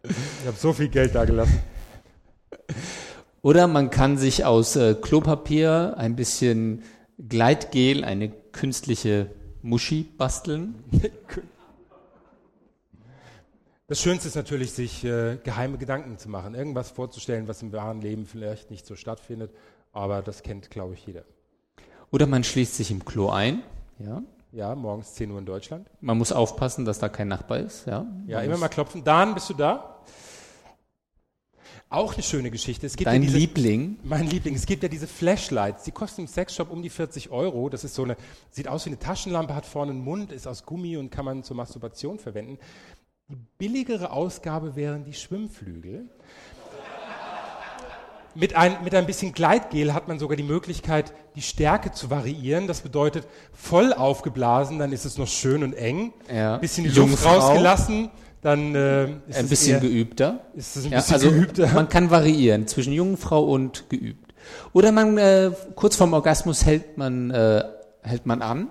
Ich 0.04 0.48
habe 0.48 0.58
so 0.58 0.74
viel 0.74 0.89
Geld 0.89 1.16
da 1.16 1.26
gelassen. 1.26 1.60
Oder 3.41 3.68
man 3.68 3.89
kann 3.89 4.18
sich 4.18 4.45
aus 4.45 4.76
äh, 4.76 4.95
Klopapier 4.95 5.95
ein 5.98 6.16
bisschen 6.16 6.84
Gleitgel, 7.18 8.04
eine 8.04 8.30
künstliche 8.30 9.32
Muschi 9.62 10.03
basteln. 10.03 10.76
Das 13.89 14.01
Schönste 14.01 14.28
ist 14.28 14.36
natürlich, 14.36 14.74
sich 14.74 15.05
äh, 15.05 15.38
geheime 15.45 15.78
Gedanken 15.78 16.18
zu 16.18 16.28
machen, 16.28 16.55
irgendwas 16.55 16.91
vorzustellen, 16.91 17.47
was 17.47 17.62
im 17.62 17.72
wahren 17.72 18.01
Leben 18.01 18.26
vielleicht 18.26 18.70
nicht 18.70 18.86
so 18.86 18.97
stattfindet, 18.97 19.49
aber 19.93 20.22
das 20.22 20.43
kennt, 20.43 20.70
glaube 20.70 20.93
ich, 20.95 21.08
jeder. 21.08 21.24
Oder 22.12 22.28
man 22.28 22.43
schließt 22.43 22.76
sich 22.76 22.91
im 22.91 23.05
Klo 23.05 23.30
ein. 23.30 23.64
Ja. 23.99 24.24
Ja, 24.51 24.76
morgens 24.76 25.14
10 25.14 25.32
Uhr 25.32 25.39
in 25.39 25.45
Deutschland. 25.45 25.88
Man 26.01 26.18
muss 26.18 26.34
aufpassen, 26.34 26.84
dass 26.84 26.99
da 26.99 27.08
kein 27.08 27.30
Nachbar 27.30 27.60
ist. 27.60 27.86
Ja, 27.88 28.05
Ja, 28.26 28.41
immer 28.41 28.58
mal 28.58 28.68
klopfen. 28.68 29.05
Dan, 29.05 29.34
bist 29.34 29.49
du 29.49 29.53
da? 29.53 30.01
Auch 31.89 32.13
eine 32.13 32.23
schöne 32.23 32.51
Geschichte. 32.51 32.85
Es 32.85 32.97
gibt 32.97 33.07
Dein 33.07 33.21
ja 33.21 33.27
diese, 33.27 33.38
Liebling. 33.38 33.97
Mein 34.03 34.27
Liebling. 34.27 34.55
Es 34.55 34.65
gibt 34.65 34.83
ja 34.83 34.89
diese 34.89 35.07
Flashlights. 35.07 35.83
Die 35.83 35.91
kosten 35.91 36.21
im 36.21 36.27
Sexshop 36.27 36.69
um 36.69 36.81
die 36.81 36.89
40 36.89 37.29
Euro. 37.29 37.69
Das 37.69 37.85
ist 37.85 37.95
so 37.95 38.03
eine, 38.03 38.17
sieht 38.51 38.67
aus 38.67 38.85
wie 38.85 38.89
eine 38.89 38.99
Taschenlampe, 38.99 39.55
hat 39.55 39.65
vorne 39.65 39.91
einen 39.91 40.03
Mund, 40.03 40.33
ist 40.33 40.47
aus 40.47 40.65
Gummi 40.65 40.97
und 40.97 41.11
kann 41.11 41.23
man 41.23 41.43
zur 41.43 41.55
Masturbation 41.55 42.19
verwenden. 42.19 42.59
Die 43.29 43.38
billigere 43.57 44.11
Ausgabe 44.11 44.75
wären 44.75 45.05
die 45.05 45.13
Schwimmflügel. 45.13 46.09
Mit 48.35 48.55
ein, 48.55 48.83
mit 48.83 48.93
ein 48.93 49.07
bisschen 49.07 49.31
Gleitgel 49.31 49.93
hat 49.93 50.07
man 50.07 50.19
sogar 50.19 50.38
die 50.38 50.43
Möglichkeit, 50.43 51.11
die 51.35 51.41
Stärke 51.41 51.91
zu 51.91 52.11
variieren. 52.11 52.67
Das 52.67 52.81
bedeutet, 52.81 53.27
voll 53.51 53.93
aufgeblasen, 53.93 54.77
dann 54.77 54.91
ist 54.91 55.05
es 55.05 55.17
noch 55.17 55.27
schön 55.27 55.63
und 55.63 55.73
eng. 55.73 56.13
Ja. 56.31 56.57
Bisschen 56.57 56.83
die 56.83 56.89
Luft 56.91 56.99
Jungfrau. 56.99 57.39
rausgelassen, 57.39 58.11
dann 58.41 58.75
äh, 58.75 59.05
ist 59.27 59.38
ein 59.38 59.47
bisschen 59.49 59.75
eher, 59.75 59.79
geübter. 59.81 60.39
ist 60.55 60.75
es 60.75 60.85
ein 60.85 60.91
Ja, 60.91 60.97
bisschen 60.99 61.13
also 61.15 61.31
geübter. 61.31 61.67
man 61.73 61.89
kann 61.89 62.09
variieren 62.11 62.67
zwischen 62.67 62.93
Jungfrau 62.93 63.43
und 63.43 63.89
geübt. 63.89 64.33
Oder 64.73 64.91
man 64.91 65.17
äh, 65.17 65.51
kurz 65.75 65.95
vorm 65.95 66.13
Orgasmus 66.13 66.65
hält 66.65 66.97
man 66.97 67.31
äh, 67.31 67.63
hält 68.01 68.25
man 68.25 68.41
an, 68.41 68.69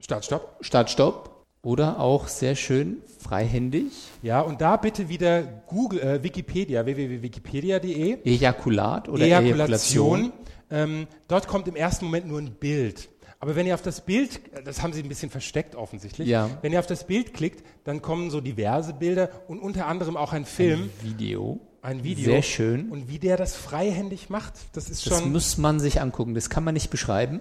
Start, 0.00 0.24
Stopp. 0.24 0.56
Start 0.60 0.90
Stopp. 0.90 1.28
Oder 1.62 2.00
auch 2.00 2.26
sehr 2.28 2.54
schön 2.56 3.02
freihändig 3.18 3.92
Ja, 4.22 4.40
und 4.40 4.62
da 4.62 4.78
bitte 4.78 5.10
wieder 5.10 5.42
Google, 5.66 6.00
äh, 6.00 6.22
Wikipedia, 6.22 6.86
www.wikipedia.de. 6.86 8.18
Ejakulat 8.24 9.10
oder 9.10 9.24
Ejakulation. 9.24 10.20
Ejakulation. 10.20 10.32
Ähm, 10.70 11.06
dort 11.28 11.48
kommt 11.48 11.68
im 11.68 11.76
ersten 11.76 12.06
Moment 12.06 12.28
nur 12.28 12.38
ein 12.40 12.52
Bild. 12.52 13.10
Aber 13.42 13.56
wenn 13.56 13.66
ihr 13.66 13.74
auf 13.74 13.80
das 13.82 14.02
Bild, 14.02 14.38
das 14.66 14.82
haben 14.82 14.92
sie 14.92 15.02
ein 15.02 15.08
bisschen 15.08 15.30
versteckt 15.30 15.74
offensichtlich, 15.74 16.28
Ja. 16.28 16.50
wenn 16.60 16.72
ihr 16.72 16.78
auf 16.78 16.86
das 16.86 17.06
Bild 17.06 17.32
klickt, 17.32 17.64
dann 17.84 18.02
kommen 18.02 18.30
so 18.30 18.40
diverse 18.42 18.92
Bilder 18.92 19.30
und 19.48 19.60
unter 19.60 19.86
anderem 19.86 20.16
auch 20.18 20.32
ein 20.34 20.44
Film, 20.44 20.90
Video. 21.02 21.58
ein 21.80 22.04
Video. 22.04 22.26
Sehr 22.32 22.42
schön. 22.42 22.90
Und 22.90 23.08
wie 23.08 23.18
der 23.18 23.38
das 23.38 23.56
freihändig 23.56 24.28
macht, 24.28 24.52
das 24.74 24.90
ist 24.90 25.06
Das 25.06 25.20
schon. 25.20 25.32
muss 25.32 25.56
man 25.56 25.80
sich 25.80 26.02
angucken. 26.02 26.34
Das 26.34 26.50
kann 26.50 26.64
man 26.64 26.74
nicht 26.74 26.90
beschreiben. 26.90 27.40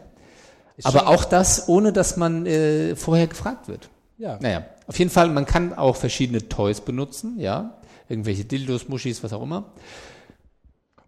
Aber 0.83 1.09
auch 1.09 1.25
das, 1.25 1.67
ohne 1.67 1.91
dass 1.91 2.15
man 2.15 2.45
äh, 2.45 2.95
vorher 2.95 3.27
gefragt 3.27 3.67
wird. 3.67 3.89
Ja. 4.17 4.39
Naja, 4.41 4.65
auf 4.87 4.97
jeden 4.97 5.11
Fall, 5.11 5.27
man 5.29 5.45
kann 5.45 5.73
auch 5.73 5.97
verschiedene 5.97 6.47
Toys 6.47 6.79
benutzen, 6.79 7.37
ja. 7.39 7.77
Irgendwelche 8.07 8.45
Dildos, 8.45 8.87
Muschis, 8.87 9.21
was 9.21 9.33
auch 9.33 9.43
immer. 9.43 9.73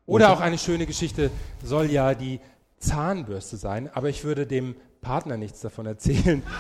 Oder 0.06 0.34
auch 0.34 0.42
eine 0.42 0.58
schöne 0.58 0.86
Geschichte 0.86 1.32
soll 1.64 1.90
ja 1.90 2.14
die 2.14 2.42
Zahnbürste 2.82 3.56
sein, 3.56 3.90
aber 3.94 4.10
ich 4.10 4.26
würde 4.26 4.46
dem 4.46 4.76
Partner 5.02 5.38
nichts 5.38 5.62
davon 5.62 5.86
erzählen. 5.86 6.44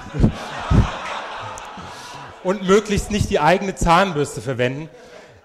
Und 2.43 2.63
möglichst 2.67 3.11
nicht 3.11 3.29
die 3.29 3.39
eigene 3.39 3.75
Zahnbürste 3.75 4.41
verwenden. 4.41 4.89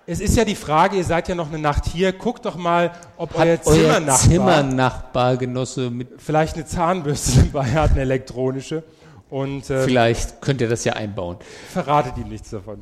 Es 0.07 0.21
ist 0.21 0.37
ja 0.37 0.45
die 0.45 0.55
Frage, 0.55 0.97
ihr 0.97 1.05
seid 1.05 1.29
ja 1.29 1.35
noch 1.35 1.49
eine 1.49 1.59
Nacht 1.59 1.87
hier, 1.87 2.13
guckt 2.13 2.47
doch 2.47 2.55
mal, 2.55 2.93
ob 3.17 3.35
euer 3.35 3.59
Hat 3.59 3.67
euer 3.67 3.77
Zimmernachbar 3.77 4.19
Zimmernachbargenosse 4.19 5.91
mit, 5.91 6.09
vielleicht 6.23 6.55
eine 6.55 6.65
Zahnbürste 6.65 7.43
dabei 7.53 7.73
hat, 7.73 7.91
eine 7.91 8.03
elektronische. 8.03 8.85
Und 9.29 9.69
äh, 9.69 9.85
vielleicht 9.85 10.41
könnt 10.41 10.61
ihr 10.61 10.69
das 10.69 10.85
ja 10.85 10.93
einbauen. 10.93 11.39
verratet 11.73 12.17
ihm 12.19 12.29
nichts 12.29 12.51
davon. 12.51 12.81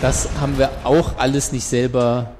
Das 0.00 0.28
haben 0.40 0.58
wir 0.58 0.70
auch 0.84 1.18
alles 1.18 1.52
nicht 1.52 1.64
selber. 1.64 2.32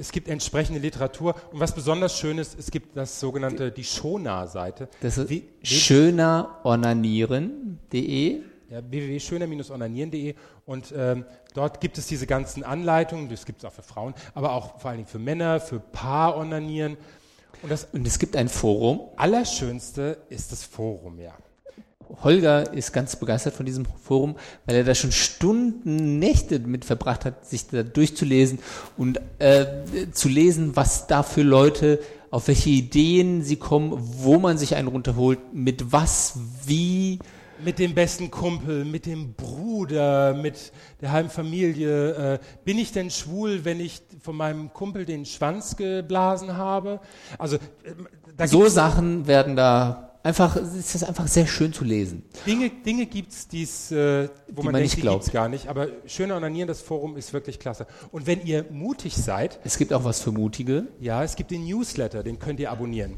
Es 0.00 0.10
gibt 0.12 0.28
entsprechende 0.28 0.78
Literatur. 0.80 1.34
Und 1.52 1.60
was 1.60 1.74
besonders 1.74 2.18
schön 2.18 2.38
ist, 2.38 2.58
es 2.58 2.70
gibt 2.70 2.96
das 2.96 3.20
sogenannte, 3.20 3.70
die 3.70 3.84
Schona-Seite. 3.84 4.88
Das 5.02 5.18
ist 5.18 5.30
schönerornanieren.de. 5.62 8.40
Ja, 8.70 8.80
www.schöner-onanieren.de 8.88 10.36
und 10.64 10.94
ähm, 10.96 11.26
dort 11.54 11.80
gibt 11.80 11.98
es 11.98 12.06
diese 12.06 12.28
ganzen 12.28 12.62
Anleitungen, 12.62 13.28
das 13.28 13.44
gibt 13.44 13.58
es 13.58 13.64
auch 13.64 13.72
für 13.72 13.82
Frauen, 13.82 14.14
aber 14.32 14.52
auch 14.52 14.78
vor 14.78 14.90
allen 14.90 14.98
Dingen 14.98 15.08
für 15.08 15.18
Männer, 15.18 15.58
für 15.58 15.80
Paar-Onanieren. 15.80 16.96
Und 17.62 17.72
das 17.72 17.88
Und 17.92 18.06
es 18.06 18.20
gibt 18.20 18.36
ein 18.36 18.48
Forum. 18.48 19.00
Allerschönste 19.16 20.18
ist 20.28 20.52
das 20.52 20.62
Forum, 20.62 21.18
ja. 21.18 21.34
Holger 22.22 22.72
ist 22.72 22.92
ganz 22.92 23.16
begeistert 23.16 23.54
von 23.54 23.66
diesem 23.66 23.84
Forum, 23.84 24.36
weil 24.66 24.76
er 24.76 24.84
da 24.84 24.94
schon 24.94 25.12
Stunden, 25.12 26.18
Nächte 26.18 26.58
mit 26.58 26.84
verbracht 26.84 27.24
hat, 27.24 27.46
sich 27.46 27.68
da 27.68 27.82
durchzulesen 27.82 28.58
und 28.96 29.20
äh, 29.38 29.66
zu 30.12 30.28
lesen, 30.28 30.76
was 30.76 31.06
da 31.06 31.22
für 31.22 31.42
Leute, 31.42 32.00
auf 32.30 32.48
welche 32.48 32.70
Ideen 32.70 33.42
sie 33.42 33.56
kommen, 33.56 33.92
wo 33.98 34.38
man 34.38 34.58
sich 34.58 34.76
einen 34.76 34.88
runterholt, 34.88 35.38
mit 35.52 35.92
was, 35.92 36.38
wie. 36.64 37.18
Mit 37.62 37.78
dem 37.78 37.94
besten 37.94 38.30
Kumpel, 38.30 38.86
mit 38.86 39.04
dem 39.04 39.34
Bruder, 39.34 40.32
mit 40.32 40.72
der 41.02 41.12
halben 41.12 41.28
Familie. 41.28 42.34
Äh, 42.34 42.38
bin 42.64 42.78
ich 42.78 42.92
denn 42.92 43.10
schwul, 43.10 43.66
wenn 43.66 43.80
ich 43.80 44.00
von 44.22 44.34
meinem 44.34 44.72
Kumpel 44.72 45.04
den 45.04 45.26
Schwanz 45.26 45.76
geblasen 45.76 46.56
habe? 46.56 47.00
Also 47.36 47.56
äh, 47.56 48.46
So 48.46 48.66
Sachen 48.68 49.26
werden 49.26 49.56
da 49.56 50.09
einfach, 50.22 50.56
es 50.56 50.94
ist 50.94 51.04
einfach 51.04 51.26
sehr 51.28 51.46
schön 51.46 51.72
zu 51.72 51.84
lesen. 51.84 52.22
Dinge, 52.46 52.70
Dinge 52.70 53.06
gibt 53.06 53.32
es, 53.32 53.90
äh, 53.92 54.28
wo 54.48 54.62
Die 54.62 54.64
man, 54.64 54.64
man 54.66 54.74
denkt, 54.74 54.94
nicht 54.96 55.00
glaubt. 55.00 55.32
gar 55.32 55.48
nicht. 55.48 55.68
Aber 55.68 55.88
schöne 56.06 56.34
Onanieren, 56.34 56.68
das 56.68 56.80
Forum 56.80 57.16
ist 57.16 57.32
wirklich 57.32 57.58
klasse. 57.58 57.86
Und 58.12 58.26
wenn 58.26 58.44
ihr 58.44 58.66
mutig 58.70 59.16
seid, 59.16 59.58
Es 59.64 59.78
gibt 59.78 59.92
auch 59.92 60.04
was 60.04 60.20
für 60.20 60.32
Mutige. 60.32 60.88
ja, 61.00 61.22
es 61.24 61.36
gibt 61.36 61.50
den 61.50 61.64
Newsletter, 61.64 62.22
den 62.22 62.38
könnt 62.38 62.60
ihr 62.60 62.70
abonnieren. 62.70 63.14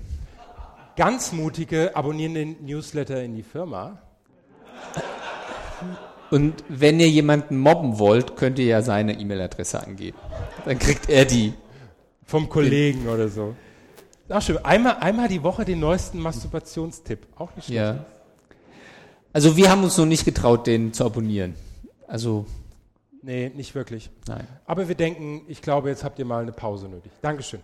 Ganz 0.96 1.32
mutige 1.32 1.96
abonnieren 1.96 2.34
den 2.34 2.64
Newsletter 2.64 3.22
in 3.22 3.34
die 3.34 3.42
Firma. 3.42 3.98
Und 6.30 6.64
wenn 6.68 6.98
ihr 7.00 7.08
jemanden 7.08 7.58
mobben 7.58 7.98
wollt, 7.98 8.36
könnt 8.36 8.58
ihr 8.58 8.64
ja 8.66 8.82
seine 8.82 9.18
E-Mail-Adresse 9.18 9.82
angeben. 9.86 10.16
Dann 10.64 10.78
kriegt 10.78 11.08
er 11.10 11.24
die. 11.26 11.52
Vom 12.24 12.48
Kollegen 12.48 13.08
oder 13.08 13.28
so. 13.28 13.54
Ach 14.32 14.42
schön. 14.42 14.58
Einmal, 14.64 14.96
einmal 14.96 15.28
die 15.28 15.42
Woche 15.42 15.64
den 15.64 15.80
neuesten 15.80 16.18
Masturbationstipp. 16.18 17.26
Auch 17.36 17.54
nicht 17.54 17.66
schlecht. 17.66 17.76
Ja. 17.80 18.04
Also 19.32 19.56
wir 19.56 19.70
haben 19.70 19.82
uns 19.84 19.96
noch 19.96 20.06
nicht 20.06 20.24
getraut, 20.24 20.66
den 20.66 20.92
zu 20.92 21.04
abonnieren. 21.04 21.54
Also, 22.06 22.46
Nee, 23.24 23.52
nicht 23.54 23.74
wirklich. 23.76 24.10
nein. 24.26 24.46
Aber 24.66 24.88
wir 24.88 24.96
denken, 24.96 25.42
ich 25.46 25.62
glaube, 25.62 25.88
jetzt 25.90 26.02
habt 26.02 26.18
ihr 26.18 26.24
mal 26.24 26.42
eine 26.42 26.50
Pause 26.52 26.88
nötig. 26.88 27.12
Dankeschön. 27.22 27.60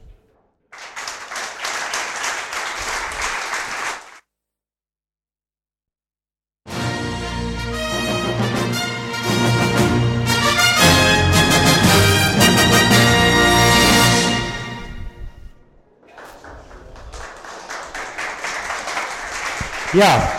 Ja, 19.95 20.39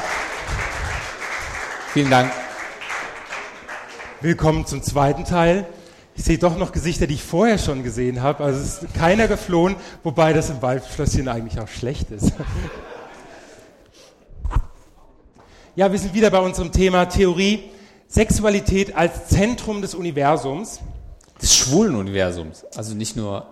Vielen 1.92 2.12
Dank. 2.12 2.32
Willkommen 4.22 4.68
zum 4.68 4.84
zweiten 4.84 5.26
Teil. 5.26 5.66
Ich 6.16 6.24
sehe 6.24 6.38
doch 6.38 6.56
noch 6.56 6.72
Gesichter, 6.72 7.08
die 7.08 7.16
ich 7.16 7.24
vorher 7.24 7.58
schon 7.58 7.82
gesehen 7.82 8.22
habe. 8.22 8.44
Also 8.44 8.62
es 8.62 8.84
ist 8.84 8.94
keiner 8.94 9.28
geflohen, 9.28 9.76
wobei 10.04 10.34
das 10.34 10.52
im 10.52 10.62
Waldschlösschen 10.62 11.28
eigentlich 11.28 11.60
auch 11.60 11.68
schlecht 11.68 12.12
ist. 12.12 12.32
Ja, 15.76 15.92
wir 15.92 15.98
sind 15.98 16.14
wieder 16.14 16.30
bei 16.30 16.40
unserem 16.40 16.72
Thema 16.72 17.06
Theorie 17.06 17.64
Sexualität 18.08 18.96
als 18.96 19.30
Zentrum 19.30 19.82
des 19.82 19.96
Universums. 19.96 20.82
Des 21.42 21.56
schwulen 21.56 21.96
Universums. 21.96 22.66
Also 22.76 22.94
nicht 22.94 23.16
nur 23.16 23.48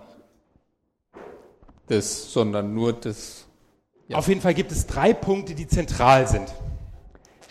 des, 1.90 2.32
sondern 2.32 2.72
nur 2.72 2.92
des. 2.92 3.47
Ja. 4.08 4.16
Auf 4.16 4.28
jeden 4.28 4.40
Fall 4.40 4.54
gibt 4.54 4.72
es 4.72 4.86
drei 4.86 5.12
Punkte, 5.12 5.54
die 5.54 5.68
zentral 5.68 6.26
sind. 6.26 6.48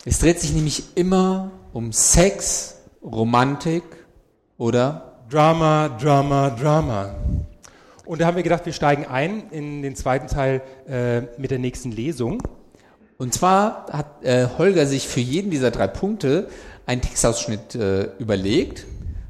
Es 0.04 0.18
dreht 0.18 0.40
sich 0.40 0.52
nämlich 0.52 0.96
immer 0.96 1.52
um 1.72 1.92
Sex, 1.92 2.80
Romantik 3.00 3.84
oder 4.56 5.20
Drama, 5.30 5.88
Drama, 5.88 6.50
Drama. 6.50 7.14
Und 8.04 8.20
da 8.20 8.26
haben 8.26 8.36
wir 8.36 8.42
gedacht, 8.42 8.66
wir 8.66 8.72
steigen 8.72 9.06
ein 9.06 9.50
in 9.50 9.82
den 9.82 9.94
zweiten 9.94 10.26
Teil 10.26 10.62
äh, 10.88 11.20
mit 11.40 11.52
der 11.52 11.60
nächsten 11.60 11.92
Lesung. 11.92 12.42
Und 13.18 13.34
zwar 13.34 13.86
hat 13.92 14.24
äh, 14.24 14.48
Holger 14.58 14.86
sich 14.86 15.06
für 15.06 15.20
jeden 15.20 15.52
dieser 15.52 15.70
drei 15.70 15.86
Punkte 15.86 16.48
einen 16.86 17.02
Textausschnitt 17.02 17.76
äh, 17.76 18.08
überlegt. 18.18 18.84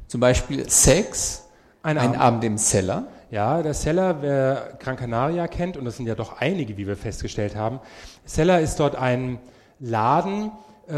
Zum 0.07 0.19
Beispiel 0.19 0.67
Sex, 0.67 1.43
Ein 1.83 1.99
ein 1.99 2.07
Abend. 2.07 2.21
Abend 2.21 2.43
im 2.45 2.57
Cellar. 2.57 3.07
Ja, 3.31 3.61
der 3.61 3.75
Seller, 3.75 4.23
wer 4.23 4.73
Gran 4.79 4.95
Canaria 4.95 5.47
kennt, 5.47 5.77
und 5.77 5.85
das 5.85 5.97
sind 5.97 6.07
ja 6.07 6.15
doch 6.15 6.39
einige, 6.39 6.77
wie 6.77 6.87
wir 6.87 6.95
festgestellt 6.95 7.55
haben. 7.55 7.79
Seller 8.25 8.59
ist 8.59 8.79
dort 8.79 8.95
ein 8.95 9.37
Laden, 9.79 10.51
äh, 10.87 10.91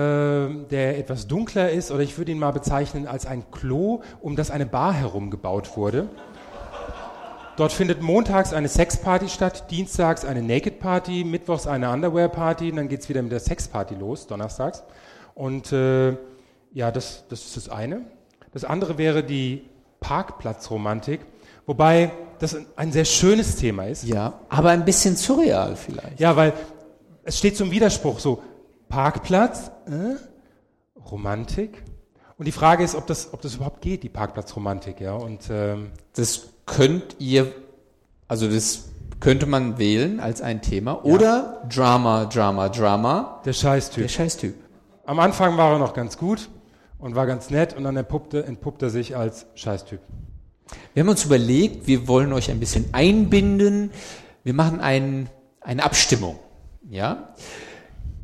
der 0.70 0.98
etwas 0.98 1.28
dunkler 1.28 1.72
ist, 1.72 1.92
oder 1.92 2.04
ich 2.04 2.18
würde 2.18 2.32
ihn 2.32 2.40
mal 2.40 2.52
bezeichnen 2.52 3.06
als 3.06 3.26
ein 3.26 3.52
Klo, 3.52 4.02
um 4.22 4.38
das 4.38 4.50
eine 4.50 4.66
Bar 4.66 4.94
herum 4.94 5.30
gebaut 5.30 5.76
wurde. 5.76 6.08
Dort 7.58 7.74
findet 7.74 8.02
montags 8.02 8.54
eine 8.54 8.70
Sexparty 8.70 9.28
statt, 9.28 9.70
dienstags 9.70 10.24
eine 10.24 10.42
Naked 10.42 10.80
Party, 10.80 11.26
mittwochs 11.26 11.68
eine 11.68 11.92
Underwear 11.92 12.30
Party, 12.30 12.72
und 12.72 12.78
dann 12.78 12.88
geht's 12.88 13.10
wieder 13.10 13.22
mit 13.22 13.34
der 13.34 13.42
Sexparty 13.42 13.96
los, 13.96 14.26
donnerstags. 14.28 14.84
Und 15.36 15.74
äh, 15.74 16.16
ja, 16.74 16.92
das, 16.92 17.26
das 17.28 17.42
ist 17.46 17.58
das 17.58 17.70
eine. 17.70 18.04
Das 18.54 18.64
andere 18.64 18.98
wäre 18.98 19.22
die 19.22 19.64
Parkplatzromantik, 20.00 21.20
wobei 21.66 22.12
das 22.40 22.58
ein 22.76 22.92
sehr 22.92 23.06
schönes 23.06 23.56
Thema 23.56 23.86
ist. 23.86 24.04
Ja, 24.04 24.40
aber 24.50 24.70
ein 24.70 24.84
bisschen 24.86 25.16
surreal 25.16 25.76
vielleicht. 25.76 26.20
Ja, 26.20 26.36
weil 26.36 26.54
es 27.24 27.38
steht 27.38 27.56
zum 27.56 27.72
Widerspruch 27.72 28.20
so 28.20 28.42
Parkplatz, 28.90 29.72
äh, 29.86 30.16
Romantik. 31.10 31.84
Und 32.38 32.46
die 32.46 32.52
Frage 32.52 32.84
ist, 32.84 32.96
ob 32.96 33.06
das, 33.08 33.34
ob 33.34 33.42
das 33.42 33.56
überhaupt 33.56 33.82
geht, 33.82 34.02
die 34.04 34.10
Parkplatzromantik, 34.10 35.00
ja. 35.00 35.14
Und 35.14 35.44
ähm, 35.52 35.92
Das 36.16 36.48
könnt 36.66 37.16
ihr, 37.20 37.54
also 38.28 38.50
das 38.50 38.86
könnte 39.20 39.46
man 39.46 39.78
wählen 39.78 40.20
als 40.20 40.42
ein 40.42 40.64
Thema. 40.64 41.06
Oder 41.06 41.62
Drama, 41.72 42.26
Drama, 42.26 42.70
Drama. 42.70 43.42
der 43.46 43.54
Scheißtyp. 43.54 44.04
Der 44.04 44.10
Scheißtyp. 44.10 44.56
Am 45.06 45.20
Anfang 45.20 45.58
war 45.58 45.74
er 45.74 45.80
noch 45.80 45.94
ganz 45.94 46.18
gut 46.18 46.50
und 46.98 47.14
war 47.14 47.28
ganz 47.28 47.52
nett 47.52 47.78
und 47.78 47.84
dann 47.84 47.96
entpuppte, 47.98 48.44
entpuppt 48.46 48.82
er 48.82 48.90
sich 48.90 49.16
als 49.16 49.46
Scheißtyp. 49.54 50.00
Wir 50.94 51.04
haben 51.04 51.10
uns 51.10 51.26
überlegt, 51.26 51.88
wir 51.88 52.08
wollen 52.08 52.34
euch 52.34 52.52
ein 52.52 52.60
bisschen 52.60 52.86
einbinden. 52.94 53.92
Wir 54.44 54.54
machen 54.54 54.80
ein, 54.80 55.30
eine 55.62 55.84
Abstimmung. 55.84 56.38
Ja? 56.90 57.34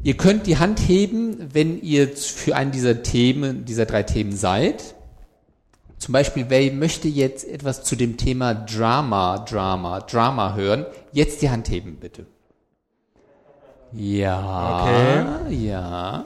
Ihr 0.04 0.16
könnt 0.16 0.48
die 0.48 0.58
Hand 0.58 0.80
heben, 0.80 1.54
wenn 1.54 1.82
ihr 1.82 2.10
für 2.16 2.56
einen 2.56 2.72
dieser 2.72 3.04
Themen, 3.04 3.66
dieser 3.66 3.86
drei 3.86 4.04
Themen 4.04 4.36
seid. 4.36 4.96
Zum 5.98 6.12
Beispiel, 6.12 6.46
wer 6.50 6.72
möchte 6.72 7.08
jetzt 7.08 7.48
etwas 7.48 7.84
zu 7.84 7.96
dem 7.96 8.18
Thema 8.18 8.54
Drama, 8.54 9.40
Drama, 9.40 10.02
Drama 10.02 10.54
hören? 10.54 10.86
Jetzt 11.12 11.42
die 11.42 11.50
Hand 11.50 11.70
heben, 11.70 11.96
bitte. 11.96 12.26
Ja, 13.94 15.48
ja. 15.50 16.26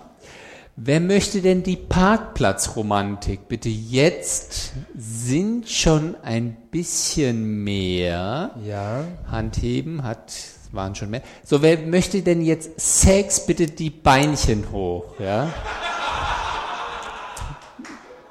Wer 0.78 1.00
möchte 1.02 1.42
denn 1.42 1.64
die 1.64 1.76
Parkplatzromantik? 1.76 3.48
Bitte 3.50 3.70
jetzt 3.70 4.72
sind 4.98 5.70
schon 5.70 6.16
ein 6.24 6.56
bisschen 6.72 7.64
mehr. 7.64 8.52
Ja. 8.66 9.04
Hand 9.30 9.58
heben 9.58 10.04
hat, 10.04 10.34
waren 10.72 10.96
schon 10.96 11.10
mehr. 11.10 11.22
So, 11.44 11.62
wer 11.62 11.78
möchte 11.78 12.22
denn 12.22 12.42
jetzt 12.42 12.80
Sex? 12.80 13.46
Bitte 13.46 13.68
die 13.68 13.90
Beinchen 13.90 14.72
hoch, 14.72 15.04
ja? 15.20 15.50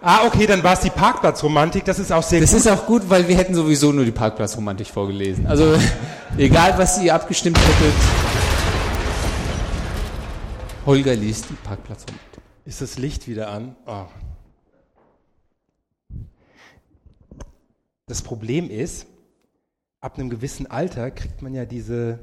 Ah, 0.02 0.20
okay, 0.26 0.46
dann 0.46 0.62
war 0.64 0.72
es 0.72 0.80
die 0.80 0.88
Parkplatzromantik. 0.90 1.84
Das 1.84 1.98
ist 1.98 2.10
auch 2.10 2.22
sehr 2.22 2.40
Das 2.40 2.50
gut. 2.52 2.60
ist 2.60 2.68
auch 2.68 2.86
gut, 2.86 3.02
weil 3.10 3.28
wir 3.28 3.36
hätten 3.36 3.54
sowieso 3.54 3.92
nur 3.92 4.06
die 4.06 4.12
Parkplatzromantik 4.12 4.86
vorgelesen. 4.86 5.46
Also, 5.46 5.74
egal 6.38 6.72
was 6.78 7.00
ihr 7.02 7.14
abgestimmt 7.14 7.58
hättet. 7.58 7.94
Holger 10.86 11.14
liest 11.14 11.44
die 11.50 11.54
Parkplatzromantik. 11.54 12.29
Ist 12.64 12.82
das 12.82 12.98
Licht 12.98 13.26
wieder 13.26 13.48
an? 13.48 13.74
Oh. 13.86 14.06
Das 18.06 18.22
Problem 18.22 18.70
ist, 18.70 19.06
ab 20.00 20.18
einem 20.18 20.30
gewissen 20.30 20.66
Alter 20.66 21.10
kriegt 21.10 21.42
man 21.42 21.54
ja 21.54 21.64
diese, 21.64 22.18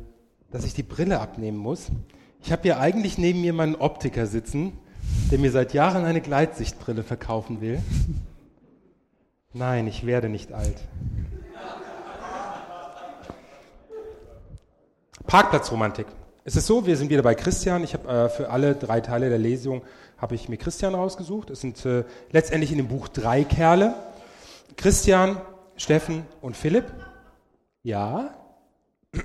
dass 0.52 0.64
ich 0.66 0.74
die 0.74 0.84
Brille 0.84 1.20
abnehmen 1.20 1.58
muss. 1.58 1.88
Ich 2.44 2.52
habe 2.52 2.68
ja 2.68 2.80
eigentlich 2.80 3.18
neben 3.18 3.42
mir 3.42 3.54
meinen 3.54 3.76
Optiker 3.76 4.28
sitzen, 4.28 4.74
der 5.32 5.40
mir 5.40 5.52
seit 5.52 5.74
Jahren 5.74 6.06
eine 6.06 6.22
Gleitsichtbrille 6.22 7.04
verkaufen 7.04 7.62
will. 7.62 7.82
Nein, 9.54 9.88
ich 9.88 10.06
werde 10.06 10.30
nicht 10.30 10.52
alt. 10.52 10.78
Parkplatzromantik. 15.26 16.06
Es 16.46 16.56
ist 16.56 16.68
so, 16.68 16.86
wir 16.86 16.96
sind 16.96 17.10
wieder 17.10 17.24
bei 17.24 17.36
Christian. 17.36 17.84
Ich 17.84 17.94
habe 17.94 18.08
äh, 18.08 18.30
für 18.30 18.50
alle 18.50 18.76
drei 18.76 19.02
Teile 19.02 19.28
der 19.30 19.38
Lesung 19.38 19.82
habe 20.18 20.36
ich 20.36 20.50
mir 20.50 20.58
Christian 20.58 20.96
rausgesucht. 20.96 21.50
Es 21.50 21.62
sind 21.62 21.86
äh, 21.86 22.04
letztendlich 22.32 22.72
in 22.72 22.78
dem 22.78 22.88
Buch 22.88 23.08
drei 23.08 23.44
Kerle. 23.44 23.96
Christian, 24.76 25.38
Steffen 25.76 26.26
und 26.42 26.58
Philipp. 26.58 26.86
Ja. 27.84 28.36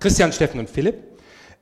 Christian, 0.00 0.32
Steffen 0.32 0.60
und 0.60 0.68
Philipp. 0.68 1.12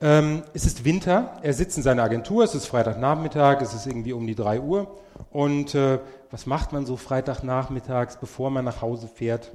Ähm, 0.00 0.42
es 0.54 0.64
ist 0.64 0.84
Winter. 0.84 1.38
Er 1.42 1.52
sitzt 1.52 1.76
in 1.76 1.82
seiner 1.82 2.02
Agentur. 2.02 2.42
Es 2.44 2.54
ist 2.54 2.66
Freitagnachmittag. 2.66 3.60
Es 3.60 3.74
ist 3.74 3.86
irgendwie 3.86 4.14
um 4.14 4.26
die 4.26 4.34
drei 4.34 4.60
Uhr. 4.60 4.98
Und 5.30 5.74
äh, 5.74 5.98
was 6.30 6.46
macht 6.46 6.72
man 6.72 6.86
so 6.86 6.96
Freitagnachmittags, 6.96 8.16
bevor 8.16 8.50
man 8.50 8.64
nach 8.64 8.80
Hause 8.80 9.08
fährt? 9.08 9.52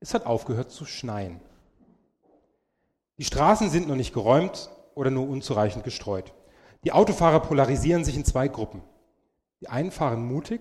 Es 0.00 0.14
hat 0.14 0.26
aufgehört 0.26 0.70
zu 0.70 0.84
schneien. 0.84 1.40
Die 3.18 3.24
Straßen 3.24 3.70
sind 3.70 3.88
noch 3.88 3.94
nicht 3.94 4.12
geräumt 4.12 4.70
oder 4.94 5.10
nur 5.10 5.28
unzureichend 5.28 5.84
gestreut. 5.84 6.32
Die 6.86 6.92
Autofahrer 6.92 7.40
polarisieren 7.40 8.04
sich 8.04 8.14
in 8.14 8.24
zwei 8.24 8.46
Gruppen. 8.46 8.80
Die 9.60 9.68
einen 9.68 9.90
fahren 9.90 10.24
mutig, 10.24 10.60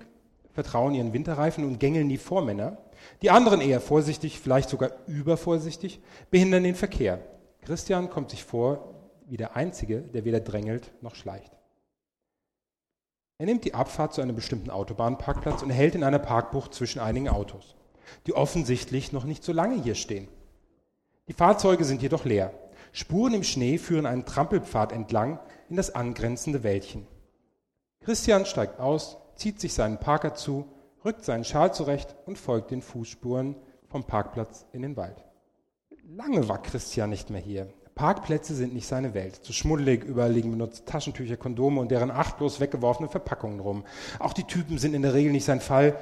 vertrauen 0.54 0.96
ihren 0.96 1.14
Winterreifen 1.14 1.64
und 1.64 1.80
gängeln 1.80 2.10
die 2.10 2.18
Vormänner. 2.18 2.80
Die 3.22 3.30
anderen 3.30 3.62
eher 3.62 3.80
vorsichtig, 3.80 4.40
vielleicht 4.40 4.70
sogar 4.70 4.90
übervorsichtig, 5.06 6.02
behindern 6.32 6.64
den 6.64 6.74
Verkehr. 6.74 7.20
Christian 7.62 8.10
kommt 8.10 8.32
sich 8.32 8.44
vor 8.44 8.96
wie 9.28 9.38
der 9.38 9.56
Einzige, 9.56 10.02
der 10.02 10.26
weder 10.26 10.40
drängelt 10.40 10.92
noch 11.04 11.14
schleicht. 11.14 11.52
Er 13.38 13.46
nimmt 13.46 13.64
die 13.64 13.76
Abfahrt 13.76 14.16
zu 14.16 14.22
einem 14.22 14.36
bestimmten 14.36 14.72
Autobahnparkplatz 14.72 15.62
und 15.62 15.70
hält 15.70 15.94
in 15.94 16.04
einer 16.04 16.18
Parkbucht 16.18 16.74
zwischen 16.74 17.02
einigen 17.02 17.30
Autos, 17.30 17.76
die 18.26 18.34
offensichtlich 18.34 19.12
noch 19.12 19.26
nicht 19.26 19.44
so 19.44 19.54
lange 19.54 19.80
hier 19.80 19.94
stehen. 19.94 20.28
Die 21.28 21.34
Fahrzeuge 21.34 21.86
sind 21.86 22.02
jedoch 22.02 22.26
leer. 22.26 22.52
Spuren 22.94 23.36
im 23.36 23.44
Schnee 23.44 23.78
führen 23.78 24.08
einen 24.08 24.26
Trampelpfad 24.26 24.92
entlang 24.92 25.40
in 25.70 25.76
das 25.76 25.94
angrenzende 25.94 26.64
Wäldchen. 26.64 27.08
Christian 28.02 28.46
steigt 28.46 28.80
aus, 28.80 29.18
zieht 29.36 29.60
sich 29.60 29.74
seinen 29.74 30.00
Parker 30.00 30.36
zu, 30.36 30.66
rückt 31.04 31.24
seinen 31.24 31.44
Schal 31.44 31.74
zurecht 31.74 32.16
und 32.26 32.38
folgt 32.38 32.72
den 32.72 32.82
Fußspuren 32.82 33.56
vom 33.88 34.04
Parkplatz 34.04 34.66
in 34.74 34.82
den 34.82 34.98
Wald. 34.98 35.24
Lange 36.08 36.48
war 36.48 36.62
Christian 36.62 37.10
nicht 37.10 37.30
mehr 37.30 37.42
hier. 37.42 37.68
Parkplätze 37.96 38.54
sind 38.54 38.74
nicht 38.74 38.88
seine 38.88 39.14
Welt. 39.14 39.36
Zu 39.36 39.54
schmuddelig, 39.54 40.04
überall 40.04 40.32
liegen 40.32 40.52
benutzte 40.52 40.84
Taschentücher, 40.84 41.38
Kondome 41.38 41.80
und 41.80 41.90
deren 41.90 42.12
achtlos 42.12 42.60
weggeworfene 42.60 43.08
Verpackungen 43.08 43.62
rum. 43.62 43.86
Auch 44.20 44.34
die 44.34 44.44
Typen 44.44 44.78
sind 44.78 44.94
in 44.94 45.02
der 45.02 45.14
Regel 45.14 45.32
nicht 45.32 45.46
sein 45.46 45.62
Fall, 45.62 45.98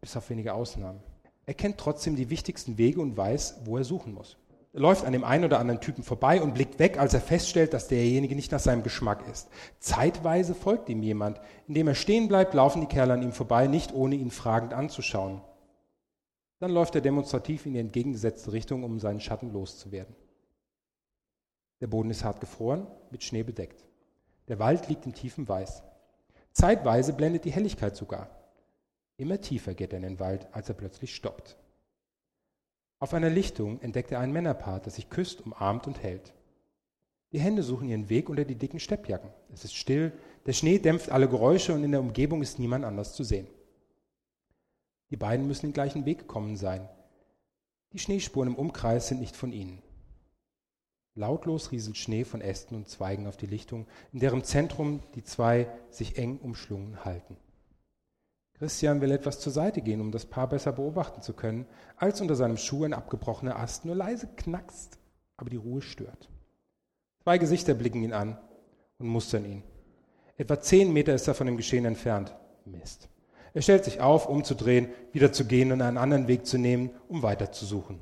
bis 0.00 0.16
auf 0.16 0.28
wenige 0.28 0.54
Ausnahmen. 0.54 1.00
Er 1.46 1.54
kennt 1.54 1.78
trotzdem 1.78 2.16
die 2.16 2.30
wichtigsten 2.30 2.78
Wege 2.78 3.00
und 3.00 3.16
weiß, 3.16 3.60
wo 3.64 3.78
er 3.78 3.84
suchen 3.84 4.12
muss. 4.12 4.36
Läuft 4.72 5.04
an 5.04 5.12
dem 5.12 5.24
einen 5.24 5.44
oder 5.44 5.58
anderen 5.58 5.80
Typen 5.80 6.04
vorbei 6.04 6.40
und 6.40 6.54
blickt 6.54 6.78
weg, 6.78 6.98
als 6.98 7.12
er 7.12 7.20
feststellt, 7.20 7.74
dass 7.74 7.88
derjenige 7.88 8.36
nicht 8.36 8.52
nach 8.52 8.60
seinem 8.60 8.84
Geschmack 8.84 9.26
ist. 9.28 9.48
Zeitweise 9.80 10.54
folgt 10.54 10.88
ihm 10.88 11.02
jemand. 11.02 11.40
Indem 11.66 11.88
er 11.88 11.96
stehen 11.96 12.28
bleibt, 12.28 12.54
laufen 12.54 12.80
die 12.80 12.86
Kerle 12.86 13.14
an 13.14 13.22
ihm 13.22 13.32
vorbei, 13.32 13.66
nicht 13.66 13.92
ohne 13.92 14.14
ihn 14.14 14.30
fragend 14.30 14.72
anzuschauen. 14.72 15.40
Dann 16.60 16.70
läuft 16.70 16.94
er 16.94 17.00
demonstrativ 17.00 17.66
in 17.66 17.72
die 17.72 17.80
entgegengesetzte 17.80 18.52
Richtung, 18.52 18.84
um 18.84 19.00
seinen 19.00 19.20
Schatten 19.20 19.52
loszuwerden. 19.52 20.14
Der 21.80 21.88
Boden 21.88 22.10
ist 22.10 22.22
hart 22.22 22.40
gefroren, 22.40 22.86
mit 23.10 23.24
Schnee 23.24 23.42
bedeckt. 23.42 23.84
Der 24.46 24.60
Wald 24.60 24.88
liegt 24.88 25.04
im 25.04 25.14
tiefen 25.14 25.48
Weiß. 25.48 25.82
Zeitweise 26.52 27.12
blendet 27.12 27.44
die 27.44 27.52
Helligkeit 27.52 27.96
sogar. 27.96 28.28
Immer 29.16 29.40
tiefer 29.40 29.74
geht 29.74 29.92
er 29.92 29.96
in 29.96 30.02
den 30.04 30.20
Wald, 30.20 30.46
als 30.52 30.68
er 30.68 30.74
plötzlich 30.74 31.14
stoppt. 31.14 31.56
Auf 33.00 33.14
einer 33.14 33.30
Lichtung 33.30 33.80
entdeckt 33.80 34.12
er 34.12 34.20
ein 34.20 34.30
Männerpaar, 34.32 34.78
das 34.78 34.96
sich 34.96 35.08
küsst, 35.08 35.40
umarmt 35.40 35.86
und 35.86 36.02
hält. 36.02 36.34
Die 37.32 37.40
Hände 37.40 37.62
suchen 37.62 37.88
ihren 37.88 38.10
Weg 38.10 38.28
unter 38.28 38.44
die 38.44 38.56
dicken 38.56 38.78
Steppjacken. 38.78 39.30
Es 39.52 39.64
ist 39.64 39.74
still, 39.74 40.12
der 40.44 40.52
Schnee 40.52 40.78
dämpft 40.78 41.10
alle 41.10 41.28
Geräusche 41.28 41.72
und 41.72 41.82
in 41.82 41.92
der 41.92 42.00
Umgebung 42.00 42.42
ist 42.42 42.58
niemand 42.58 42.84
anders 42.84 43.14
zu 43.14 43.24
sehen. 43.24 43.46
Die 45.10 45.16
beiden 45.16 45.46
müssen 45.46 45.66
den 45.66 45.72
gleichen 45.72 46.04
Weg 46.04 46.18
gekommen 46.18 46.56
sein. 46.56 46.88
Die 47.94 47.98
Schneespuren 47.98 48.50
im 48.50 48.54
Umkreis 48.54 49.08
sind 49.08 49.20
nicht 49.20 49.34
von 49.34 49.52
ihnen. 49.52 49.82
Lautlos 51.14 51.72
rieselt 51.72 51.96
Schnee 51.96 52.24
von 52.24 52.40
Ästen 52.40 52.76
und 52.76 52.88
Zweigen 52.88 53.26
auf 53.26 53.36
die 53.36 53.46
Lichtung, 53.46 53.86
in 54.12 54.20
deren 54.20 54.44
Zentrum 54.44 55.02
die 55.14 55.24
zwei 55.24 55.68
sich 55.88 56.18
eng 56.18 56.38
umschlungen 56.38 57.04
halten. 57.04 57.36
Christian 58.60 59.00
will 59.00 59.10
etwas 59.10 59.40
zur 59.40 59.54
Seite 59.54 59.80
gehen, 59.80 60.02
um 60.02 60.12
das 60.12 60.26
Paar 60.26 60.46
besser 60.46 60.72
beobachten 60.72 61.22
zu 61.22 61.32
können, 61.32 61.64
als 61.96 62.20
unter 62.20 62.34
seinem 62.34 62.58
Schuh 62.58 62.84
ein 62.84 62.92
abgebrochener 62.92 63.58
Ast 63.58 63.86
nur 63.86 63.94
leise 63.94 64.28
knackst, 64.36 64.98
aber 65.38 65.48
die 65.48 65.56
Ruhe 65.56 65.80
stört. 65.80 66.28
Zwei 67.22 67.38
Gesichter 67.38 67.72
blicken 67.72 68.02
ihn 68.02 68.12
an 68.12 68.36
und 68.98 69.08
mustern 69.08 69.46
ihn. 69.46 69.62
Etwa 70.36 70.60
zehn 70.60 70.92
Meter 70.92 71.14
ist 71.14 71.26
er 71.26 71.32
von 71.32 71.46
dem 71.46 71.56
Geschehen 71.56 71.86
entfernt. 71.86 72.36
Mist. 72.66 73.08
Er 73.54 73.62
stellt 73.62 73.86
sich 73.86 74.02
auf, 74.02 74.28
umzudrehen, 74.28 74.90
wieder 75.12 75.32
zu 75.32 75.46
gehen 75.46 75.72
und 75.72 75.80
einen 75.80 75.96
anderen 75.96 76.28
Weg 76.28 76.44
zu 76.44 76.58
nehmen, 76.58 76.90
um 77.08 77.22
weiterzusuchen. 77.22 77.98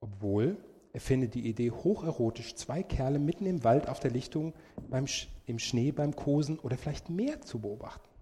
Obwohl 0.00 0.56
er 0.94 1.00
findet 1.00 1.34
die 1.34 1.46
Idee 1.46 1.70
hocherotisch, 1.70 2.54
zwei 2.54 2.82
Kerle 2.82 3.18
mitten 3.18 3.44
im 3.44 3.64
Wald 3.64 3.86
auf 3.90 4.00
der 4.00 4.12
Lichtung 4.12 4.54
beim 4.88 5.06
Sch 5.06 5.28
im 5.44 5.58
Schnee 5.58 5.92
beim 5.92 6.16
Kosen 6.16 6.58
oder 6.58 6.78
vielleicht 6.78 7.10
mehr 7.10 7.42
zu 7.42 7.58
beobachten. 7.58 8.13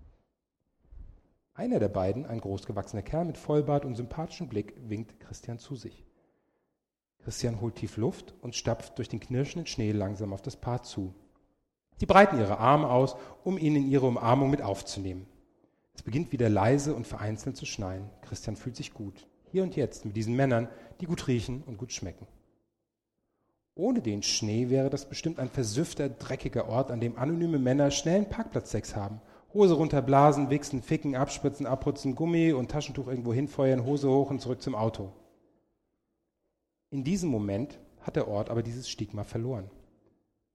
Einer 1.54 1.78
der 1.78 1.88
beiden, 1.88 2.24
ein 2.24 2.40
großgewachsener 2.40 3.02
Kerl 3.02 3.26
mit 3.26 3.36
Vollbart 3.36 3.84
und 3.84 3.94
sympathischem 3.94 4.48
Blick, 4.48 4.74
winkt 4.88 5.20
Christian 5.20 5.58
zu 5.58 5.76
sich. 5.76 6.04
Christian 7.18 7.60
holt 7.60 7.76
tief 7.76 7.98
Luft 7.98 8.34
und 8.40 8.54
stapft 8.54 8.96
durch 8.98 9.08
den 9.08 9.20
knirschenden 9.20 9.66
Schnee 9.66 9.92
langsam 9.92 10.32
auf 10.32 10.42
das 10.42 10.56
Paar 10.56 10.82
zu. 10.82 11.14
Sie 11.98 12.06
breiten 12.06 12.38
ihre 12.38 12.58
Arme 12.58 12.88
aus, 12.88 13.16
um 13.44 13.58
ihn 13.58 13.76
in 13.76 13.90
ihre 13.90 14.06
Umarmung 14.06 14.50
mit 14.50 14.62
aufzunehmen. 14.62 15.26
Es 15.94 16.02
beginnt 16.02 16.32
wieder 16.32 16.48
leise 16.48 16.94
und 16.94 17.06
vereinzelt 17.06 17.56
zu 17.56 17.66
schneien. 17.66 18.08
Christian 18.22 18.56
fühlt 18.56 18.76
sich 18.76 18.94
gut. 18.94 19.28
Hier 19.50 19.62
und 19.62 19.76
jetzt 19.76 20.06
mit 20.06 20.16
diesen 20.16 20.34
Männern, 20.34 20.68
die 21.00 21.06
gut 21.06 21.28
riechen 21.28 21.62
und 21.64 21.76
gut 21.76 21.92
schmecken. 21.92 22.26
Ohne 23.74 24.00
den 24.00 24.22
Schnee 24.22 24.70
wäre 24.70 24.90
das 24.90 25.08
bestimmt 25.08 25.38
ein 25.38 25.48
versüffter, 25.48 26.08
dreckiger 26.08 26.68
Ort, 26.68 26.90
an 26.90 27.00
dem 27.00 27.18
anonyme 27.18 27.58
Männer 27.58 27.90
schnellen 27.90 28.28
Parkplatzsex 28.28 28.96
haben. 28.96 29.20
Hose 29.54 29.74
runterblasen, 29.74 30.50
wichsen, 30.50 30.82
ficken, 30.82 31.14
abspritzen, 31.14 31.66
abputzen, 31.66 32.14
Gummi 32.14 32.52
und 32.52 32.70
Taschentuch 32.70 33.08
irgendwo 33.08 33.32
hinfeuern, 33.32 33.84
Hose 33.84 34.08
hoch 34.08 34.30
und 34.30 34.40
zurück 34.40 34.62
zum 34.62 34.74
Auto. 34.74 35.12
In 36.90 37.04
diesem 37.04 37.30
Moment 37.30 37.78
hat 38.00 38.16
der 38.16 38.28
Ort 38.28 38.50
aber 38.50 38.62
dieses 38.62 38.88
Stigma 38.88 39.24
verloren. 39.24 39.70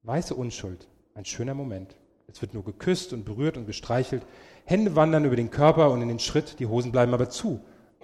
Weiße 0.03 0.35
Unschuld, 0.35 0.87
ein 1.13 1.25
schöner 1.25 1.53
Moment. 1.53 1.95
Es 2.27 2.41
wird 2.41 2.53
nur 2.53 2.63
geküsst 2.63 3.13
und 3.13 3.23
berührt 3.23 3.57
und 3.57 3.65
gestreichelt. 3.65 4.25
Hände 4.65 4.95
wandern 4.95 5.25
über 5.25 5.35
den 5.35 5.51
Körper 5.51 5.91
und 5.91 6.01
in 6.01 6.09
den 6.09 6.19
Schritt, 6.19 6.59
die 6.59 6.67
Hosen 6.67 6.91
bleiben 6.91 7.13
aber 7.13 7.29
zu, 7.29 7.61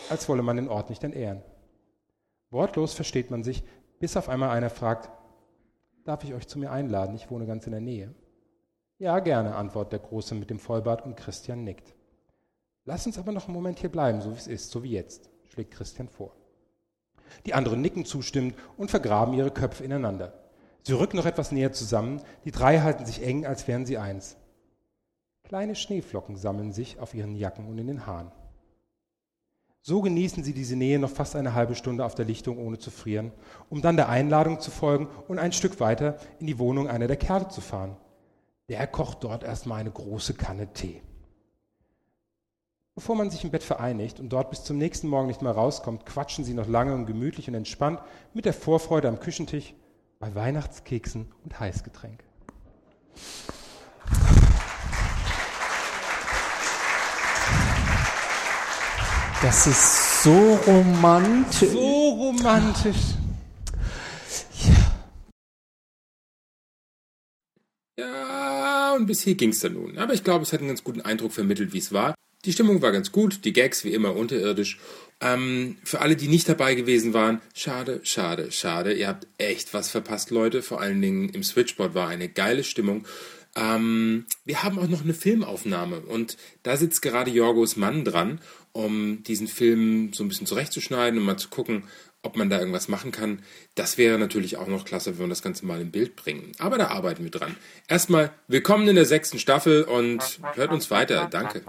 als 0.10 0.30
wolle 0.30 0.44
man 0.44 0.56
den 0.56 0.70
Ort 0.70 0.90
nicht 0.90 1.04
entehren. 1.04 1.44
Wortlos 2.50 2.94
versteht 2.94 3.32
man 3.32 3.44
sich, 3.44 3.64
bis 4.00 4.16
auf 4.16 4.30
einmal 4.30 4.50
einer 4.50 4.70
fragt, 4.70 5.10
darf 6.06 6.24
ich 6.24 6.34
euch 6.34 6.48
zu 6.48 6.60
mir 6.60 6.72
einladen? 6.72 7.16
Ich 7.16 7.30
wohne 7.30 7.46
ganz 7.46 7.66
in 7.66 7.72
der 7.72 7.82
Nähe. 7.82 8.14
Ja, 9.00 9.20
gerne, 9.20 9.56
antwortet 9.56 9.94
der 9.94 10.00
Große 10.00 10.36
mit 10.36 10.50
dem 10.50 10.60
Vollbart 10.60 11.06
und 11.06 11.18
Christian 11.18 11.64
nickt. 11.64 11.94
Lass 12.86 13.06
uns 13.06 13.18
aber 13.18 13.32
noch 13.32 13.46
einen 13.46 13.56
Moment 13.56 13.80
hier 13.80 13.92
bleiben, 13.92 14.22
so 14.22 14.32
wie 14.32 14.38
es 14.38 14.48
ist, 14.48 14.72
so 14.72 14.84
wie 14.84 14.92
jetzt, 14.92 15.30
schlägt 15.48 15.72
Christian 15.72 16.10
vor. 16.10 16.36
Die 17.46 17.54
anderen 17.54 17.82
nicken 17.82 18.06
zustimmend 18.06 18.56
und 18.78 18.92
vergraben 18.92 19.34
ihre 19.34 19.52
Köpfe 19.52 19.84
ineinander. 19.84 20.34
Sie 20.84 20.94
rücken 20.94 21.18
noch 21.18 21.26
etwas 21.26 21.52
näher 21.52 21.72
zusammen, 21.72 22.22
die 22.44 22.52
drei 22.52 22.82
halten 22.82 23.06
sich 23.06 23.24
eng, 23.24 23.46
als 23.46 23.68
wären 23.68 23.86
sie 23.86 23.98
eins. 23.98 24.38
Kleine 25.44 25.76
Schneeflocken 25.76 26.36
sammeln 26.36 26.74
sich 26.74 27.00
auf 27.00 27.14
ihren 27.14 27.36
Jacken 27.36 27.68
und 27.68 27.78
in 27.78 27.88
den 27.88 28.06
Haaren. 28.06 28.32
So 29.82 30.02
genießen 30.02 30.44
sie 30.44 30.54
diese 30.54 30.76
Nähe 30.76 31.00
noch 31.00 31.10
fast 31.10 31.36
eine 31.36 31.54
halbe 31.54 31.76
Stunde 31.76 32.06
auf 32.06 32.16
der 32.16 32.26
Lichtung, 32.26 32.58
ohne 32.58 32.80
zu 32.80 32.90
frieren, 32.90 33.32
um 33.70 33.82
dann 33.82 33.98
der 33.98 34.08
Einladung 34.08 34.62
zu 34.62 34.72
folgen 34.72 35.08
und 35.28 35.40
ein 35.40 35.52
Stück 35.52 35.80
weiter 35.80 36.18
in 36.40 36.48
die 36.48 36.60
Wohnung 36.60 36.88
einer 36.88 37.08
der 37.08 37.18
Kerle 37.18 37.50
zu 37.50 37.60
fahren. 37.60 37.98
Der 38.70 38.88
kocht 38.88 39.24
dort 39.24 39.44
erstmal 39.44 39.82
eine 39.82 39.92
große 39.92 40.36
Kanne 40.36 40.72
Tee. 40.74 41.02
Bevor 42.96 43.16
man 43.16 43.30
sich 43.30 43.44
im 43.44 43.50
Bett 43.52 43.64
vereinigt 43.64 44.20
und 44.20 44.30
dort 44.30 44.52
bis 44.52 44.64
zum 44.64 44.78
nächsten 44.78 45.08
Morgen 45.08 45.28
nicht 45.28 45.42
mehr 45.42 45.52
rauskommt, 45.52 46.06
quatschen 46.06 46.46
sie 46.46 46.54
noch 46.54 46.68
lange 46.68 46.94
und 46.94 47.06
gemütlich 47.06 47.48
und 47.48 47.56
entspannt 47.56 48.00
mit 48.34 48.46
der 48.46 48.54
Vorfreude 48.54 49.08
am 49.08 49.20
Küchentisch 49.20 49.74
bei 50.20 50.34
Weihnachtskeksen 50.34 51.32
und 51.44 51.60
Heißgetränk. 51.60 52.24
Das 59.42 59.68
ist 59.68 60.24
so 60.24 60.56
romantisch. 60.68 61.72
So 61.72 62.10
romantisch. 62.12 63.16
Ja, 67.98 68.33
und 68.96 69.06
bis 69.06 69.24
hier 69.24 69.36
ging's 69.36 69.60
dann 69.60 69.74
nun. 69.74 69.98
Aber 69.98 70.14
ich 70.14 70.24
glaube, 70.24 70.44
es 70.44 70.54
hat 70.54 70.60
einen 70.60 70.70
ganz 70.70 70.84
guten 70.84 71.02
Eindruck 71.02 71.34
vermittelt, 71.34 71.74
wie 71.74 71.80
es 71.80 71.94
war. 71.94 72.16
Die 72.46 72.52
Stimmung 72.52 72.82
war 72.82 72.92
ganz 72.92 73.12
gut, 73.12 73.46
die 73.46 73.54
Gags 73.54 73.86
wie 73.86 73.94
immer 73.94 74.16
unterirdisch. 74.16 74.78
Ähm, 75.22 75.78
für 75.84 76.02
alle, 76.02 76.16
die 76.16 76.28
nicht 76.28 76.50
dabei 76.50 76.76
gewesen 76.76 77.14
waren, 77.14 77.42
schade, 77.54 78.02
schade, 78.04 78.52
schade. 78.52 78.94
Ihr 78.94 79.08
habt 79.08 79.28
echt 79.38 79.74
was 79.74 79.90
verpasst, 79.90 80.32
Leute. 80.32 80.62
Vor 80.62 80.82
allen 80.82 81.02
Dingen 81.02 81.30
im 81.30 81.44
Switchboard 81.44 81.96
war 81.96 82.10
eine 82.10 82.28
geile 82.28 82.64
Stimmung. 82.66 83.08
Ähm, 83.56 84.26
wir 84.46 84.64
haben 84.64 84.80
auch 84.80 84.88
noch 84.88 85.04
eine 85.04 85.14
Filmaufnahme 85.14 86.00
und 86.02 86.38
da 86.64 86.76
sitzt 86.76 87.02
gerade 87.02 87.30
Jorgos 87.30 87.76
Mann 87.76 88.04
dran, 88.04 88.42
um 88.72 89.24
diesen 89.24 89.48
Film 89.48 90.12
so 90.12 90.24
ein 90.24 90.28
bisschen 90.28 90.48
zurechtzuschneiden 90.48 91.20
und 91.20 91.26
mal 91.26 91.38
zu 91.38 91.50
gucken, 91.50 91.84
ob 92.24 92.38
man 92.38 92.50
da 92.50 92.58
irgendwas 92.58 92.88
machen 92.88 93.12
kann. 93.12 93.44
Das 93.76 93.98
wäre 93.98 94.18
natürlich 94.18 94.58
auch 94.58 94.68
noch 94.68 94.86
klasse, 94.86 95.18
wenn 95.18 95.26
wir 95.26 95.30
das 95.30 95.42
Ganze 95.42 95.66
mal 95.66 95.82
im 95.82 95.92
Bild 95.92 96.16
bringen. 96.16 96.54
Aber 96.58 96.78
da 96.78 96.88
arbeiten 96.88 97.24
wir 97.24 97.32
dran. 97.32 97.56
Erstmal 97.88 98.32
willkommen 98.48 98.88
in 98.88 98.96
der 98.96 99.06
sechsten 99.06 99.40
Staffel 99.40 99.84
und 99.84 100.40
hört 100.56 100.72
uns 100.72 100.90
weiter. 100.90 101.28
Danke. 101.30 101.64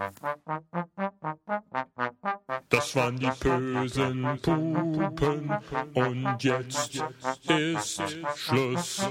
Das 2.68 2.94
waren 2.94 3.18
die 3.18 3.30
bösen 3.40 4.38
Pupen 4.40 5.50
und 5.94 6.44
jetzt 6.44 7.02
ist 7.48 8.02
Schluss. 8.36 9.02